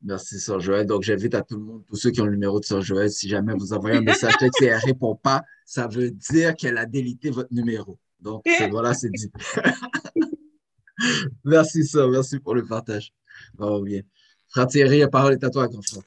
Merci, 0.02 0.40
Sœur 0.40 0.60
Joël. 0.60 0.86
Donc, 0.86 1.02
j'invite 1.02 1.34
à 1.34 1.42
tout 1.42 1.56
le 1.56 1.62
monde, 1.62 1.84
tous 1.86 1.96
ceux 1.96 2.10
qui 2.10 2.22
ont 2.22 2.24
le 2.24 2.32
numéro 2.32 2.58
de 2.58 2.64
Sœur 2.64 2.80
Joël, 2.80 3.10
si 3.10 3.28
jamais 3.28 3.52
vous 3.52 3.74
envoyez 3.74 3.98
un 3.98 4.02
message 4.02 4.34
texte 4.38 4.62
et 4.62 4.66
elle 4.66 4.76
ne 4.76 4.86
répond 4.86 5.14
pas, 5.14 5.42
ça 5.66 5.86
veut 5.88 6.10
dire 6.10 6.56
qu'elle 6.56 6.78
a 6.78 6.86
délité 6.86 7.28
votre 7.28 7.52
numéro. 7.52 7.98
Donc, 8.18 8.46
voilà, 8.70 8.94
c'est 8.94 9.10
dit. 9.10 9.30
merci, 11.44 11.84
ça. 11.84 12.06
Merci 12.06 12.38
pour 12.38 12.54
le 12.54 12.64
partage. 12.66 13.12
Oh, 13.58 13.80
bien. 13.80 14.02
Frère 14.48 14.66
Thierry, 14.66 14.98
la 14.98 15.08
parole 15.08 15.34
est 15.34 15.44
à 15.44 15.50
toi, 15.50 15.68
grand 15.68 15.82
frère. 15.82 16.02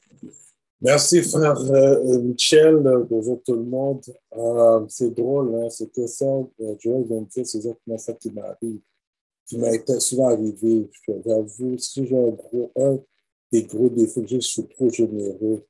Merci, 0.80 1.22
frère 1.22 1.58
euh, 1.58 2.20
Michel. 2.20 2.82
Bonjour 3.08 3.42
tout 3.42 3.54
le 3.54 3.64
monde. 3.64 4.02
Euh, 4.36 4.84
c'est 4.88 5.14
drôle, 5.14 5.54
hein, 5.54 5.70
c'est 5.70 5.90
que 5.90 6.06
ça, 6.06 6.26
euh, 6.26 6.74
Joël 6.78 7.04
vient 7.04 7.22
de 7.22 7.28
dire, 7.28 7.46
c'est 7.46 7.58
exactement 7.58 7.96
ça 7.96 8.12
qui 8.12 8.30
m'arrive, 8.30 8.80
qui 9.46 9.56
m'a 9.56 9.72
été 9.72 9.98
souvent 9.98 10.28
arrivé. 10.28 10.90
J'avoue, 11.24 11.78
si 11.78 12.06
j'ai 12.06 12.18
un 12.18 12.30
gros, 12.30 12.70
un 12.76 12.98
des 13.50 13.62
gros 13.62 13.88
défauts 13.88 14.24
je 14.26 14.40
suis 14.40 14.66
trop 14.68 14.90
généreux. 14.90 15.64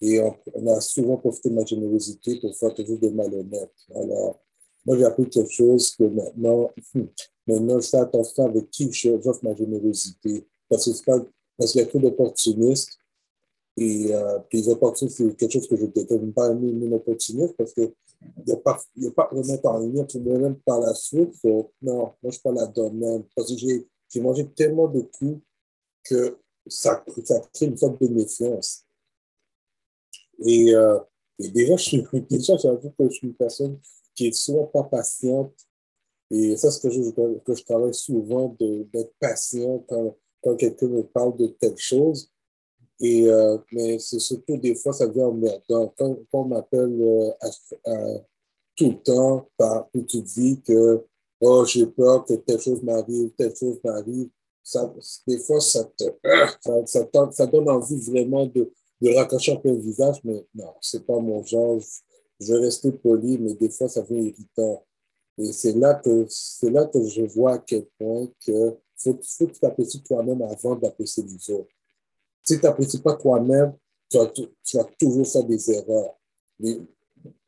Et 0.00 0.18
on, 0.20 0.66
a 0.68 0.80
souvent 0.80 1.18
profité 1.18 1.50
de 1.50 1.54
ma 1.56 1.66
générosité 1.66 2.40
pour 2.40 2.56
faire 2.56 2.72
quelque 2.72 2.88
chose 2.88 3.00
de 3.00 3.10
malhonnête. 3.10 3.74
Alors, 3.94 4.40
moi, 4.86 4.96
j'ai 4.96 5.04
appris 5.04 5.28
quelque 5.28 5.50
chose 5.50 5.94
que 5.96 6.04
maintenant, 6.04 6.70
maintenant, 7.50 7.80
je 7.80 7.88
fais 7.88 7.98
attention 7.98 8.46
avec 8.46 8.70
qui 8.70 8.92
j'offre 8.92 9.40
ma 9.42 9.54
générosité. 9.54 10.46
Parce 10.68 10.84
qu'il 10.84 11.80
y 11.80 11.80
a 11.80 11.86
trop 11.86 11.98
d'opportunistes. 11.98 12.98
Et 13.76 14.14
euh, 14.14 14.38
les 14.52 14.68
opportunistes, 14.68 15.16
c'est 15.16 15.36
quelque 15.36 15.52
chose 15.52 15.68
que 15.68 15.76
je 15.76 15.82
ne 15.82 15.90
détermine 15.90 16.32
pas 16.32 16.48
une 16.48 16.92
opportuniste 16.92 17.54
parce 17.56 17.72
qu'il 17.72 17.92
n'y 18.46 18.52
a, 18.52 18.56
pas, 18.56 18.78
vraiment 19.32 19.60
en 19.64 19.78
lien 19.78 20.04
pour 20.04 20.20
moi-même 20.20 20.56
par 20.56 20.80
la 20.80 20.94
suite. 20.94 21.34
non, 21.44 21.72
moi, 21.82 22.14
je 22.24 22.30
suis 22.30 22.42
pas 22.42 22.52
la 22.52 22.70
même. 22.90 23.24
Parce 23.34 23.50
que 23.50 23.58
j'ai 23.58 24.20
mangé 24.20 24.46
tellement 24.48 24.88
de 24.88 25.00
coups 25.00 25.40
que 26.04 26.38
ça, 26.66 27.04
ça 27.24 27.40
crée 27.52 27.66
une 27.66 27.76
sorte 27.76 28.00
de 28.00 28.08
méfiance. 28.08 28.84
Et, 30.44 30.74
euh, 30.74 30.98
et 31.38 31.48
déjà, 31.48 31.74
déjà 32.30 32.56
j'avoue 32.56 32.90
que 32.90 33.04
je 33.04 33.14
suis 33.14 33.26
une 33.28 33.34
personne 33.34 33.78
qui 34.14 34.26
est 34.26 34.32
souvent 34.32 34.66
pas 34.66 34.84
patiente. 34.84 35.54
Et 36.30 36.56
ça, 36.56 36.70
c'est 36.70 36.82
quelque 36.82 36.94
chose 36.94 37.14
que, 37.44 37.54
je 37.54 37.64
travaille 37.64 37.94
souvent, 37.94 38.56
d'être 38.58 39.12
patient 39.18 39.84
quand 39.88 40.14
quand 40.42 40.56
quelqu'un 40.56 40.88
me 40.88 41.02
parle 41.02 41.36
de 41.36 41.46
telle 41.48 41.76
chose. 41.76 42.30
Et, 43.00 43.28
euh, 43.30 43.56
mais 43.72 43.98
c'est 43.98 44.18
surtout 44.18 44.56
des 44.56 44.74
fois, 44.74 44.92
ça 44.92 45.06
devient 45.06 45.22
emmerdant. 45.22 45.92
Quand, 45.96 46.18
quand 46.30 46.42
on 46.42 46.44
m'appelle 46.44 47.00
euh, 47.00 48.18
tout 48.76 48.90
le 48.90 49.02
temps, 49.02 49.48
par, 49.56 49.88
puis 49.90 50.04
tu 50.04 50.20
dis 50.20 50.60
que 50.60 51.02
oh, 51.40 51.64
j'ai 51.64 51.86
peur 51.86 52.24
que 52.24 52.34
telle 52.34 52.60
chose 52.60 52.82
m'arrive, 52.82 53.30
telle 53.36 53.54
chose 53.56 53.78
m'arrive, 53.82 54.28
des 55.26 55.38
fois, 55.38 55.60
ça, 55.60 55.90
ça, 56.84 57.46
donne 57.46 57.68
envie 57.68 58.00
vraiment 58.02 58.46
de, 58.46 58.70
de 59.00 59.14
raccrocher 59.16 59.52
un 59.52 59.56
peu 59.56 59.70
le 59.70 59.78
visage, 59.78 60.20
mais 60.22 60.46
non, 60.54 60.74
c'est 60.80 61.04
pas 61.04 61.18
mon 61.18 61.42
genre. 61.42 61.80
Je, 61.80 61.86
je 62.40 62.52
vais 62.52 62.60
rester 62.60 62.92
poli, 62.92 63.38
mais 63.38 63.54
des 63.54 63.70
fois, 63.70 63.88
ça 63.88 64.02
devient 64.02 64.28
irritant. 64.28 64.84
Et 65.38 65.52
c'est 65.52 65.72
là 65.72 65.94
que, 65.94 66.26
c'est 66.28 66.70
là 66.70 66.86
que 66.86 67.02
je 67.04 67.22
vois 67.22 67.54
à 67.54 67.58
quel 67.58 67.86
point 67.98 68.28
que 68.44 68.76
faut, 68.96 69.18
faut 69.22 69.46
que 69.46 69.52
tu 69.52 69.60
t'apprécies 69.60 70.02
toi-même 70.02 70.42
avant 70.42 70.76
d'apprécier 70.76 71.22
les 71.22 71.50
autres. 71.54 71.70
Si 72.42 72.58
tu 72.58 72.64
n'apprécies 72.64 73.00
pas 73.00 73.14
toi-même, 73.14 73.74
tu, 74.10 74.18
vas, 74.76 74.84
toujours 74.98 75.26
faire 75.26 75.44
des 75.44 75.70
erreurs. 75.70 76.18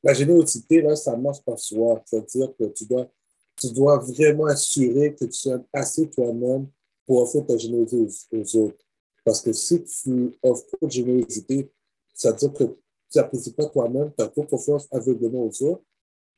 la 0.02 0.14
générosité, 0.14 0.84
ça 0.96 1.16
marche 1.16 1.42
par 1.42 1.58
soi. 1.58 2.02
C'est-à-dire 2.06 2.54
que 2.56 2.64
tu 2.66 2.86
dois, 2.86 3.08
tu 3.56 3.72
dois 3.72 3.98
vraiment 3.98 4.46
assurer 4.46 5.14
que 5.14 5.24
tu 5.24 5.32
sois 5.32 5.60
assez 5.72 6.08
toi-même 6.08 6.68
pour 7.06 7.22
offrir 7.22 7.44
ta 7.46 7.56
générosité 7.56 8.06
aux, 8.32 8.56
autres. 8.56 8.84
Parce 9.24 9.40
que 9.40 9.52
si 9.52 9.82
tu 9.82 10.38
offres 10.42 10.66
trop 10.66 10.86
de 10.86 10.92
générosité, 10.92 11.70
ça 12.14 12.30
veut 12.30 12.36
dire 12.36 12.52
que 12.52 12.64
tu 12.64 13.18
n'apprécies 13.18 13.52
pas 13.52 13.66
toi-même, 13.66 14.12
tu 14.16 14.24
as 14.24 14.28
trop 14.28 14.44
confiance 14.44 14.88
aveuglément 14.90 15.44
aux 15.44 15.62
autres, 15.64 15.82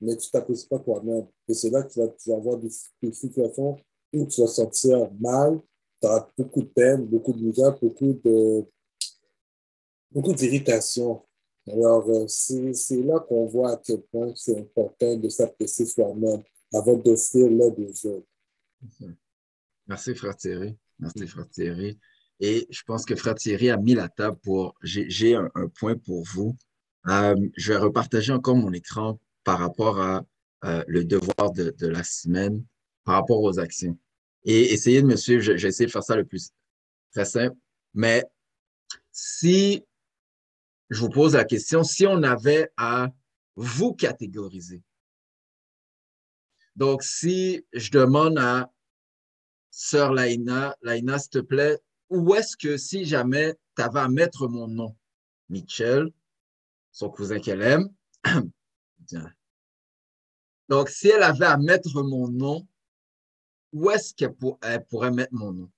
mais 0.05 0.16
tu 0.16 0.30
t'apprécies 0.30 0.68
pas 0.68 0.78
toi-même. 0.78 1.26
Et 1.48 1.55
c'est 1.55 1.70
là 1.70 1.82
que 1.82 1.92
tu 1.92 2.00
vas, 2.30 2.36
avoir 2.36 2.59
des, 2.59 2.70
situations 3.12 3.76
où 4.12 4.26
tu 4.26 4.40
vas 4.40 4.46
sentir 4.46 5.11
mal, 5.18 5.61
tu 6.00 6.07
auras 6.07 6.28
beaucoup 6.36 6.62
de 6.62 6.68
peine, 6.68 7.07
beaucoup 7.07 7.32
de 7.32 7.42
misère, 7.42 7.76
beaucoup 7.80 8.12
de 8.24 8.64
beaucoup 10.11 10.32
d'irritation. 10.32 11.22
Alors, 11.66 12.09
euh, 12.09 12.26
c'est 12.28 13.02
là 13.02 13.20
qu'on 13.20 13.46
voit 13.46 13.72
à 13.72 13.76
quel 13.78 14.02
point 14.02 14.32
c'est 14.36 14.59
important 14.59 15.16
de 15.16 15.28
s'apprécier 15.28 15.86
soi-même 15.86 16.42
avant 16.72 16.96
d'offrir 16.96 17.48
l'aide 17.48 17.78
aux 17.78 18.07
autres. 18.07 18.26
Merci, 19.86 20.14
Frère 20.14 20.36
Thierry. 20.36 20.76
Merci, 20.98 21.26
Frère 21.26 21.48
Thierry. 21.48 21.98
Et 22.40 22.66
je 22.70 22.82
pense 22.82 23.05
que 23.05 23.16
Frère 23.16 23.34
Thierry 23.34 23.70
a 23.70 23.76
mis 23.76 23.94
la 23.94 24.09
table 24.09 24.36
pour. 24.42 24.74
J'ai 24.82 25.34
un, 25.34 25.50
point 25.78 25.96
pour 25.96 26.24
vous. 26.24 26.57
Euh, 27.09 27.34
je 27.57 27.72
vais 27.72 27.78
repartager 27.78 28.32
encore 28.32 28.57
mon 28.57 28.72
écran 28.72 29.18
par 29.45 29.59
rapport 29.59 30.01
à 30.01 30.24
euh, 30.64 30.82
le 30.88 31.05
devoir 31.05 31.53
de, 31.53 31.86
la 31.86 32.03
semaine, 32.03 32.64
par 33.05 33.16
rapport 33.16 33.42
aux 33.42 33.59
actions 33.59 33.99
et 34.45 34.72
essayez 34.72 35.03
de 35.03 35.07
me 35.07 35.16
suivre. 35.16 35.42
J'ai 35.42 35.68
essayé 35.68 35.86
de 35.86 35.92
faire 35.92 36.03
ça 36.03 36.16
le 36.16 36.24
plus 36.24 36.51
très 37.12 37.24
simple. 37.24 37.57
Mais 37.95 38.24
si 39.11 39.84
je 40.90 41.01
vous 41.01 41.09
pose 41.09 41.34
la 41.34 41.45
question, 41.45 41.82
si 41.82 42.07
on 42.07 42.22
avait 42.22 42.70
à 42.76 43.09
vous 43.57 43.95
catégoriser, 43.95 44.82
donc 46.76 47.03
si 47.03 47.64
je 47.72 47.90
demande 47.90 48.38
à 48.38 48.70
Sœur 49.70 50.12
Laïna, 50.12 50.76
Laïna, 50.82 51.18
s'il 51.18 51.30
te 51.30 51.38
plaît, 51.38 51.78
où 52.11 52.34
est-ce 52.34 52.57
que 52.57 52.76
si 52.76 53.05
jamais 53.05 53.55
tu 53.76 53.82
avais 53.82 54.01
à 54.01 54.09
mettre 54.09 54.47
mon 54.49 54.68
nom, 54.68 54.97
Michel, 55.49 56.12
son 56.92 57.09
cousin 57.11 57.40
qu'elle 57.40 57.62
aime, 57.62 57.88
donc 60.68 60.88
si 60.88 61.09
elle 61.09 61.22
avait 61.22 61.46
à 61.46 61.57
mettre 61.57 62.02
mon 62.02 62.28
nom, 62.28 62.66
où 63.72 63.90
est-ce 63.90 64.14
qu'elle 64.14 64.34
pourrait 64.34 65.11
mettre 65.11 65.32
mon 65.34 65.52
nom? 65.52 65.70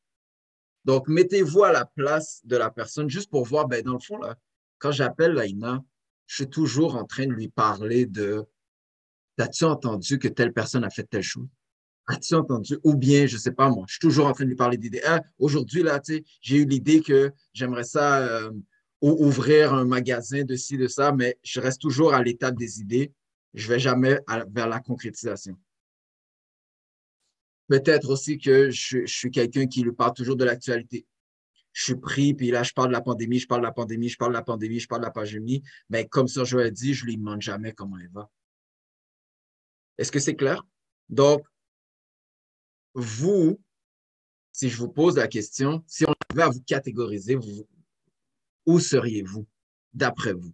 Donc, 0.85 1.09
mettez-vous 1.09 1.65
à 1.65 1.73
la 1.73 1.85
place 1.85 2.41
de 2.45 2.57
la 2.57 2.71
personne 2.71 3.11
juste 3.11 3.31
pour 3.31 3.45
voir, 3.45 3.67
ben, 3.67 3.83
dans 3.83 3.95
le 3.95 3.99
fond, 3.99 4.19
là, 4.19 4.37
quand 4.79 4.93
j'appelle 4.93 5.33
Laina, 5.33 5.83
je 6.27 6.37
suis 6.37 6.49
toujours 6.49 6.95
en 6.95 7.05
train 7.05 7.27
de 7.27 7.33
lui 7.33 7.49
parler 7.49 8.07
de 8.07 8.47
As-tu 9.39 9.65
entendu 9.65 10.19
que 10.19 10.29
telle 10.29 10.53
personne 10.53 10.85
a 10.85 10.91
fait 10.91 11.05
telle 11.05 11.23
chose? 11.23 11.49
As-tu 12.07 12.35
entendu? 12.35 12.79
Ou 12.85 12.95
bien, 12.95 13.27
je 13.27 13.37
sais 13.37 13.53
pas 13.53 13.69
moi, 13.69 13.85
je 13.89 13.95
suis 13.95 14.01
toujours 14.01 14.27
en 14.27 14.33
train 14.33 14.45
de 14.45 14.49
lui 14.49 14.57
parler 14.57 14.79
d'idées. 14.79 15.03
Ah, 15.05 15.21
aujourd'hui, 15.39 15.83
là, 15.83 16.01
tu 16.01 16.15
sais, 16.15 16.25
j'ai 16.41 16.59
eu 16.59 16.65
l'idée 16.65 17.03
que 17.03 17.33
j'aimerais 17.53 17.85
ça 17.85 18.21
euh, 18.21 18.51
ouvrir 19.13 19.75
un 19.75 19.85
magasin 19.85 20.45
de 20.45 20.57
ci, 20.57 20.77
de 20.77 20.89
ça, 20.89 21.13
mais 21.13 21.39
je 21.43 21.61
reste 21.61 21.81
toujours 21.81 22.15
à 22.15 22.23
l'étape 22.23 22.57
des 22.57 22.81
idées. 22.81 23.13
Je 23.55 23.69
ne 23.69 23.75
vais 23.75 23.79
jamais 23.79 24.19
vers 24.49 24.69
la 24.69 24.81
concrétisation. 24.81 25.57
Peut-être 27.69 28.11
aussi 28.11 28.39
que 28.39 28.71
je, 28.71 29.07
suis 29.07 29.31
quelqu'un 29.31 29.67
qui 29.67 29.83
lui 29.83 29.93
parle 29.93 30.15
toujours 30.15 30.37
de 30.37 30.45
l'actualité. 30.45 31.07
Je 31.73 31.85
suis 31.85 31.97
pris, 31.97 32.33
puis 32.33 32.51
là, 32.51 32.63
je 32.63 32.73
parle 32.73 32.89
de 32.89 32.93
la 32.93 33.01
pandémie, 33.01 33.39
je 33.39 33.47
parle 33.47 33.61
de 33.61 33.67
la 33.67 33.73
pandémie, 33.73 34.09
je 34.09 34.17
parle 34.17 34.33
de 34.33 34.37
la 34.37 34.43
pandémie, 34.43 34.81
je 34.81 34.89
parle 34.89 35.03
de 35.03 35.07
la 35.07 35.13
pandémie. 35.13 35.63
Mais 35.91 36.07
comme 36.07 36.29
ça, 36.29 36.45
je 36.45 36.69
dit, 36.69 36.95
je 36.95 37.05
lui 37.05 37.17
demande 37.17 37.43
jamais 37.43 37.73
comment 37.73 37.99
elle 37.99 38.11
va. 38.11 38.31
Est-ce 39.99 40.13
que 40.13 40.21
c'est 40.21 40.37
clair? 40.37 40.65
Donc, 41.09 41.47
vous, 42.95 43.61
si 44.53 44.69
je 44.71 44.77
vous 44.79 44.89
pose 44.89 45.17
la 45.17 45.29
question, 45.29 45.85
si 45.87 46.05
on 46.07 46.15
à 46.41 46.49
vous 46.49 46.63
catégoriser, 46.63 47.35
vous, 47.35 47.67
où 48.67 48.79
seriez-vous, 48.81 49.47
d'après 49.95 50.33
vous? 50.33 50.53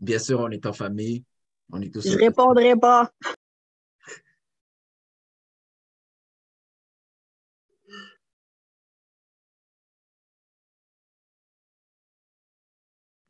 Bien 0.00 0.18
sûr, 0.18 0.40
on 0.40 0.50
est 0.50 0.64
en 0.64 0.72
famille, 0.72 1.24
on 1.70 1.80
est 1.80 1.92
tous. 1.92 2.08
Je 2.08 2.16
répondrai 2.16 2.74
pas. 2.74 3.12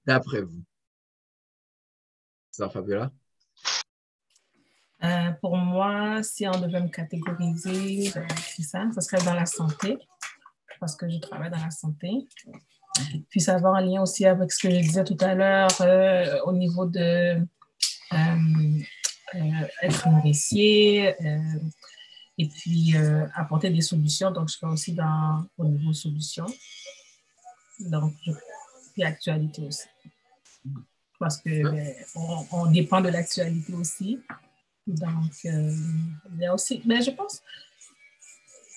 D'après 0.06 0.42
vous. 0.42 0.62
Ça, 2.50 2.68
Fabiola? 2.68 3.12
Euh, 5.02 5.30
pour 5.40 5.56
moi, 5.56 6.22
si 6.22 6.46
on 6.46 6.60
devait 6.60 6.80
me 6.80 6.88
catégoriser, 6.88 8.12
c'est 8.36 8.62
ça, 8.62 8.88
ce 8.94 9.00
serait 9.00 9.24
dans 9.24 9.34
la 9.34 9.46
santé, 9.46 9.98
parce 10.80 10.96
que 10.96 11.08
je 11.08 11.18
travaille 11.18 11.50
dans 11.50 11.62
la 11.62 11.70
santé. 11.70 12.26
Puis 13.28 13.40
ça 13.40 13.58
va 13.58 13.70
en 13.70 13.78
lien 13.78 14.02
aussi 14.02 14.26
avec 14.26 14.50
ce 14.50 14.66
que 14.66 14.70
je 14.74 14.80
disais 14.80 15.04
tout 15.04 15.16
à 15.20 15.34
l'heure 15.34 15.70
euh, 15.80 16.40
au 16.44 16.52
niveau 16.52 16.86
de 16.86 17.40
euh, 18.12 19.60
être 19.82 20.08
nourricier 20.08 21.14
et 22.38 22.48
puis 22.48 22.94
apporter 23.34 23.70
des 23.70 23.82
solutions. 23.82 24.30
Donc, 24.30 24.48
je 24.48 24.54
serai 24.54 24.72
aussi 24.72 24.92
dans, 24.92 25.44
au 25.56 25.66
niveau 25.66 25.92
solutions. 25.92 26.46
Donc, 27.78 28.14
je, 28.26 28.32
puis 28.92 29.04
actualité 29.04 29.62
aussi. 29.62 29.88
Parce 31.18 31.38
que 31.38 31.70
ben, 31.70 31.94
on, 32.52 32.70
dépend 32.70 33.00
de 33.00 33.08
l'actualité 33.08 33.72
aussi. 33.74 34.20
Donc, 34.86 35.32
euh, 35.44 35.74
il 36.32 36.40
y 36.40 36.46
a 36.46 36.54
aussi, 36.54 36.82
mais 36.84 37.02
je 37.02 37.10
pense, 37.10 37.42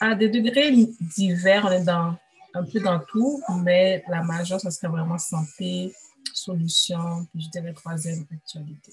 à 0.03 0.15
des 0.15 0.27
degrés 0.27 0.71
divers, 0.99 1.65
on 1.65 1.71
est 1.71 1.85
dans, 1.85 2.17
un 2.53 2.63
peu 2.65 2.79
dans 2.81 2.99
tout, 2.99 3.41
mais 3.61 4.03
la 4.09 4.21
majeure, 4.21 4.59
ce 4.59 4.69
serait 4.69 4.89
vraiment 4.89 5.17
santé, 5.17 5.93
solution, 6.33 7.25
puis 7.27 7.41
je 7.41 7.49
dirais 7.49 7.73
troisième, 7.73 8.25
actualité. 8.31 8.91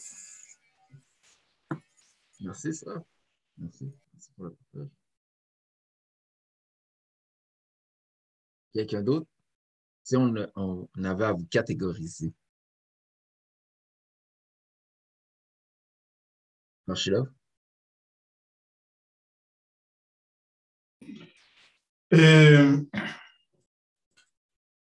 Merci, 2.41 2.73
ça. 2.73 3.03
Merci. 3.59 3.93
Merci 4.13 4.31
pour 4.37 4.47
le 4.75 4.89
Quelqu'un 8.73 9.03
d'autre? 9.03 9.27
Si 10.05 10.17
on, 10.17 10.33
on, 10.55 11.05
avait 11.05 11.25
à 11.25 11.33
vous 11.33 11.47
catégoriser, 11.47 12.33
Marchilov? 16.87 17.27
Euh, 22.13 22.79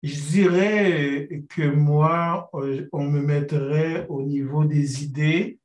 je 0.03 0.19
dirais 0.29 1.43
que 1.49 1.63
moi, 1.63 2.49
on 2.91 3.03
me 3.03 3.21
mettrait 3.21 4.05
au 4.09 4.21
niveau 4.21 4.65
des 4.65 5.03
idées, 5.03 5.59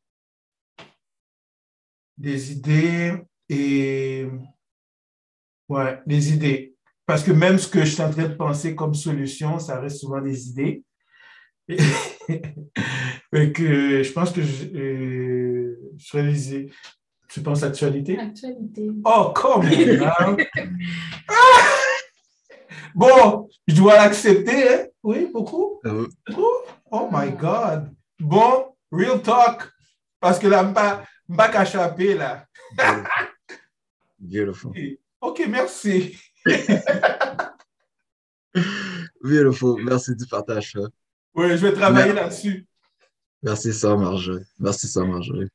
des 2.16 2.52
idées 2.52 3.12
et 3.48 4.26
ouais, 5.68 6.00
des 6.06 6.32
idées. 6.32 6.74
Parce 7.04 7.22
que 7.22 7.32
même 7.32 7.58
ce 7.58 7.68
que 7.68 7.80
je 7.80 7.92
suis 7.92 8.02
en 8.02 8.10
train 8.10 8.28
de 8.28 8.34
penser 8.34 8.74
comme 8.74 8.94
solution, 8.94 9.58
ça 9.58 9.80
reste 9.80 9.98
souvent 9.98 10.20
des 10.20 10.48
idées. 10.48 10.84
Et 13.34 13.52
que 13.52 14.02
je 14.02 14.12
pense 14.12 14.30
que 14.32 14.42
je, 14.42 14.64
euh, 14.76 15.80
je 15.96 16.16
réalisais. 16.16 16.70
Tu 17.32 17.40
penses 17.40 17.62
actualité? 17.62 18.18
Actualité. 18.18 18.90
Oh, 19.06 19.32
come 19.34 19.64
on! 19.64 20.36
bon, 22.94 23.48
je 23.66 23.74
dois 23.74 23.94
l'accepter, 23.94 24.68
hein? 24.68 24.86
Oui, 25.02 25.30
beaucoup? 25.32 25.80
Uh 25.82 26.08
Oh 26.90 27.08
my 27.10 27.32
God! 27.32 27.90
Bon, 28.20 28.74
real 28.90 29.22
talk. 29.22 29.72
Parce 30.20 30.38
que 30.38 30.46
là, 30.46 30.62
je 30.62 30.68
ne 30.68 30.74
pas 31.36 31.48
qu'à 31.48 31.64
là. 31.64 32.46
Beautiful. 34.18 34.72
OK, 35.22 35.42
merci. 35.48 36.14
Beautiful. 39.22 39.82
Merci 39.82 40.14
du 40.14 40.26
partage. 40.26 40.78
Oui, 41.34 41.48
je 41.56 41.66
vais 41.66 41.72
travailler 41.72 42.12
là-dessus. 42.12 42.66
Merci, 43.42 43.72
Sœur 43.72 43.98
Marjorie. 43.98 44.44
Merci, 44.58 44.86
Sœur 44.86 45.06
Marjorie. 45.06 45.48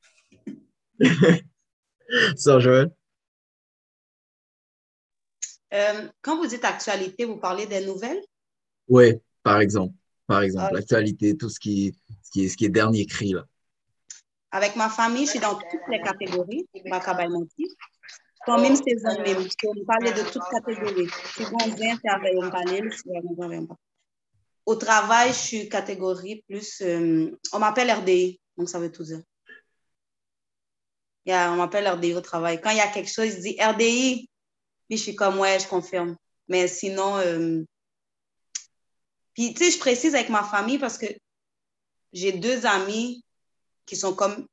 Sœur 2.36 2.60
Joël? 2.60 2.90
Euh, 5.74 6.08
quand 6.22 6.36
vous 6.36 6.46
dites 6.46 6.64
actualité, 6.64 7.24
vous 7.24 7.36
parlez 7.36 7.66
des 7.66 7.84
nouvelles? 7.84 8.22
Oui, 8.88 9.14
par 9.42 9.60
exemple. 9.60 9.94
Par 10.26 10.42
exemple, 10.42 10.74
l'actualité, 10.74 11.36
tout 11.36 11.48
ce 11.48 11.58
qui, 11.58 11.94
ce, 12.22 12.30
qui 12.30 12.44
est, 12.44 12.48
ce 12.48 12.56
qui 12.56 12.66
est 12.66 12.70
dernier 12.70 13.06
cri. 13.06 13.32
Là. 13.32 13.44
Avec 14.50 14.76
ma 14.76 14.88
famille, 14.88 15.24
je 15.24 15.32
suis 15.32 15.40
dans 15.40 15.54
toutes 15.54 15.88
les 15.90 16.00
catégories. 16.00 16.66
Quand 18.46 18.60
même 18.60 18.76
saison 18.76 19.22
même. 19.22 19.46
On 19.66 19.84
parle 19.84 20.04
de 20.04 20.30
toutes 20.30 20.42
catégories. 20.50 21.08
Si 21.34 21.42
on 21.44 21.74
vient, 21.74 21.98
c'est 22.02 22.36
on 22.36 22.50
parle, 22.50 22.92
si 22.92 23.02
on 23.06 23.48
vient 23.48 23.66
pas. 23.66 23.76
Au 24.64 24.76
travail, 24.76 25.30
je 25.30 25.38
suis 25.38 25.68
catégorie 25.68 26.44
plus. 26.46 26.82
Euh, 26.82 27.30
on 27.52 27.58
m'appelle 27.58 27.90
RDI, 27.90 28.38
donc 28.56 28.68
ça 28.68 28.78
veut 28.78 28.92
tout 28.92 29.02
dire. 29.02 29.22
On 31.32 31.56
m'appelle 31.56 31.88
RDI 31.88 32.14
au 32.14 32.20
travail. 32.20 32.60
Quand 32.60 32.70
il 32.70 32.76
y 32.76 32.80
a 32.80 32.88
quelque 32.88 33.10
chose, 33.10 33.30
je 33.36 33.40
dis 33.40 33.56
RDI, 33.60 34.28
puis 34.88 34.96
je 34.96 35.02
suis 35.02 35.14
comme 35.14 35.38
ouais, 35.38 35.58
je 35.60 35.68
confirme. 35.68 36.16
Mais 36.48 36.68
sinon, 36.68 37.16
euh, 37.18 37.62
puis 39.34 39.54
tu 39.54 39.64
sais, 39.64 39.70
je 39.70 39.78
précise 39.78 40.14
avec 40.14 40.30
ma 40.30 40.42
famille 40.42 40.78
parce 40.78 40.98
que 40.98 41.06
j'ai 42.12 42.32
deux 42.32 42.66
amis 42.66 43.22
qui 43.86 43.96
sont 43.96 44.14
comme. 44.14 44.46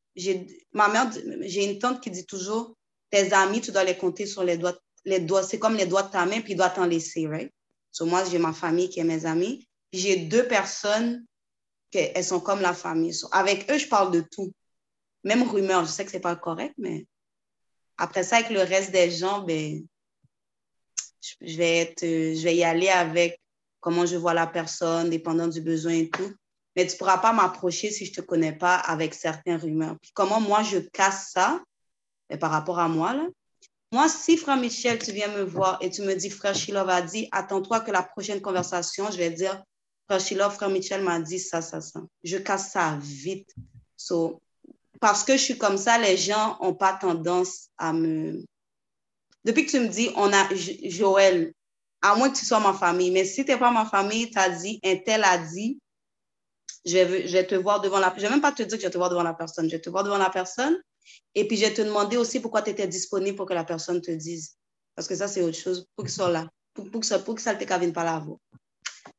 Ma 0.72 0.88
mère, 0.88 1.12
j'ai 1.42 1.70
une 1.70 1.80
tante 1.80 2.02
qui 2.02 2.10
dit 2.10 2.26
toujours 2.26 2.74
tes 3.10 3.34
amis, 3.34 3.60
tu 3.60 3.72
dois 3.72 3.84
les 3.84 3.98
compter 3.98 4.26
sur 4.26 4.44
les 4.44 4.58
doigts. 4.58 4.78
Les 5.04 5.20
doigts 5.20 5.44
c'est 5.44 5.60
comme 5.60 5.76
les 5.76 5.86
doigts 5.86 6.04
de 6.04 6.12
ta 6.12 6.26
main, 6.26 6.42
puis 6.42 6.54
il 6.54 6.56
doit 6.56 6.70
t'en 6.70 6.86
laisser, 6.86 7.28
right? 7.28 7.52
So, 7.92 8.06
moi, 8.06 8.24
j'ai 8.26 8.40
ma 8.40 8.54
famille 8.54 8.90
qui 8.90 9.00
est 9.00 9.04
mes 9.04 9.26
amis 9.26 9.68
j'ai 9.96 10.18
deux 10.18 10.48
personnes 10.48 11.26
elles 11.94 12.26
sont 12.26 12.42
comme 12.42 12.60
la 12.60 12.74
famille. 12.74 13.18
Avec 13.32 13.72
eux, 13.72 13.78
je 13.78 13.88
parle 13.88 14.12
de 14.12 14.20
tout. 14.20 14.52
Même 15.26 15.44
rumeur, 15.44 15.84
je 15.84 15.92
sais 15.92 16.06
que 16.06 16.12
c'est 16.12 16.22
pas 16.22 16.38
correct, 16.38 16.74
mais 16.78 17.06
après 17.98 18.24
ça, 18.24 18.38
avec 18.38 18.50
le 18.52 18.62
reste 18.62 18.92
des 18.92 19.12
gens, 19.12 19.42
ben, 19.42 19.86
je 21.42 21.58
vais, 21.58 21.78
être, 21.80 22.02
je 22.02 22.42
vais 22.44 22.56
y 22.56 22.64
aller 22.64 22.88
avec 22.88 23.42
comment 23.82 24.06
je 24.06 24.16
vois 24.16 24.34
la 24.34 24.48
personne, 24.48 25.10
dépendant 25.10 25.48
du 25.48 25.60
besoin 25.60 25.94
et 25.94 26.10
tout. 26.10 26.34
Mais 26.76 26.88
tu 26.88 26.96
pourras 26.98 27.18
pas 27.18 27.34
m'approcher 27.34 27.92
si 27.92 28.06
je 28.06 28.14
te 28.14 28.22
connais 28.22 28.54
pas 28.54 28.76
avec 28.76 29.14
certaines 29.14 29.58
rumeurs. 29.58 29.98
Puis 30.02 30.12
comment 30.14 30.40
moi, 30.40 30.64
je 30.64 30.78
casse 30.78 31.32
ça 31.32 31.62
ben, 32.30 32.40
par 32.40 32.52
rapport 32.52 32.80
à 32.80 32.88
moi. 32.88 33.14
Là. 33.14 33.28
Moi, 33.92 34.08
si 34.10 34.38
frère 34.38 34.58
Michel, 34.58 35.00
tu 35.00 35.12
viens 35.12 35.30
me 35.30 35.44
voir 35.44 35.78
et 35.82 35.90
tu 35.90 36.02
me 36.04 36.14
dis, 36.14 36.30
frère 36.30 36.56
Shilov 36.56 36.90
a 36.90 37.02
dit, 37.02 37.28
attends-toi 37.32 37.80
que 37.82 37.92
la 37.92 38.04
prochaine 38.04 38.42
conversation, 38.42 39.10
je 39.12 39.18
vais 39.18 39.32
dire, 39.32 39.64
Frère 40.08 40.20
Sheila, 40.20 40.50
frère 40.52 40.70
Michel 40.70 41.02
m'a 41.02 41.20
dit 41.20 41.40
ça, 41.40 41.62
ça, 41.62 41.82
ça. 41.82 42.02
Je 42.24 42.38
casse 42.38 42.72
ça 42.72 42.98
vite. 43.02 43.54
So, 43.98 44.42
parce 45.00 45.24
que 45.24 45.34
je 45.34 45.41
suis 45.41 45.58
comme 45.58 45.78
ça, 45.78 45.98
les 45.98 46.18
gens 46.18 46.58
n'ont 46.62 46.74
pas 46.74 46.93
tendance 46.93 47.70
à 47.78 47.93
me. 47.93 48.43
Depuis 49.43 49.66
que 49.66 49.72
tu 49.72 49.80
me 49.80 49.88
dis, 49.88 50.10
on 50.16 50.32
a 50.34 50.48
Joël, 50.89 51.54
à 52.02 52.16
moins 52.16 52.30
que 52.30 52.38
tu 52.38 52.46
sois 52.46 52.60
ma 52.60 52.74
famille, 52.74 53.12
mais 53.12 53.26
si 53.26 53.46
tu 53.46 53.52
n'es 53.52 53.58
pas 53.58 53.72
ma 53.72 53.86
famille, 53.86 54.30
tu 54.32 54.38
as 54.38 54.50
dit, 54.50 54.80
un 54.84 54.98
tel 54.98 55.24
a 55.24 55.38
dit, 55.38 55.80
je 56.86 56.98
vais, 56.98 57.28
je 57.28 57.34
vais 57.34 57.48
te 57.48 57.56
voir 57.56 57.82
devant 57.82 58.00
la 58.00 58.10
Je 58.16 58.22
ne 58.22 58.28
vais 58.28 58.30
même 58.30 58.41
pas 58.41 58.52
te 58.52 58.64
dire 58.64 58.78
que 58.78 58.82
je 58.82 58.88
vais 58.88 58.91
te 58.91 58.98
voir 58.98 59.10
devant 59.10 59.24
la 59.24 59.34
personne. 59.34 59.66
Je 59.70 59.76
vais 59.76 59.82
te 59.82 59.89
voir 59.89 60.04
devant 60.04 60.18
la 60.18 60.30
personne. 60.30 60.78
Et 61.34 61.48
puis, 61.48 61.58
je 61.58 61.66
vais 61.66 61.74
te 61.74 61.82
demander 61.82 62.18
aussi 62.18 62.39
pourquoi 62.39 62.62
tu 62.62 62.70
étais 62.70 62.88
disponible 62.88 63.36
pour 63.36 63.46
que 63.46 63.54
la 63.54 63.64
personne 63.64 64.02
te 64.02 64.12
dise. 64.12 64.56
Parce 64.96 65.08
que 65.08 65.16
ça, 65.16 65.28
c'est 65.28 65.41
autre 65.41 65.58
chose. 65.58 65.88
Pour 65.96 66.06
qu'ils 66.06 66.14
soient 66.14 66.30
là. 66.30 66.48
Pour, 66.74 66.89
que 66.91 67.06
ça, 67.06 67.20
pour 67.20 67.36
que 67.36 67.41
ça 67.41 67.54
ne 67.54 67.60
te 67.60 67.91
pas 67.91 68.04
là. 68.04 68.24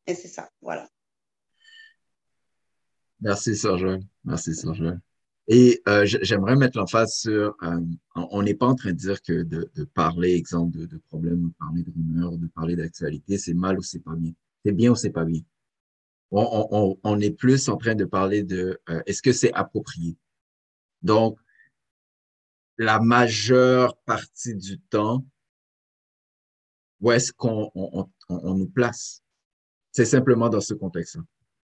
Et 0.06 0.14
c'est 0.14 0.28
ça, 0.28 0.48
voilà. 0.60 0.88
Merci, 3.20 3.56
Joël. 3.56 4.00
Merci, 4.24 4.52
Joël. 4.54 5.00
Et 5.48 5.80
euh, 5.86 6.04
j'aimerais 6.04 6.56
mettre 6.56 6.76
l'emphase 6.76 7.14
sur, 7.20 7.56
euh, 7.62 7.80
on 8.16 8.42
n'est 8.42 8.54
pas 8.54 8.66
en 8.66 8.74
train 8.74 8.90
de 8.90 8.96
dire 8.96 9.22
que 9.22 9.44
de, 9.44 9.84
parler, 9.94 10.34
exemple, 10.34 10.86
de, 10.86 10.98
problèmes, 11.08 11.48
de 11.48 11.52
parler 11.58 11.82
de 11.84 11.92
rumeurs, 11.92 12.36
de 12.36 12.48
parler 12.48 12.74
d'actualité, 12.74 13.38
c'est 13.38 13.54
mal 13.54 13.78
ou 13.78 13.82
c'est 13.82 14.00
pas 14.00 14.16
bien. 14.16 14.32
C'est 14.64 14.72
bien 14.72 14.90
ou 14.90 14.96
c'est 14.96 15.10
pas 15.10 15.24
bien. 15.24 15.40
On, 16.32 17.20
est 17.20 17.30
plus 17.30 17.68
en 17.68 17.76
train 17.76 17.94
de 17.94 18.04
parler 18.04 18.42
de 18.42 18.80
euh, 18.88 19.00
est-ce 19.06 19.22
que 19.22 19.32
c'est 19.32 19.52
approprié? 19.52 20.16
Donc, 21.02 21.38
la 22.76 22.98
majeure 22.98 23.96
partie 23.98 24.56
du 24.56 24.80
temps, 24.80 25.24
où 27.00 27.12
est-ce 27.12 27.32
qu'on 27.32 27.70
nous 28.28 28.66
place? 28.66 29.22
C'est 29.92 30.04
simplement 30.04 30.48
dans 30.48 30.60
ce 30.60 30.74
contexte-là. 30.74 31.22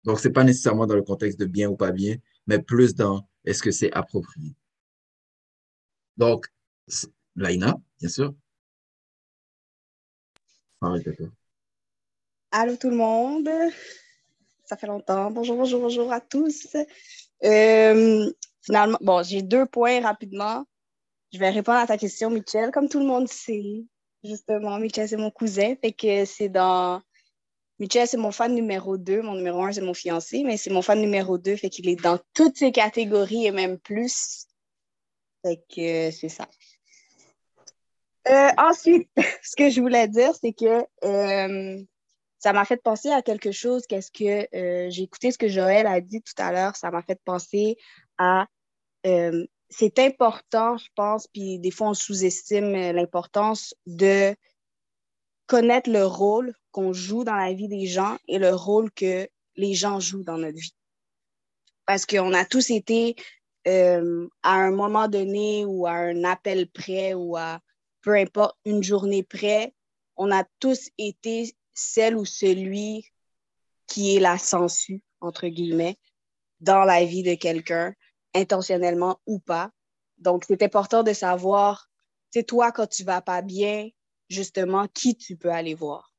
Donc, 0.05 0.21
c'est 0.21 0.31
pas 0.31 0.45
nécessairement 0.45 0.87
dans 0.87 0.97
le 0.97 1.03
contexte 1.03 1.41
de 1.41 1.47
bien 1.47 1.71
ou 1.71 1.77
pas 1.77 1.93
bien, 1.93 2.17
mais 2.47 2.59
plus 2.61 2.95
dans 2.95 3.27
est-ce 3.45 3.63
que 3.63 3.71
c'est 3.71 3.93
approprié? 3.93 4.55
Donc, 6.17 6.47
Laina, 7.37 7.77
bien 7.99 8.09
sûr. 8.09 8.35
Allô 12.51 12.77
tout 12.77 12.91
le 12.91 12.97
monde. 12.97 13.49
Ça 14.65 14.77
fait 14.77 14.87
longtemps. 14.87 15.31
Bonjour, 15.31 15.57
bonjour, 15.57 15.81
bonjour 15.81 16.13
à 16.13 16.21
tous. 16.21 16.77
Euh, 17.45 18.33
finalement, 18.63 18.99
bon, 19.01 19.23
j'ai 19.23 19.43
deux 19.43 19.67
points 19.67 20.01
rapidement. 20.01 20.65
Je 21.33 21.39
vais 21.39 21.51
répondre 21.51 21.79
à 21.79 21.87
ta 21.87 21.97
question, 21.97 22.31
Michel. 22.31 22.71
Comme 22.71 22.89
tout 22.89 22.99
le 22.99 23.07
monde 23.07 23.29
sait, 23.29 23.85
justement, 24.23 24.79
Michel, 24.79 25.09
c'est 25.09 25.17
mon 25.17 25.31
cousin. 25.31 25.75
Fait 25.81 25.93
que 25.93 26.25
c'est 26.25 26.49
dans. 26.49 27.01
Michel, 27.83 28.07
c'est 28.07 28.17
mon 28.17 28.31
fan 28.31 28.55
numéro 28.55 28.97
2. 28.97 29.23
Mon 29.23 29.35
numéro 29.35 29.61
1, 29.65 29.73
c'est 29.73 29.81
mon 29.81 29.93
fiancé, 29.93 30.45
mais 30.45 30.57
c'est 30.57 30.71
mon 30.71 30.83
fan 30.83 31.01
numéro 31.01 31.37
2. 31.37 31.57
Fait 31.57 31.69
qu'il 31.69 31.89
est 31.89 32.01
dans 32.01 32.17
toutes 32.33 32.57
ces 32.57 32.71
catégories 32.71 33.47
et 33.47 33.51
même 33.51 33.77
plus. 33.77 34.47
Fait 35.45 35.57
que 35.69 36.13
c'est 36.13 36.29
ça. 36.29 36.47
Euh, 38.29 38.51
ensuite, 38.57 39.09
ce 39.43 39.57
que 39.57 39.69
je 39.69 39.81
voulais 39.81 40.07
dire, 40.07 40.33
c'est 40.41 40.53
que 40.53 40.87
euh, 41.03 41.83
ça 42.39 42.53
m'a 42.53 42.65
fait 42.65 42.77
penser 42.77 43.11
à 43.11 43.21
quelque 43.21 43.51
chose. 43.51 43.85
Qu'est-ce 43.89 44.13
que 44.13 44.47
euh, 44.57 44.89
j'ai 44.89 45.03
écouté 45.03 45.33
ce 45.33 45.39
que 45.39 45.49
Joël 45.49 45.89
a 45.89 46.01
dit 46.01 46.23
tout 46.23 46.41
à 46.41 46.53
l'heure. 46.53 46.77
Ça 46.77 46.93
m'a 46.93 47.03
fait 47.03 47.19
penser 47.25 47.77
à 48.17 48.47
c'est 49.71 49.99
important, 49.99 50.77
je 50.77 50.87
pense, 50.95 51.27
puis 51.27 51.59
des 51.59 51.73
fois 51.73 51.89
on 51.89 51.95
sous-estime 51.95 52.93
l'importance 52.93 53.75
de 53.87 54.37
connaître 55.49 55.91
le 55.91 56.07
rôle 56.07 56.55
qu'on 56.73 56.93
joue 56.93 57.25
dans 57.25 57.37
la 57.37 57.53
vie 57.53 57.69
des 57.69 57.87
gens 57.87 58.19
et 58.27 58.39
le 58.39 58.55
rôle 58.55 58.91
que 58.91 59.29
les 59.57 59.75
gens 59.75 60.01
jouent 60.01 60.25
dans 60.25 60.39
notre 60.39 60.59
vie. 60.59 60.75
Parce 61.87 62.07
qu'on 62.07 62.33
a 62.33 62.45
tous 62.45 62.71
été 62.71 63.15
euh, 63.69 64.29
à 64.43 64.55
un 64.55 64.73
moment 64.73 65.07
donné 65.09 65.65
ou 65.65 65.87
à 65.87 65.93
un 65.93 66.25
appel 66.25 66.69
près 66.69 67.15
ou 67.15 67.37
à 67.37 67.61
peu 68.01 68.17
importe 68.17 68.57
une 68.65 68.83
journée 68.83 69.23
près, 69.23 69.75
on 70.17 70.33
a 70.33 70.45
tous 70.59 70.91
été 70.99 71.55
celle 71.73 72.17
ou 72.17 72.25
celui 72.25 73.07
qui 73.87 74.17
est 74.17 74.21
la 74.21 74.39
sensu, 74.39 75.03
entre 75.21 75.49
guillemets, 75.49 75.99
dans 76.61 76.85
la 76.85 77.05
vie 77.05 77.23
de 77.23 77.35
quelqu'un 77.35 77.95
intentionnellement 78.35 79.21
ou 79.27 79.39
pas. 79.39 79.71
Donc, 80.19 80.45
c'est 80.47 80.63
important 80.63 81.03
de 81.03 81.13
savoir, 81.13 81.89
c'est 82.31 82.45
toi, 82.45 82.73
quand 82.73 82.87
tu 82.87 83.05
vas 83.05 83.21
pas 83.21 83.43
bien, 83.43 83.89
justement, 84.29 84.89
qui 84.89 85.17
tu 85.17 85.37
peux 85.37 85.51
aller 85.51 85.75
voir, 85.75 86.12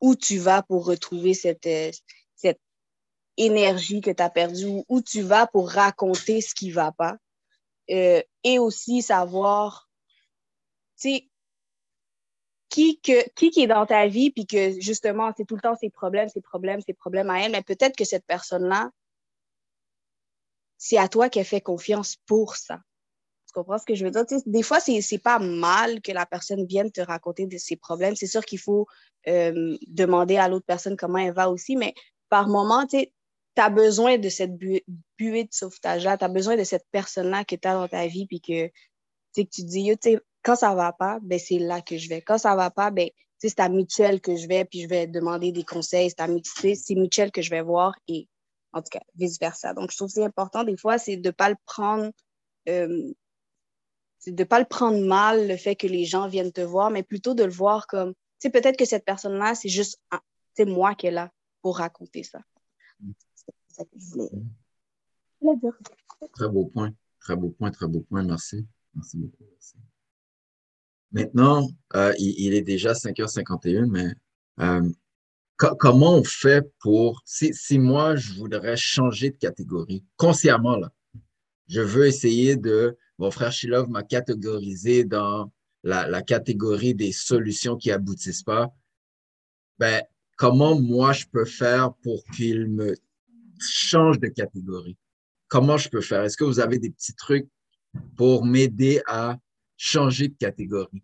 où 0.00 0.14
tu 0.16 0.38
vas 0.38 0.62
pour 0.62 0.86
retrouver 0.86 1.34
cette, 1.34 1.66
euh, 1.66 1.90
cette 2.36 2.60
énergie 3.36 4.00
que 4.00 4.10
tu 4.10 4.22
as 4.22 4.30
perdue, 4.30 4.84
où 4.88 5.02
tu 5.02 5.22
vas 5.22 5.46
pour 5.46 5.70
raconter 5.70 6.40
ce 6.40 6.54
qui 6.54 6.70
va 6.70 6.92
pas. 6.92 7.16
Euh, 7.90 8.22
et 8.44 8.58
aussi 8.58 9.02
savoir, 9.02 9.88
tu 11.00 11.10
sais, 11.10 11.30
qui, 12.68 13.00
que, 13.00 13.28
qui, 13.30 13.50
qui 13.50 13.62
est 13.62 13.66
dans 13.66 13.84
ta 13.84 14.06
vie, 14.06 14.30
puis 14.30 14.46
que 14.46 14.80
justement, 14.80 15.32
c'est 15.36 15.44
tout 15.44 15.56
le 15.56 15.60
temps 15.60 15.76
ses 15.76 15.90
problèmes, 15.90 16.28
ses 16.28 16.40
problèmes, 16.40 16.80
ses 16.80 16.94
problèmes 16.94 17.30
à 17.30 17.40
elle, 17.40 17.52
mais 17.52 17.62
peut-être 17.62 17.96
que 17.96 18.04
cette 18.04 18.24
personne-là, 18.26 18.90
c'est 20.78 20.98
à 20.98 21.08
toi 21.08 21.28
qu'elle 21.28 21.44
fait 21.44 21.60
confiance 21.60 22.16
pour 22.26 22.56
ça. 22.56 22.80
Tu 23.50 23.54
comprends 23.58 23.78
ce 23.78 23.84
que 23.84 23.96
je 23.96 24.04
veux 24.04 24.12
dire? 24.12 24.24
des 24.46 24.62
fois, 24.62 24.78
c'est 24.78 25.18
pas 25.18 25.40
mal 25.40 26.00
que 26.02 26.12
la 26.12 26.24
personne 26.24 26.66
vienne 26.66 26.92
te 26.92 27.00
raconter 27.00 27.46
de 27.46 27.58
ses 27.58 27.74
problèmes. 27.74 28.14
C'est 28.14 28.28
sûr 28.28 28.44
qu'il 28.44 28.60
faut 28.60 28.86
euh, 29.26 29.76
demander 29.88 30.36
à 30.36 30.46
l'autre 30.46 30.66
personne 30.66 30.96
comment 30.96 31.18
elle 31.18 31.34
va 31.34 31.50
aussi, 31.50 31.74
mais 31.74 31.92
par 32.28 32.46
moment, 32.46 32.86
tu 32.86 33.08
as 33.56 33.70
besoin 33.70 34.18
de 34.18 34.28
cette 34.28 34.56
buée, 34.56 34.84
de 35.18 35.48
sauvetage-là, 35.50 36.16
tu 36.16 36.24
as 36.24 36.28
besoin 36.28 36.56
de 36.56 36.62
cette 36.62 36.86
personne-là 36.92 37.44
que 37.44 37.56
tu 37.56 37.66
as 37.66 37.74
dans 37.74 37.88
ta 37.88 38.06
vie, 38.06 38.28
puis 38.28 38.40
que, 38.40 38.68
tu 39.34 39.64
dis, 39.64 39.90
quand 40.44 40.54
ça 40.54 40.72
va 40.76 40.92
pas, 40.92 41.18
ben, 41.20 41.40
c'est 41.40 41.58
là 41.58 41.80
que 41.80 41.98
je 41.98 42.08
vais. 42.08 42.22
Quand 42.22 42.38
ça 42.38 42.54
va 42.54 42.70
pas, 42.70 42.92
ben, 42.92 43.08
c'est 43.38 43.58
à 43.58 43.68
Michel 43.68 44.20
que 44.20 44.36
je 44.36 44.46
vais, 44.46 44.64
puis 44.64 44.82
je 44.82 44.88
vais 44.88 45.08
demander 45.08 45.50
des 45.50 45.64
conseils. 45.64 46.12
C'est 46.12 46.94
Michel 46.94 47.32
que 47.32 47.42
je 47.42 47.50
vais 47.50 47.62
voir 47.62 47.96
et 48.06 48.28
en 48.72 48.82
tout 48.82 48.90
cas, 48.90 49.00
vice-versa. 49.16 49.74
Donc, 49.74 49.90
je 49.90 49.96
trouve 49.96 50.08
que 50.08 50.14
c'est 50.14 50.24
important, 50.24 50.64
des 50.64 50.76
fois, 50.76 50.98
c'est 50.98 51.16
de 51.16 51.28
ne 51.28 51.32
pas 51.32 51.48
le 51.48 51.56
prendre. 51.66 52.10
Euh, 52.68 53.12
c'est 54.20 54.34
de 54.34 54.44
pas 54.44 54.60
le 54.60 54.66
prendre 54.66 55.04
mal, 55.04 55.48
le 55.48 55.56
fait 55.56 55.74
que 55.74 55.86
les 55.86 56.04
gens 56.04 56.28
viennent 56.28 56.52
te 56.52 56.60
voir, 56.60 56.90
mais 56.90 57.02
plutôt 57.02 57.34
de 57.34 57.42
le 57.42 57.50
voir 57.50 57.86
comme, 57.86 58.12
tu 58.12 58.20
sais, 58.38 58.50
peut-être 58.50 58.76
que 58.76 58.84
cette 58.84 59.04
personne-là, 59.04 59.54
c'est 59.54 59.70
juste, 59.70 59.98
c'est 60.54 60.66
moi 60.66 60.94
qui 60.94 61.06
est 61.06 61.10
là 61.10 61.32
pour 61.62 61.78
raconter 61.78 62.22
ça. 62.22 62.40
C'est 63.34 63.52
ça 63.68 63.84
que 63.84 63.90
je 63.98 64.10
voulais, 64.10 64.28
dire. 65.56 65.72
Très 66.34 66.48
beau 66.48 66.66
point, 66.66 66.92
très 67.18 67.34
beau 67.34 67.48
point, 67.48 67.70
très 67.70 67.88
beau 67.88 68.00
point, 68.00 68.22
merci. 68.22 68.66
Merci 68.94 69.16
beaucoup. 69.16 69.44
Maintenant, 71.12 71.66
euh, 71.94 72.12
il, 72.18 72.54
est 72.54 72.62
déjà 72.62 72.92
5h51, 72.92 73.86
mais 73.86 74.14
euh, 74.60 74.88
comment 75.56 76.14
on 76.14 76.24
fait 76.24 76.70
pour, 76.78 77.22
si, 77.24 77.54
si 77.54 77.78
moi, 77.78 78.16
je 78.16 78.34
voudrais 78.34 78.76
changer 78.76 79.30
de 79.30 79.36
catégorie, 79.36 80.04
consciemment, 80.16 80.76
là, 80.76 80.92
je 81.68 81.80
veux 81.80 82.06
essayer 82.06 82.56
de, 82.56 82.96
mon 83.20 83.30
frère 83.30 83.52
Shilov 83.52 83.90
m'a 83.90 84.02
catégorisé 84.02 85.04
dans 85.04 85.52
la, 85.82 86.22
catégorie 86.22 86.94
des 86.94 87.12
solutions 87.12 87.76
qui 87.76 87.90
aboutissent 87.90 88.42
pas, 88.42 88.74
ben, 89.78 90.02
comment 90.38 90.80
moi 90.80 91.12
je 91.12 91.26
peux 91.26 91.44
faire 91.44 91.92
pour 92.02 92.24
qu'il 92.34 92.66
me 92.68 92.96
change 93.60 94.18
de 94.20 94.28
catégorie? 94.28 94.96
Comment 95.48 95.76
je 95.76 95.90
peux 95.90 96.00
faire? 96.00 96.22
Est-ce 96.22 96.36
que 96.38 96.44
vous 96.44 96.60
avez 96.60 96.78
des 96.78 96.88
petits 96.88 97.14
trucs 97.14 97.46
pour 98.16 98.46
m'aider 98.46 99.02
à 99.06 99.36
changer 99.76 100.28
de 100.28 100.36
catégorie? 100.38 101.02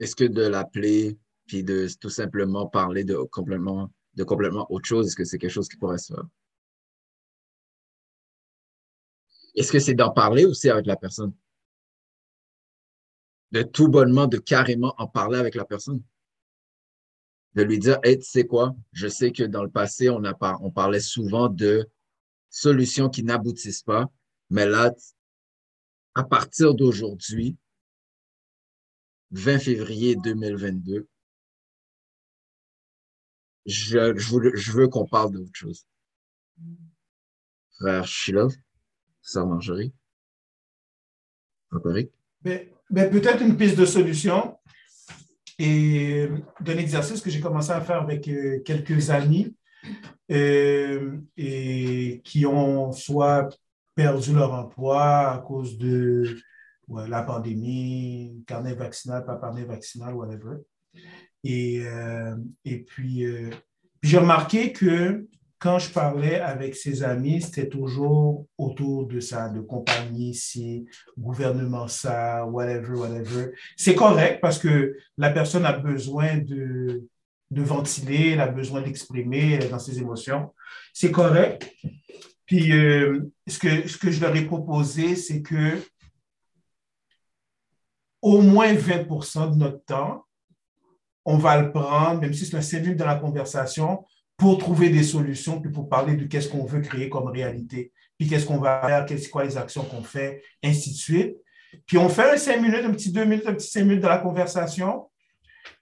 Est-ce 0.00 0.14
que 0.14 0.24
de 0.24 0.42
l'appeler 0.42 1.18
puis 1.46 1.62
de 1.62 1.88
tout 2.00 2.10
simplement 2.10 2.66
parler 2.66 3.04
de 3.04 3.16
complètement, 3.16 3.90
de 4.14 4.24
complètement 4.24 4.66
autre 4.70 4.86
chose, 4.86 5.06
est-ce 5.06 5.16
que 5.16 5.24
c'est 5.24 5.38
quelque 5.38 5.50
chose 5.50 5.68
qui 5.68 5.76
pourrait 5.76 5.98
se 5.98 6.12
faire? 6.12 6.24
Est-ce 9.54 9.72
que 9.72 9.78
c'est 9.78 9.94
d'en 9.94 10.10
parler 10.10 10.44
aussi 10.44 10.68
avec 10.68 10.86
la 10.86 10.96
personne? 10.96 11.32
De 13.52 13.62
tout 13.62 13.88
bonnement, 13.88 14.26
de 14.26 14.38
carrément 14.38 14.94
en 14.98 15.06
parler 15.06 15.38
avec 15.38 15.54
la 15.54 15.64
personne? 15.64 16.02
De 17.54 17.62
lui 17.62 17.78
dire, 17.78 17.98
hey, 18.02 18.18
tu 18.18 18.24
sais 18.24 18.46
quoi, 18.46 18.76
je 18.92 19.08
sais 19.08 19.32
que 19.32 19.44
dans 19.44 19.62
le 19.62 19.70
passé, 19.70 20.10
on, 20.10 20.24
a 20.24 20.34
on 20.60 20.70
parlait 20.70 21.00
souvent 21.00 21.48
de 21.48 21.88
solutions 22.50 23.08
qui 23.08 23.22
n'aboutissent 23.22 23.82
pas, 23.82 24.10
mais 24.50 24.66
là, 24.66 24.92
à 26.14 26.24
partir 26.24 26.74
d'aujourd'hui, 26.74 27.56
20 29.32 29.58
février 29.58 30.16
2022, 30.16 31.06
je, 33.66 34.16
je, 34.16 34.72
veux, 34.72 34.88
qu'on 34.88 35.06
parle 35.06 35.32
d'autre 35.32 35.50
chose. 35.52 35.86
Frère 37.78 38.06
Shilov, 38.06 38.54
sœur 39.20 39.46
Marjorie, 39.46 39.92
Mais, 42.44 42.72
mais 42.90 43.10
peut-être 43.10 43.42
une 43.42 43.56
piste 43.56 43.76
de 43.76 43.84
solution 43.84 44.56
et 45.58 46.28
d'un 46.60 46.78
exercice 46.78 47.20
que 47.20 47.30
j'ai 47.30 47.40
commencé 47.40 47.70
à 47.70 47.80
faire 47.80 48.02
avec 48.02 48.28
euh, 48.28 48.60
quelques 48.64 49.10
amis 49.10 49.54
euh, 50.30 51.18
et 51.36 52.20
qui 52.24 52.46
ont 52.46 52.92
soit 52.92 53.48
perdu 53.94 54.34
leur 54.34 54.52
emploi 54.52 55.30
à 55.32 55.38
cause 55.38 55.78
de 55.78 56.36
la 56.88 57.22
pandémie, 57.22 58.42
carnet 58.46 58.74
vaccinal, 58.74 59.24
pas 59.24 59.36
carnet 59.36 59.64
vaccinal, 59.64 60.14
whatever. 60.14 60.56
Et, 61.44 61.82
euh, 61.84 62.36
et 62.64 62.78
puis, 62.78 63.24
euh, 63.24 63.50
puis 64.00 64.10
j'ai 64.10 64.18
remarqué 64.18 64.72
que 64.72 65.26
quand 65.58 65.78
je 65.78 65.90
parlais 65.90 66.38
avec 66.38 66.76
ses 66.76 67.02
amis, 67.02 67.40
c'était 67.40 67.68
toujours 67.68 68.46
autour 68.58 69.06
de 69.06 69.20
ça, 69.20 69.48
de 69.48 69.60
compagnie 69.60 70.30
ici, 70.30 70.86
gouvernement 71.18 71.88
ça, 71.88 72.44
whatever, 72.46 72.94
whatever. 72.94 73.52
C'est 73.76 73.94
correct 73.94 74.40
parce 74.40 74.58
que 74.58 74.96
la 75.16 75.30
personne 75.30 75.64
a 75.64 75.72
besoin 75.72 76.36
de, 76.36 77.04
de 77.50 77.62
ventiler, 77.62 78.32
elle 78.32 78.40
a 78.40 78.48
besoin 78.48 78.82
d'exprimer 78.82 79.58
dans 79.70 79.78
ses 79.78 79.98
émotions. 79.98 80.52
C'est 80.92 81.10
correct. 81.10 81.72
Puis 82.44 82.72
euh, 82.72 83.32
ce, 83.46 83.58
que, 83.58 83.88
ce 83.88 83.96
que 83.96 84.10
je 84.10 84.20
leur 84.20 84.36
ai 84.36 84.44
proposé, 84.44 85.16
c'est 85.16 85.42
que 85.42 85.78
au 88.22 88.40
moins 88.40 88.72
20% 88.74 89.52
de 89.52 89.56
notre 89.56 89.84
temps, 89.84 90.24
on 91.24 91.38
va 91.38 91.60
le 91.60 91.72
prendre, 91.72 92.20
même 92.20 92.32
si 92.32 92.46
c'est 92.46 92.56
un 92.56 92.62
cellule 92.62 92.96
de 92.96 93.04
la 93.04 93.16
conversation, 93.16 94.04
pour 94.36 94.58
trouver 94.58 94.90
des 94.90 95.02
solutions, 95.02 95.60
puis 95.60 95.70
pour 95.70 95.88
parler 95.88 96.16
de 96.16 96.24
qu'est-ce 96.24 96.48
qu'on 96.48 96.64
veut 96.64 96.80
créer 96.80 97.08
comme 97.08 97.28
réalité, 97.28 97.92
puis 98.18 98.28
qu'est-ce 98.28 98.46
qu'on 98.46 98.58
va 98.58 98.80
faire, 98.86 99.06
qu'est-ce 99.06 99.28
quoi 99.28 99.44
les 99.44 99.56
actions 99.56 99.84
qu'on 99.84 100.02
fait, 100.02 100.42
ainsi 100.62 100.90
de 100.90 100.96
suite. 100.96 101.36
Puis 101.86 101.98
on 101.98 102.08
fait 102.08 102.34
un 102.34 102.36
cinq 102.36 102.60
minutes, 102.60 102.84
un 102.84 102.92
petit 102.92 103.10
deux 103.10 103.24
minutes, 103.24 103.46
un 103.46 103.54
petit 103.54 103.68
cinq 103.68 103.84
minutes 103.84 104.02
de 104.02 104.08
la 104.08 104.18
conversation. 104.18 105.10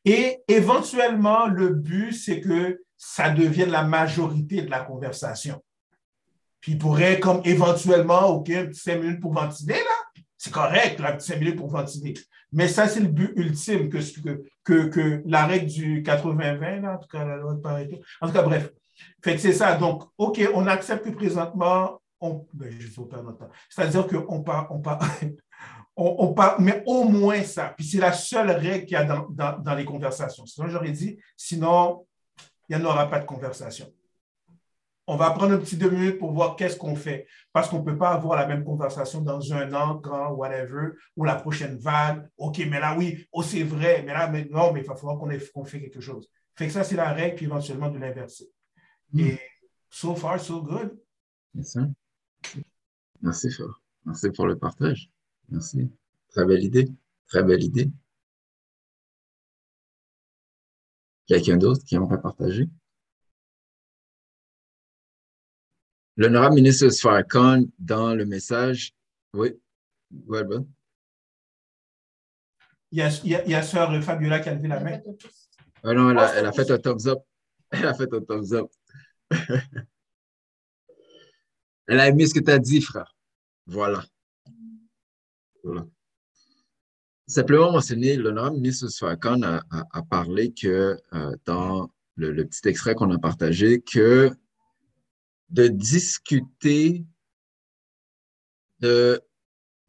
Et 0.04 0.38
éventuellement, 0.48 1.46
le 1.46 1.70
but, 1.70 2.12
c'est 2.12 2.40
que 2.40 2.80
ça 2.96 3.30
devienne 3.30 3.70
la 3.70 3.82
majorité 3.82 4.62
de 4.62 4.70
la 4.70 4.80
conversation. 4.80 5.62
Puis 6.60 6.72
il 6.72 6.78
pourrait, 6.78 7.20
comme 7.20 7.42
éventuellement, 7.44 8.28
OK, 8.28 8.50
un 8.50 8.66
petit 8.66 8.80
cinq 8.80 9.00
minutes 9.00 9.20
pour 9.20 9.34
ventiler, 9.34 9.74
là. 9.74 10.03
C'est 10.44 10.52
correct, 10.52 11.00
un 11.00 11.16
petit 11.16 11.28
cinq 11.28 11.38
minutes 11.38 11.56
pour 11.56 11.68
ventiler. 11.68 12.12
Mais 12.52 12.68
ça, 12.68 12.86
c'est 12.86 13.00
le 13.00 13.08
but 13.08 13.32
ultime 13.34 13.88
que, 13.88 13.96
que, 14.62 14.88
que, 14.88 15.22
la 15.24 15.46
règle 15.46 15.68
du 15.68 16.02
80-20, 16.02 16.82
là, 16.82 16.96
en 16.96 16.98
tout 16.98 17.08
cas, 17.08 17.24
la 17.24 17.36
loi 17.36 17.54
de 17.54 17.60
Pareto. 17.60 17.96
En 18.20 18.26
tout 18.26 18.34
cas, 18.34 18.42
bref. 18.42 18.70
Fait 19.22 19.36
que 19.36 19.40
c'est 19.40 19.54
ça. 19.54 19.74
Donc, 19.76 20.04
OK, 20.18 20.46
on 20.52 20.66
accepte 20.66 21.06
que 21.06 21.08
présentement, 21.08 21.98
on, 22.20 22.46
ben, 22.52 22.70
je 22.78 22.88
vais 22.88 23.08
perdre 23.08 23.24
notre 23.24 23.38
temps. 23.38 23.48
C'est-à-dire 23.70 24.06
qu'on 24.06 24.42
part, 24.42 24.70
on 24.70 24.80
part, 24.80 25.00
on, 25.96 26.34
part, 26.34 26.60
mais 26.60 26.82
au 26.84 27.04
moins 27.04 27.42
ça. 27.42 27.72
Puis 27.74 27.86
c'est 27.86 27.98
la 27.98 28.12
seule 28.12 28.50
règle 28.50 28.84
qu'il 28.84 28.98
y 28.98 29.00
a 29.00 29.04
dans, 29.04 29.26
dans, 29.30 29.58
dans 29.58 29.74
les 29.74 29.86
conversations. 29.86 30.44
Sinon, 30.44 30.68
j'aurais 30.68 30.92
dit, 30.92 31.18
sinon, 31.38 32.04
il 32.68 32.76
n'y 32.76 32.82
en 32.82 32.84
aura 32.84 33.08
pas 33.08 33.20
de 33.20 33.24
conversation. 33.24 33.90
On 35.06 35.16
va 35.16 35.30
prendre 35.32 35.52
un 35.52 35.58
petit 35.58 35.76
deux 35.76 35.90
minutes 35.90 36.18
pour 36.18 36.32
voir 36.32 36.56
qu'est-ce 36.56 36.76
qu'on 36.76 36.96
fait. 36.96 37.26
Parce 37.52 37.68
qu'on 37.68 37.80
ne 37.80 37.84
peut 37.84 37.98
pas 37.98 38.10
avoir 38.10 38.36
la 38.36 38.46
même 38.46 38.64
conversation 38.64 39.20
dans 39.20 39.52
un 39.52 39.72
an, 39.74 39.98
quand, 39.98 40.32
whatever, 40.32 40.92
ou 41.16 41.24
la 41.24 41.34
prochaine 41.34 41.76
vague. 41.76 42.26
OK, 42.38 42.58
mais 42.70 42.80
là, 42.80 42.96
oui, 42.96 43.26
oh, 43.32 43.42
c'est 43.42 43.64
vrai, 43.64 44.02
mais 44.06 44.14
là, 44.14 44.28
mais 44.30 44.46
non, 44.50 44.72
mais 44.72 44.80
il 44.80 44.86
va 44.86 44.96
falloir 44.96 45.18
qu'on 45.18 45.28
qu 45.28 45.66
fait 45.66 45.80
quelque 45.80 46.00
chose. 46.00 46.30
Fait 46.54 46.66
que 46.66 46.72
ça, 46.72 46.84
c'est 46.84 46.96
la 46.96 47.12
règle, 47.12 47.36
puis 47.36 47.44
éventuellement 47.44 47.90
de 47.90 47.98
l'inverser. 47.98 48.50
Hmm. 49.12 49.20
Et 49.20 49.40
so 49.90 50.14
far, 50.14 50.40
so 50.40 50.62
good. 50.62 50.98
Merci. 51.52 51.78
Merci, 53.20 53.50
fort. 53.50 53.82
Merci 54.06 54.30
pour 54.30 54.46
le 54.46 54.56
partage. 54.56 55.10
Merci. 55.50 55.90
Très 56.28 56.44
belle 56.46 56.64
idée. 56.64 56.88
Très 57.26 57.42
belle 57.42 57.62
idée. 57.62 57.90
Quelqu'un 61.26 61.56
d'autre 61.56 61.84
qui 61.84 61.94
aimerait 61.94 62.20
partager? 62.20 62.68
L'honorable 66.16 66.54
ministre 66.54 66.88
Farrakhan, 66.90 67.64
dans 67.78 68.14
le 68.14 68.24
message, 68.24 68.94
oui, 69.34 69.52
well, 70.26 70.44
bon. 70.44 70.68
Il 72.92 72.98
y 72.98 73.02
a, 73.02 73.08
il 73.24 73.50
y 73.50 73.54
a, 73.54 73.62
sœur 73.62 73.90
Fabiola 74.04 74.38
qui 74.38 74.48
a 74.48 74.54
levé 74.54 74.68
la 74.68 74.78
main. 74.78 75.00
Ah 75.82 75.92
non, 75.92 76.10
elle 76.10 76.18
a, 76.18 76.34
elle 76.36 76.46
a 76.46 76.52
fait 76.52 76.70
un 76.70 76.78
thumbs 76.78 77.08
up. 77.08 77.18
Elle 77.70 77.86
a 77.86 77.94
fait 77.94 78.14
un 78.14 78.20
thumbs 78.20 78.52
up. 78.52 78.70
elle 81.88 81.98
a 81.98 82.06
aimé 82.06 82.26
ce 82.26 82.34
que 82.34 82.38
tu 82.38 82.50
as 82.52 82.60
dit, 82.60 82.80
frère. 82.80 83.16
Voilà. 83.66 84.04
Voilà. 85.64 85.84
Simplement 87.26 87.72
mentionner, 87.72 88.16
l'honorable 88.16 88.56
ministre 88.56 88.88
Farrakhan 88.88 89.42
a, 89.42 89.64
a, 89.70 90.02
parlé 90.02 90.52
que 90.52 90.96
euh, 91.14 91.36
dans 91.46 91.90
le, 92.14 92.30
le, 92.30 92.46
petit 92.46 92.68
extrait 92.68 92.94
qu'on 92.94 93.10
a 93.10 93.18
partagé, 93.18 93.80
que 93.80 94.30
de 95.54 95.68
discuter 95.68 97.04
de, 98.80 99.20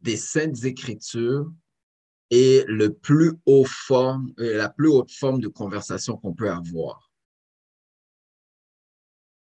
des 0.00 0.16
saintes 0.16 0.64
écritures 0.64 1.50
forme, 3.66 4.32
euh, 4.38 4.56
la 4.56 4.68
plus 4.68 4.88
haute 4.88 5.10
forme 5.10 5.40
de 5.40 5.48
conversation 5.48 6.16
qu'on 6.16 6.34
peut 6.34 6.50
avoir. 6.50 7.10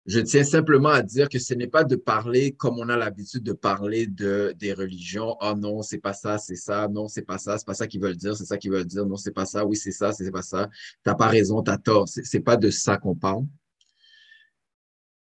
Je 0.07 0.21
tiens 0.21 0.45
simplement 0.45 0.89
à 0.89 1.03
dire 1.03 1.29
que 1.29 1.39
ce 1.39 1.53
n'est 1.53 1.67
pas 1.67 1.85
de 1.85 1.97
parler 1.97 2.53
comme 2.53 2.79
on 2.79 2.89
a 2.89 2.97
l'habitude 2.97 3.43
de 3.43 3.53
parler 3.53 4.07
de, 4.07 4.55
des 4.57 4.73
religions. 4.73 5.37
Oh 5.43 5.53
non, 5.55 5.83
c'est 5.83 5.99
pas 5.99 6.15
ça, 6.15 6.39
c'est 6.39 6.57
ça. 6.57 6.89
Non, 6.89 7.09
c'est 7.09 7.23
pas 7.27 7.39
ça, 7.39 7.59
c'est 7.59 7.67
pas 7.67 7.75
ça 7.75 7.87
qu'ils 7.87 8.01
veulent 8.01 8.17
dire, 8.17 8.35
c'est 8.37 8.47
ça 8.47 8.57
qu'ils 8.57 8.71
veulent 8.71 8.87
dire. 8.87 9.05
Non, 9.05 9.17
c'est 9.17 9.33
pas 9.33 9.47
ça. 9.47 9.67
Oui, 9.67 9.77
c'est 9.77 9.91
ça, 9.91 10.13
c'est 10.13 10.31
pas 10.31 10.43
ça. 10.43 10.71
T'as 11.03 11.15
pas 11.15 11.27
raison, 11.27 11.61
t'as 11.61 11.77
tort. 11.77 12.09
C'est 12.09 12.41
pas 12.41 12.57
de 12.57 12.71
ça 12.71 12.97
qu'on 12.97 13.17
parle 13.17 13.45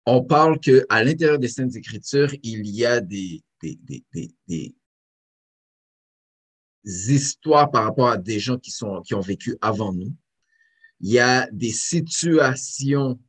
on 0.10 0.24
parle 0.24 0.58
qu'à 0.62 1.04
l'intérieur 1.04 1.38
des 1.38 1.50
Saintes 1.50 1.76
Écritures, 1.76 2.34
il 2.42 2.66
y 2.66 2.86
a 2.86 3.02
des, 3.02 3.44
des, 3.62 4.74
histoires 6.86 7.70
par 7.70 7.84
rapport 7.84 8.08
à 8.08 8.18
des 8.18 8.40
gens 8.40 8.58
qui, 8.58 8.72
sont, 8.72 9.02
qui 9.02 9.14
ont 9.16 9.20
vécu 9.20 9.58
avant 9.60 9.92
nous. 9.92 10.16
Il 11.02 11.12
y 11.12 11.20
a 11.20 11.50
des 11.52 11.74
situations 11.74 13.20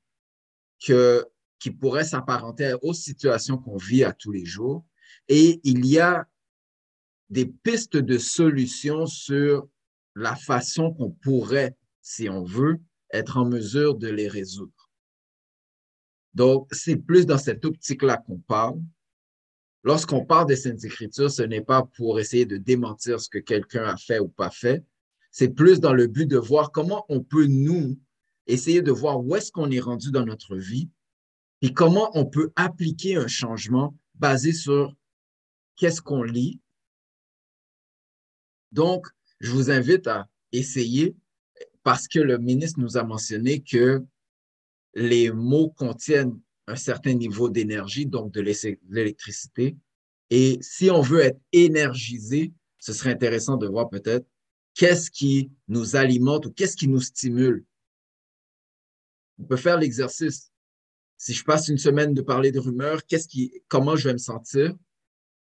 que, 0.87 1.27
qui 1.59 1.73
pourraient 1.73 2.05
s'apparenter 2.05 2.77
aux 2.83 2.95
situations 2.95 3.59
qu'on 3.59 3.77
vit 3.77 4.05
à 4.05 4.13
tous 4.13 4.31
les 4.31 4.45
jours. 4.45 4.87
Et 5.27 5.61
il 5.65 5.85
y 5.85 5.99
a 5.99 6.29
des 7.29 7.47
pistes 7.47 7.97
de 7.97 8.19
solutions 8.19 9.07
sur 9.07 9.69
la 10.15 10.37
façon 10.37 10.95
qu'on 10.95 11.11
pourrait, 11.11 11.77
si 12.03 12.29
on 12.29 12.45
veut, 12.45 12.79
être 13.13 13.37
en 13.37 13.47
mesure 13.47 13.97
de 13.97 14.07
les 14.07 14.29
résoudre. 14.29 14.78
Donc, 16.35 16.69
c'est 16.71 16.97
plus 16.97 17.27
dans 17.27 17.39
cette 17.39 17.65
optique-là 17.65 18.19
qu'on 18.19 18.39
parle. 18.39 18.81
Lorsqu'on 19.85 20.25
parle 20.25 20.47
des 20.47 20.57
Saintes 20.57 20.85
Écritures, 20.85 21.31
ce 21.31 21.43
n'est 21.43 21.63
pas 21.63 21.83
pour 21.97 22.21
essayer 22.21 22.47
de 22.47 22.57
démentir 22.57 23.21
ce 23.21 23.29
que 23.29 23.39
quelqu'un 23.39 23.85
a 23.85 23.97
fait 23.97 24.19
ou 24.19 24.29
pas 24.29 24.51
fait. 24.51 24.85
C'est 25.31 25.49
plus 25.49 25.81
dans 25.81 25.93
le 25.93 26.07
but 26.07 26.27
de 26.27 26.37
voir 26.37 26.73
comment 26.73 27.05
on 27.09 27.23
peut, 27.23 27.47
nous, 27.47 27.99
essayer 28.47 28.83
de 28.83 28.91
voir 28.91 29.21
où 29.21 29.37
est-ce 29.37 29.53
qu'on 29.53 29.71
est 29.71 29.81
rendu 29.81 30.11
dans 30.11 30.25
notre 30.25 30.57
vie 30.57 30.89
et 31.63 31.73
comment 31.73 32.11
on 32.15 32.27
peut 32.27 32.53
appliquer 32.57 33.17
un 33.17 33.27
changement 33.27 33.97
basé 34.15 34.53
sur 34.53 34.95
qu'est-ce 35.77 36.03
qu'on 36.03 36.23
lit. 36.23 36.61
Donc, 38.73 39.07
je 39.41 39.53
vous 39.53 39.71
invite 39.71 40.07
à 40.07 40.29
essayer 40.53 41.15
parce 41.83 42.09
que 42.09 42.19
le 42.19 42.39
ministre 42.39 42.81
nous 42.81 42.97
a 42.97 43.05
mentionné 43.05 43.61
que 43.61 44.05
les 44.99 45.31
mots 45.31 45.71
contiennent 45.71 46.39
un 46.67 46.77
certain 46.77 47.15
niveau 47.15 47.49
d'énergie, 47.49 48.05
donc 48.05 48.33
de 48.33 48.41
l'électricité. 48.41 49.77
Et 50.31 50.59
si 50.61 50.91
on 50.91 51.01
veut 51.01 51.21
être 51.21 51.41
énergisé, 51.53 52.53
ce 52.79 52.93
serait 52.93 53.13
intéressant 53.13 53.57
de 53.57 53.67
voir 53.67 53.89
peut-être 53.89 54.27
qu'est-ce 54.75 55.11
qui 55.11 55.51
nous 55.69 55.97
alimente 55.97 56.47
ou 56.47 56.53
qu'est-ce 56.53 56.77
qui 56.77 56.89
nous 56.89 57.01
stimule. 57.01 57.65
On 59.39 59.45
peut 59.45 59.57
faire 59.57 59.79
l'exercice. 59.79 60.51
Si 61.17 61.33
je 61.33 61.45
passe 61.45 61.69
une 61.69 61.79
semaine 61.79 62.13
de 62.13 62.23
parler 62.23 62.53
de 62.53 62.59
rumeurs, 62.59 63.05
qu'est-ce 63.07 63.29
qui, 63.29 63.63
comment 63.69 63.97
je 63.97 64.09
vais 64.09 64.13
me 64.13 64.19
sentir? 64.19 64.75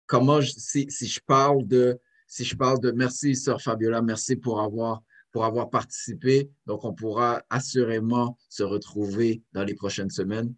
Comment, 0.07 0.41
si, 0.41 0.87
je 0.89 1.19
parle 1.25 1.65
de, 1.67 1.99
si 2.27 2.43
je 2.43 2.55
parle 2.55 2.79
de 2.79 2.91
merci, 2.91 3.35
sœur 3.35 3.61
Fabiola, 3.61 4.01
merci 4.01 4.35
pour 4.35 4.59
avoir 4.59 5.01
pour 5.35 5.43
avoir 5.43 5.69
participé. 5.69 6.49
Donc, 6.65 6.85
on 6.85 6.93
pourra 6.93 7.43
assurément 7.49 8.37
se 8.47 8.63
retrouver 8.63 9.43
dans 9.51 9.65
les 9.65 9.73
prochaines 9.75 10.09
semaines. 10.09 10.55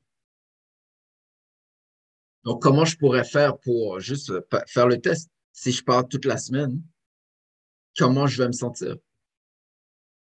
Donc, 2.44 2.62
comment 2.62 2.86
je 2.86 2.96
pourrais 2.96 3.24
faire 3.24 3.58
pour 3.58 4.00
juste 4.00 4.32
faire 4.68 4.88
le 4.88 5.02
test? 5.02 5.32
Si 5.52 5.72
je 5.72 5.84
parle 5.84 6.08
toute 6.08 6.26
la 6.26 6.38
semaine, 6.38 6.80
comment 7.98 8.28
je 8.28 8.40
vais 8.40 8.48
me 8.50 8.54
sentir? 8.54 8.98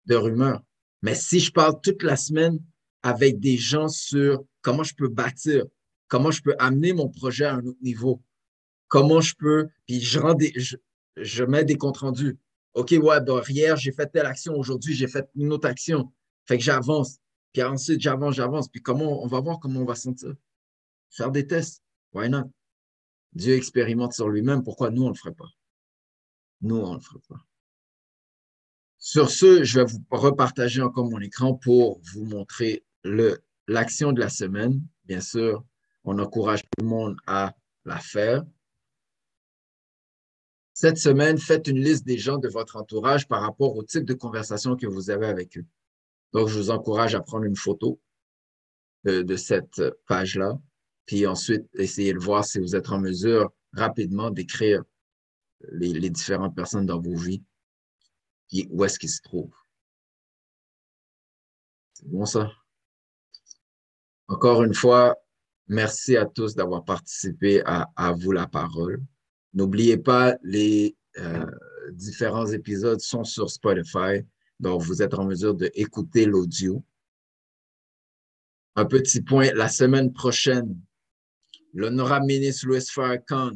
De 0.07 0.15
rumeurs. 0.15 0.63
Mais 1.03 1.13
si 1.13 1.39
je 1.39 1.51
parle 1.51 1.79
toute 1.79 2.01
la 2.01 2.15
semaine 2.15 2.57
avec 3.03 3.39
des 3.39 3.57
gens 3.57 3.89
sur 3.89 4.43
comment 4.63 4.81
je 4.81 4.95
peux 4.95 5.07
bâtir, 5.07 5.65
comment 6.07 6.31
je 6.31 6.41
peux 6.41 6.55
amener 6.57 6.93
mon 6.93 7.09
projet 7.09 7.45
à 7.45 7.53
un 7.53 7.63
autre 7.63 7.83
niveau, 7.83 8.23
comment 8.87 9.21
je 9.21 9.35
peux, 9.35 9.67
puis 9.85 10.01
je, 10.01 10.17
rends 10.17 10.33
des, 10.33 10.51
je, 10.55 10.77
je 11.15 11.43
mets 11.43 11.63
des 11.63 11.77
comptes 11.77 11.99
rendus. 11.99 12.39
OK, 12.77 12.91
ouais, 12.91 13.19
ben, 13.21 13.41
hier, 13.49 13.75
j'ai 13.75 13.91
fait 13.91 14.05
telle 14.05 14.27
action, 14.27 14.53
aujourd'hui, 14.53 14.93
j'ai 14.93 15.07
fait 15.07 15.27
une 15.33 15.51
autre 15.51 15.67
action. 15.67 16.13
Fait 16.45 16.59
que 16.59 16.63
j'avance. 16.63 17.17
Puis 17.51 17.63
ensuite, 17.63 17.99
j'avance, 17.99 18.35
j'avance. 18.35 18.69
Puis 18.69 18.83
comment, 18.83 19.23
on 19.23 19.25
va 19.25 19.39
voir 19.39 19.59
comment 19.59 19.79
on 19.79 19.85
va 19.85 19.95
sentir. 19.95 20.35
Faire 21.09 21.31
des 21.31 21.47
tests. 21.47 21.81
Why 22.13 22.29
not? 22.29 22.51
Dieu 23.33 23.55
expérimente 23.55 24.13
sur 24.13 24.29
lui-même. 24.29 24.63
Pourquoi 24.63 24.91
nous, 24.91 25.01
on 25.01 25.07
ne 25.07 25.13
le 25.13 25.17
ferait 25.17 25.33
pas? 25.33 25.49
Nous, 26.61 26.75
on 26.75 26.91
ne 26.91 26.97
le 26.97 27.01
ferait 27.01 27.23
pas. 27.27 27.43
Sur 28.99 29.31
ce, 29.31 29.63
je 29.63 29.79
vais 29.79 29.85
vous 29.85 30.05
repartager 30.11 30.83
encore 30.83 31.09
mon 31.09 31.19
écran 31.19 31.55
pour 31.55 31.99
vous 32.13 32.25
montrer 32.25 32.85
l'action 33.67 34.11
de 34.11 34.19
la 34.19 34.29
semaine. 34.29 34.79
Bien 35.05 35.21
sûr, 35.21 35.65
on 36.03 36.19
encourage 36.19 36.61
tout 36.61 36.83
le 36.83 36.89
monde 36.89 37.17
à 37.25 37.55
la 37.85 37.97
faire. 37.97 38.43
Cette 40.79 40.99
semaine, 40.99 41.39
faites 41.39 41.67
une 41.67 41.79
liste 41.79 42.05
des 42.05 42.19
gens 42.19 42.37
de 42.37 42.47
votre 42.47 42.75
entourage 42.75 43.27
par 43.27 43.41
rapport 43.41 43.75
au 43.75 43.81
type 43.81 44.05
de 44.05 44.13
conversation 44.13 44.75
que 44.75 44.85
vous 44.85 45.09
avez 45.09 45.25
avec 45.25 45.57
eux. 45.57 45.65
Donc, 46.33 46.49
je 46.49 46.55
vous 46.55 46.69
encourage 46.69 47.15
à 47.15 47.19
prendre 47.19 47.45
une 47.45 47.55
photo 47.55 47.99
de, 49.03 49.35
cette 49.37 49.81
page-là, 50.05 50.61
puis 51.07 51.25
ensuite, 51.25 51.65
essayez 51.73 52.13
de 52.13 52.19
voir 52.19 52.45
si 52.45 52.59
vous 52.59 52.75
êtes 52.75 52.89
en 52.89 52.99
mesure 52.99 53.51
rapidement 53.73 54.29
d'écrire 54.29 54.83
les, 55.71 55.93
les 55.93 56.11
différentes 56.11 56.55
personnes 56.55 56.85
dans 56.85 57.01
vos 57.01 57.15
vies, 57.15 57.41
et 58.51 58.67
où 58.69 58.85
est-ce 58.85 58.99
qu'ils 58.99 59.09
se 59.09 59.23
trouvent. 59.23 59.57
C'est 61.93 62.07
bon 62.07 62.25
ça? 62.25 62.51
Encore 64.27 64.61
une 64.61 64.75
fois, 64.75 65.15
merci 65.65 66.15
à 66.15 66.27
tous 66.27 66.53
d'avoir 66.53 66.85
participé 66.85 67.63
à 67.65 68.11
vous 68.11 68.31
la 68.31 68.45
parole. 68.45 69.03
N'oubliez 69.57 69.97
pas, 69.97 70.37
les 70.43 70.95
euh, 71.17 71.43
différents 71.91 72.45
épisodes 72.45 72.99
sont 72.99 73.23
sur 73.23 73.49
Spotify, 73.49 74.23
donc 74.59 74.83
vous 74.83 75.01
êtes 75.01 75.15
en 75.15 75.25
mesure 75.25 75.55
d'écouter 75.55 76.27
l'audio. 76.27 76.85
Un 78.75 78.85
petit 78.85 79.19
point, 79.23 79.51
la 79.55 79.67
semaine 79.67 80.13
prochaine, 80.13 80.79
l'honorable 81.73 82.27
ministre 82.27 82.67
Louis 82.67 82.85
Farrakhan 82.87 83.53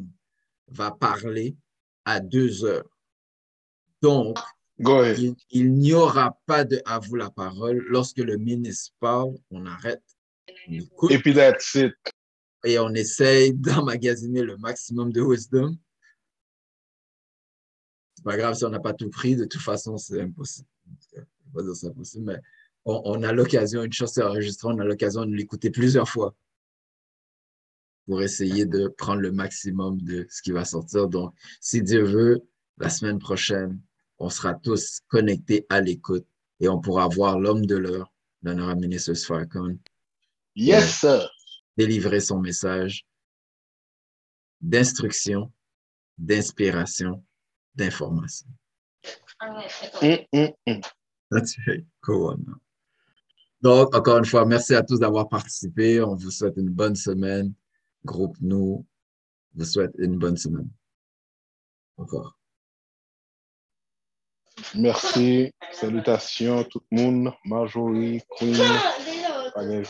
va 0.66 0.90
parler 0.90 1.54
à 2.04 2.18
deux 2.18 2.64
heures. 2.64 2.98
Donc, 4.00 4.36
il, 5.50 5.72
n'y 5.72 5.92
aura 5.92 6.36
pas 6.46 6.64
de 6.64 6.82
à 6.84 6.98
vous 6.98 7.14
la 7.14 7.30
parole. 7.30 7.76
Lorsque 7.86 8.18
le 8.18 8.38
ministre 8.38 8.92
parle, 8.98 9.36
on 9.52 9.66
arrête, 9.66 10.02
on 10.66 10.72
écoute. 10.72 11.12
Et 11.12 11.20
puis 11.20 11.32
that's 11.32 11.76
it. 11.76 11.94
Et 12.64 12.80
on 12.80 12.92
essaye 12.92 13.52
d'emmagasiner 13.54 14.42
le 14.42 14.56
maximum 14.56 15.12
de 15.12 15.20
wisdom. 15.20 15.78
C'est 18.14 18.24
pas 18.24 18.36
grave 18.36 18.54
si 18.54 18.64
on 18.64 18.70
n'a 18.70 18.80
pas 18.80 18.94
tout 18.94 19.10
pris. 19.10 19.36
De 19.36 19.44
toute 19.44 19.62
façon, 19.62 19.96
c'est 19.96 20.20
impossible. 20.20 20.68
Pas 21.54 21.62
dire 21.62 21.76
c'est 21.76 21.88
impossible, 21.88 22.24
mais 22.24 22.40
on, 22.84 23.22
a 23.22 23.32
l'occasion, 23.32 23.84
une 23.84 23.92
chose 23.92 24.10
c'est 24.10 24.22
enregistré, 24.22 24.68
on 24.68 24.78
a 24.78 24.84
l'occasion 24.84 25.24
de 25.24 25.34
l'écouter 25.34 25.70
plusieurs 25.70 26.08
fois 26.08 26.34
pour 28.06 28.22
essayer 28.22 28.66
de 28.66 28.88
prendre 28.88 29.20
le 29.20 29.30
maximum 29.30 30.00
de 30.00 30.26
ce 30.28 30.42
qui 30.42 30.50
va 30.50 30.64
sortir. 30.64 31.08
Donc, 31.08 31.34
si 31.60 31.82
Dieu 31.82 32.02
veut, 32.02 32.42
la 32.78 32.88
semaine 32.88 33.18
prochaine, 33.18 33.80
on 34.18 34.28
sera 34.28 34.54
tous 34.54 35.00
connectés 35.08 35.66
à 35.68 35.80
l'écoute 35.80 36.26
et 36.58 36.68
on 36.68 36.80
pourra 36.80 37.06
voir 37.06 37.38
l'homme 37.38 37.66
de 37.66 37.76
l'heure, 37.76 38.12
l'honorable 38.42 38.80
ministre 38.80 39.14
Farrakhan. 39.14 39.76
Yes, 40.56 41.00
sir. 41.00 41.30
Délivrer 41.76 42.20
son 42.20 42.40
message 42.40 43.06
d'instruction, 44.60 45.52
d'inspiration, 46.18 47.24
d'information. 47.74 48.48
Mm, 50.00 50.26
mm, 50.32 50.52
mm. 50.66 50.80
That's 51.30 51.56
right. 51.66 51.84
Cool. 52.02 52.36
Donc, 53.60 53.94
encore 53.94 54.18
une 54.18 54.24
fois, 54.24 54.44
merci 54.44 54.74
à 54.74 54.82
tous 54.82 54.98
d'avoir 54.98 55.28
participé. 55.28 56.02
On 56.02 56.14
vous 56.14 56.30
souhaite 56.30 56.56
une 56.56 56.68
bonne 56.68 56.96
semaine. 56.96 57.52
Groupe 58.04 58.36
Nous 58.40 58.84
vous 59.54 59.64
souhaite 59.64 59.92
une 59.98 60.18
bonne 60.18 60.36
semaine. 60.36 60.68
Au 61.96 62.04
revoir. 62.04 62.38
Merci. 64.74 65.52
Salutations 65.72 66.64
tout 66.64 66.82
le 66.90 67.02
monde. 67.02 67.34
Marjorie, 67.44 68.22
Queen, 68.36 68.56
Allez, 69.54 69.82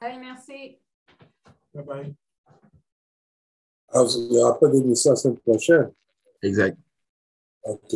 Allez, 0.00 0.18
merci. 0.18 0.78
Bye 1.72 1.84
bye. 1.84 2.14
Ah, 3.96 4.04
il 4.16 4.28
n'y 4.28 4.38
aura 4.38 4.58
pas 4.58 4.66
d'émission 4.68 5.10
la 5.10 5.16
semaine 5.16 5.38
prochaine. 5.38 5.92
Exact. 6.42 6.76
OK. 7.64 7.94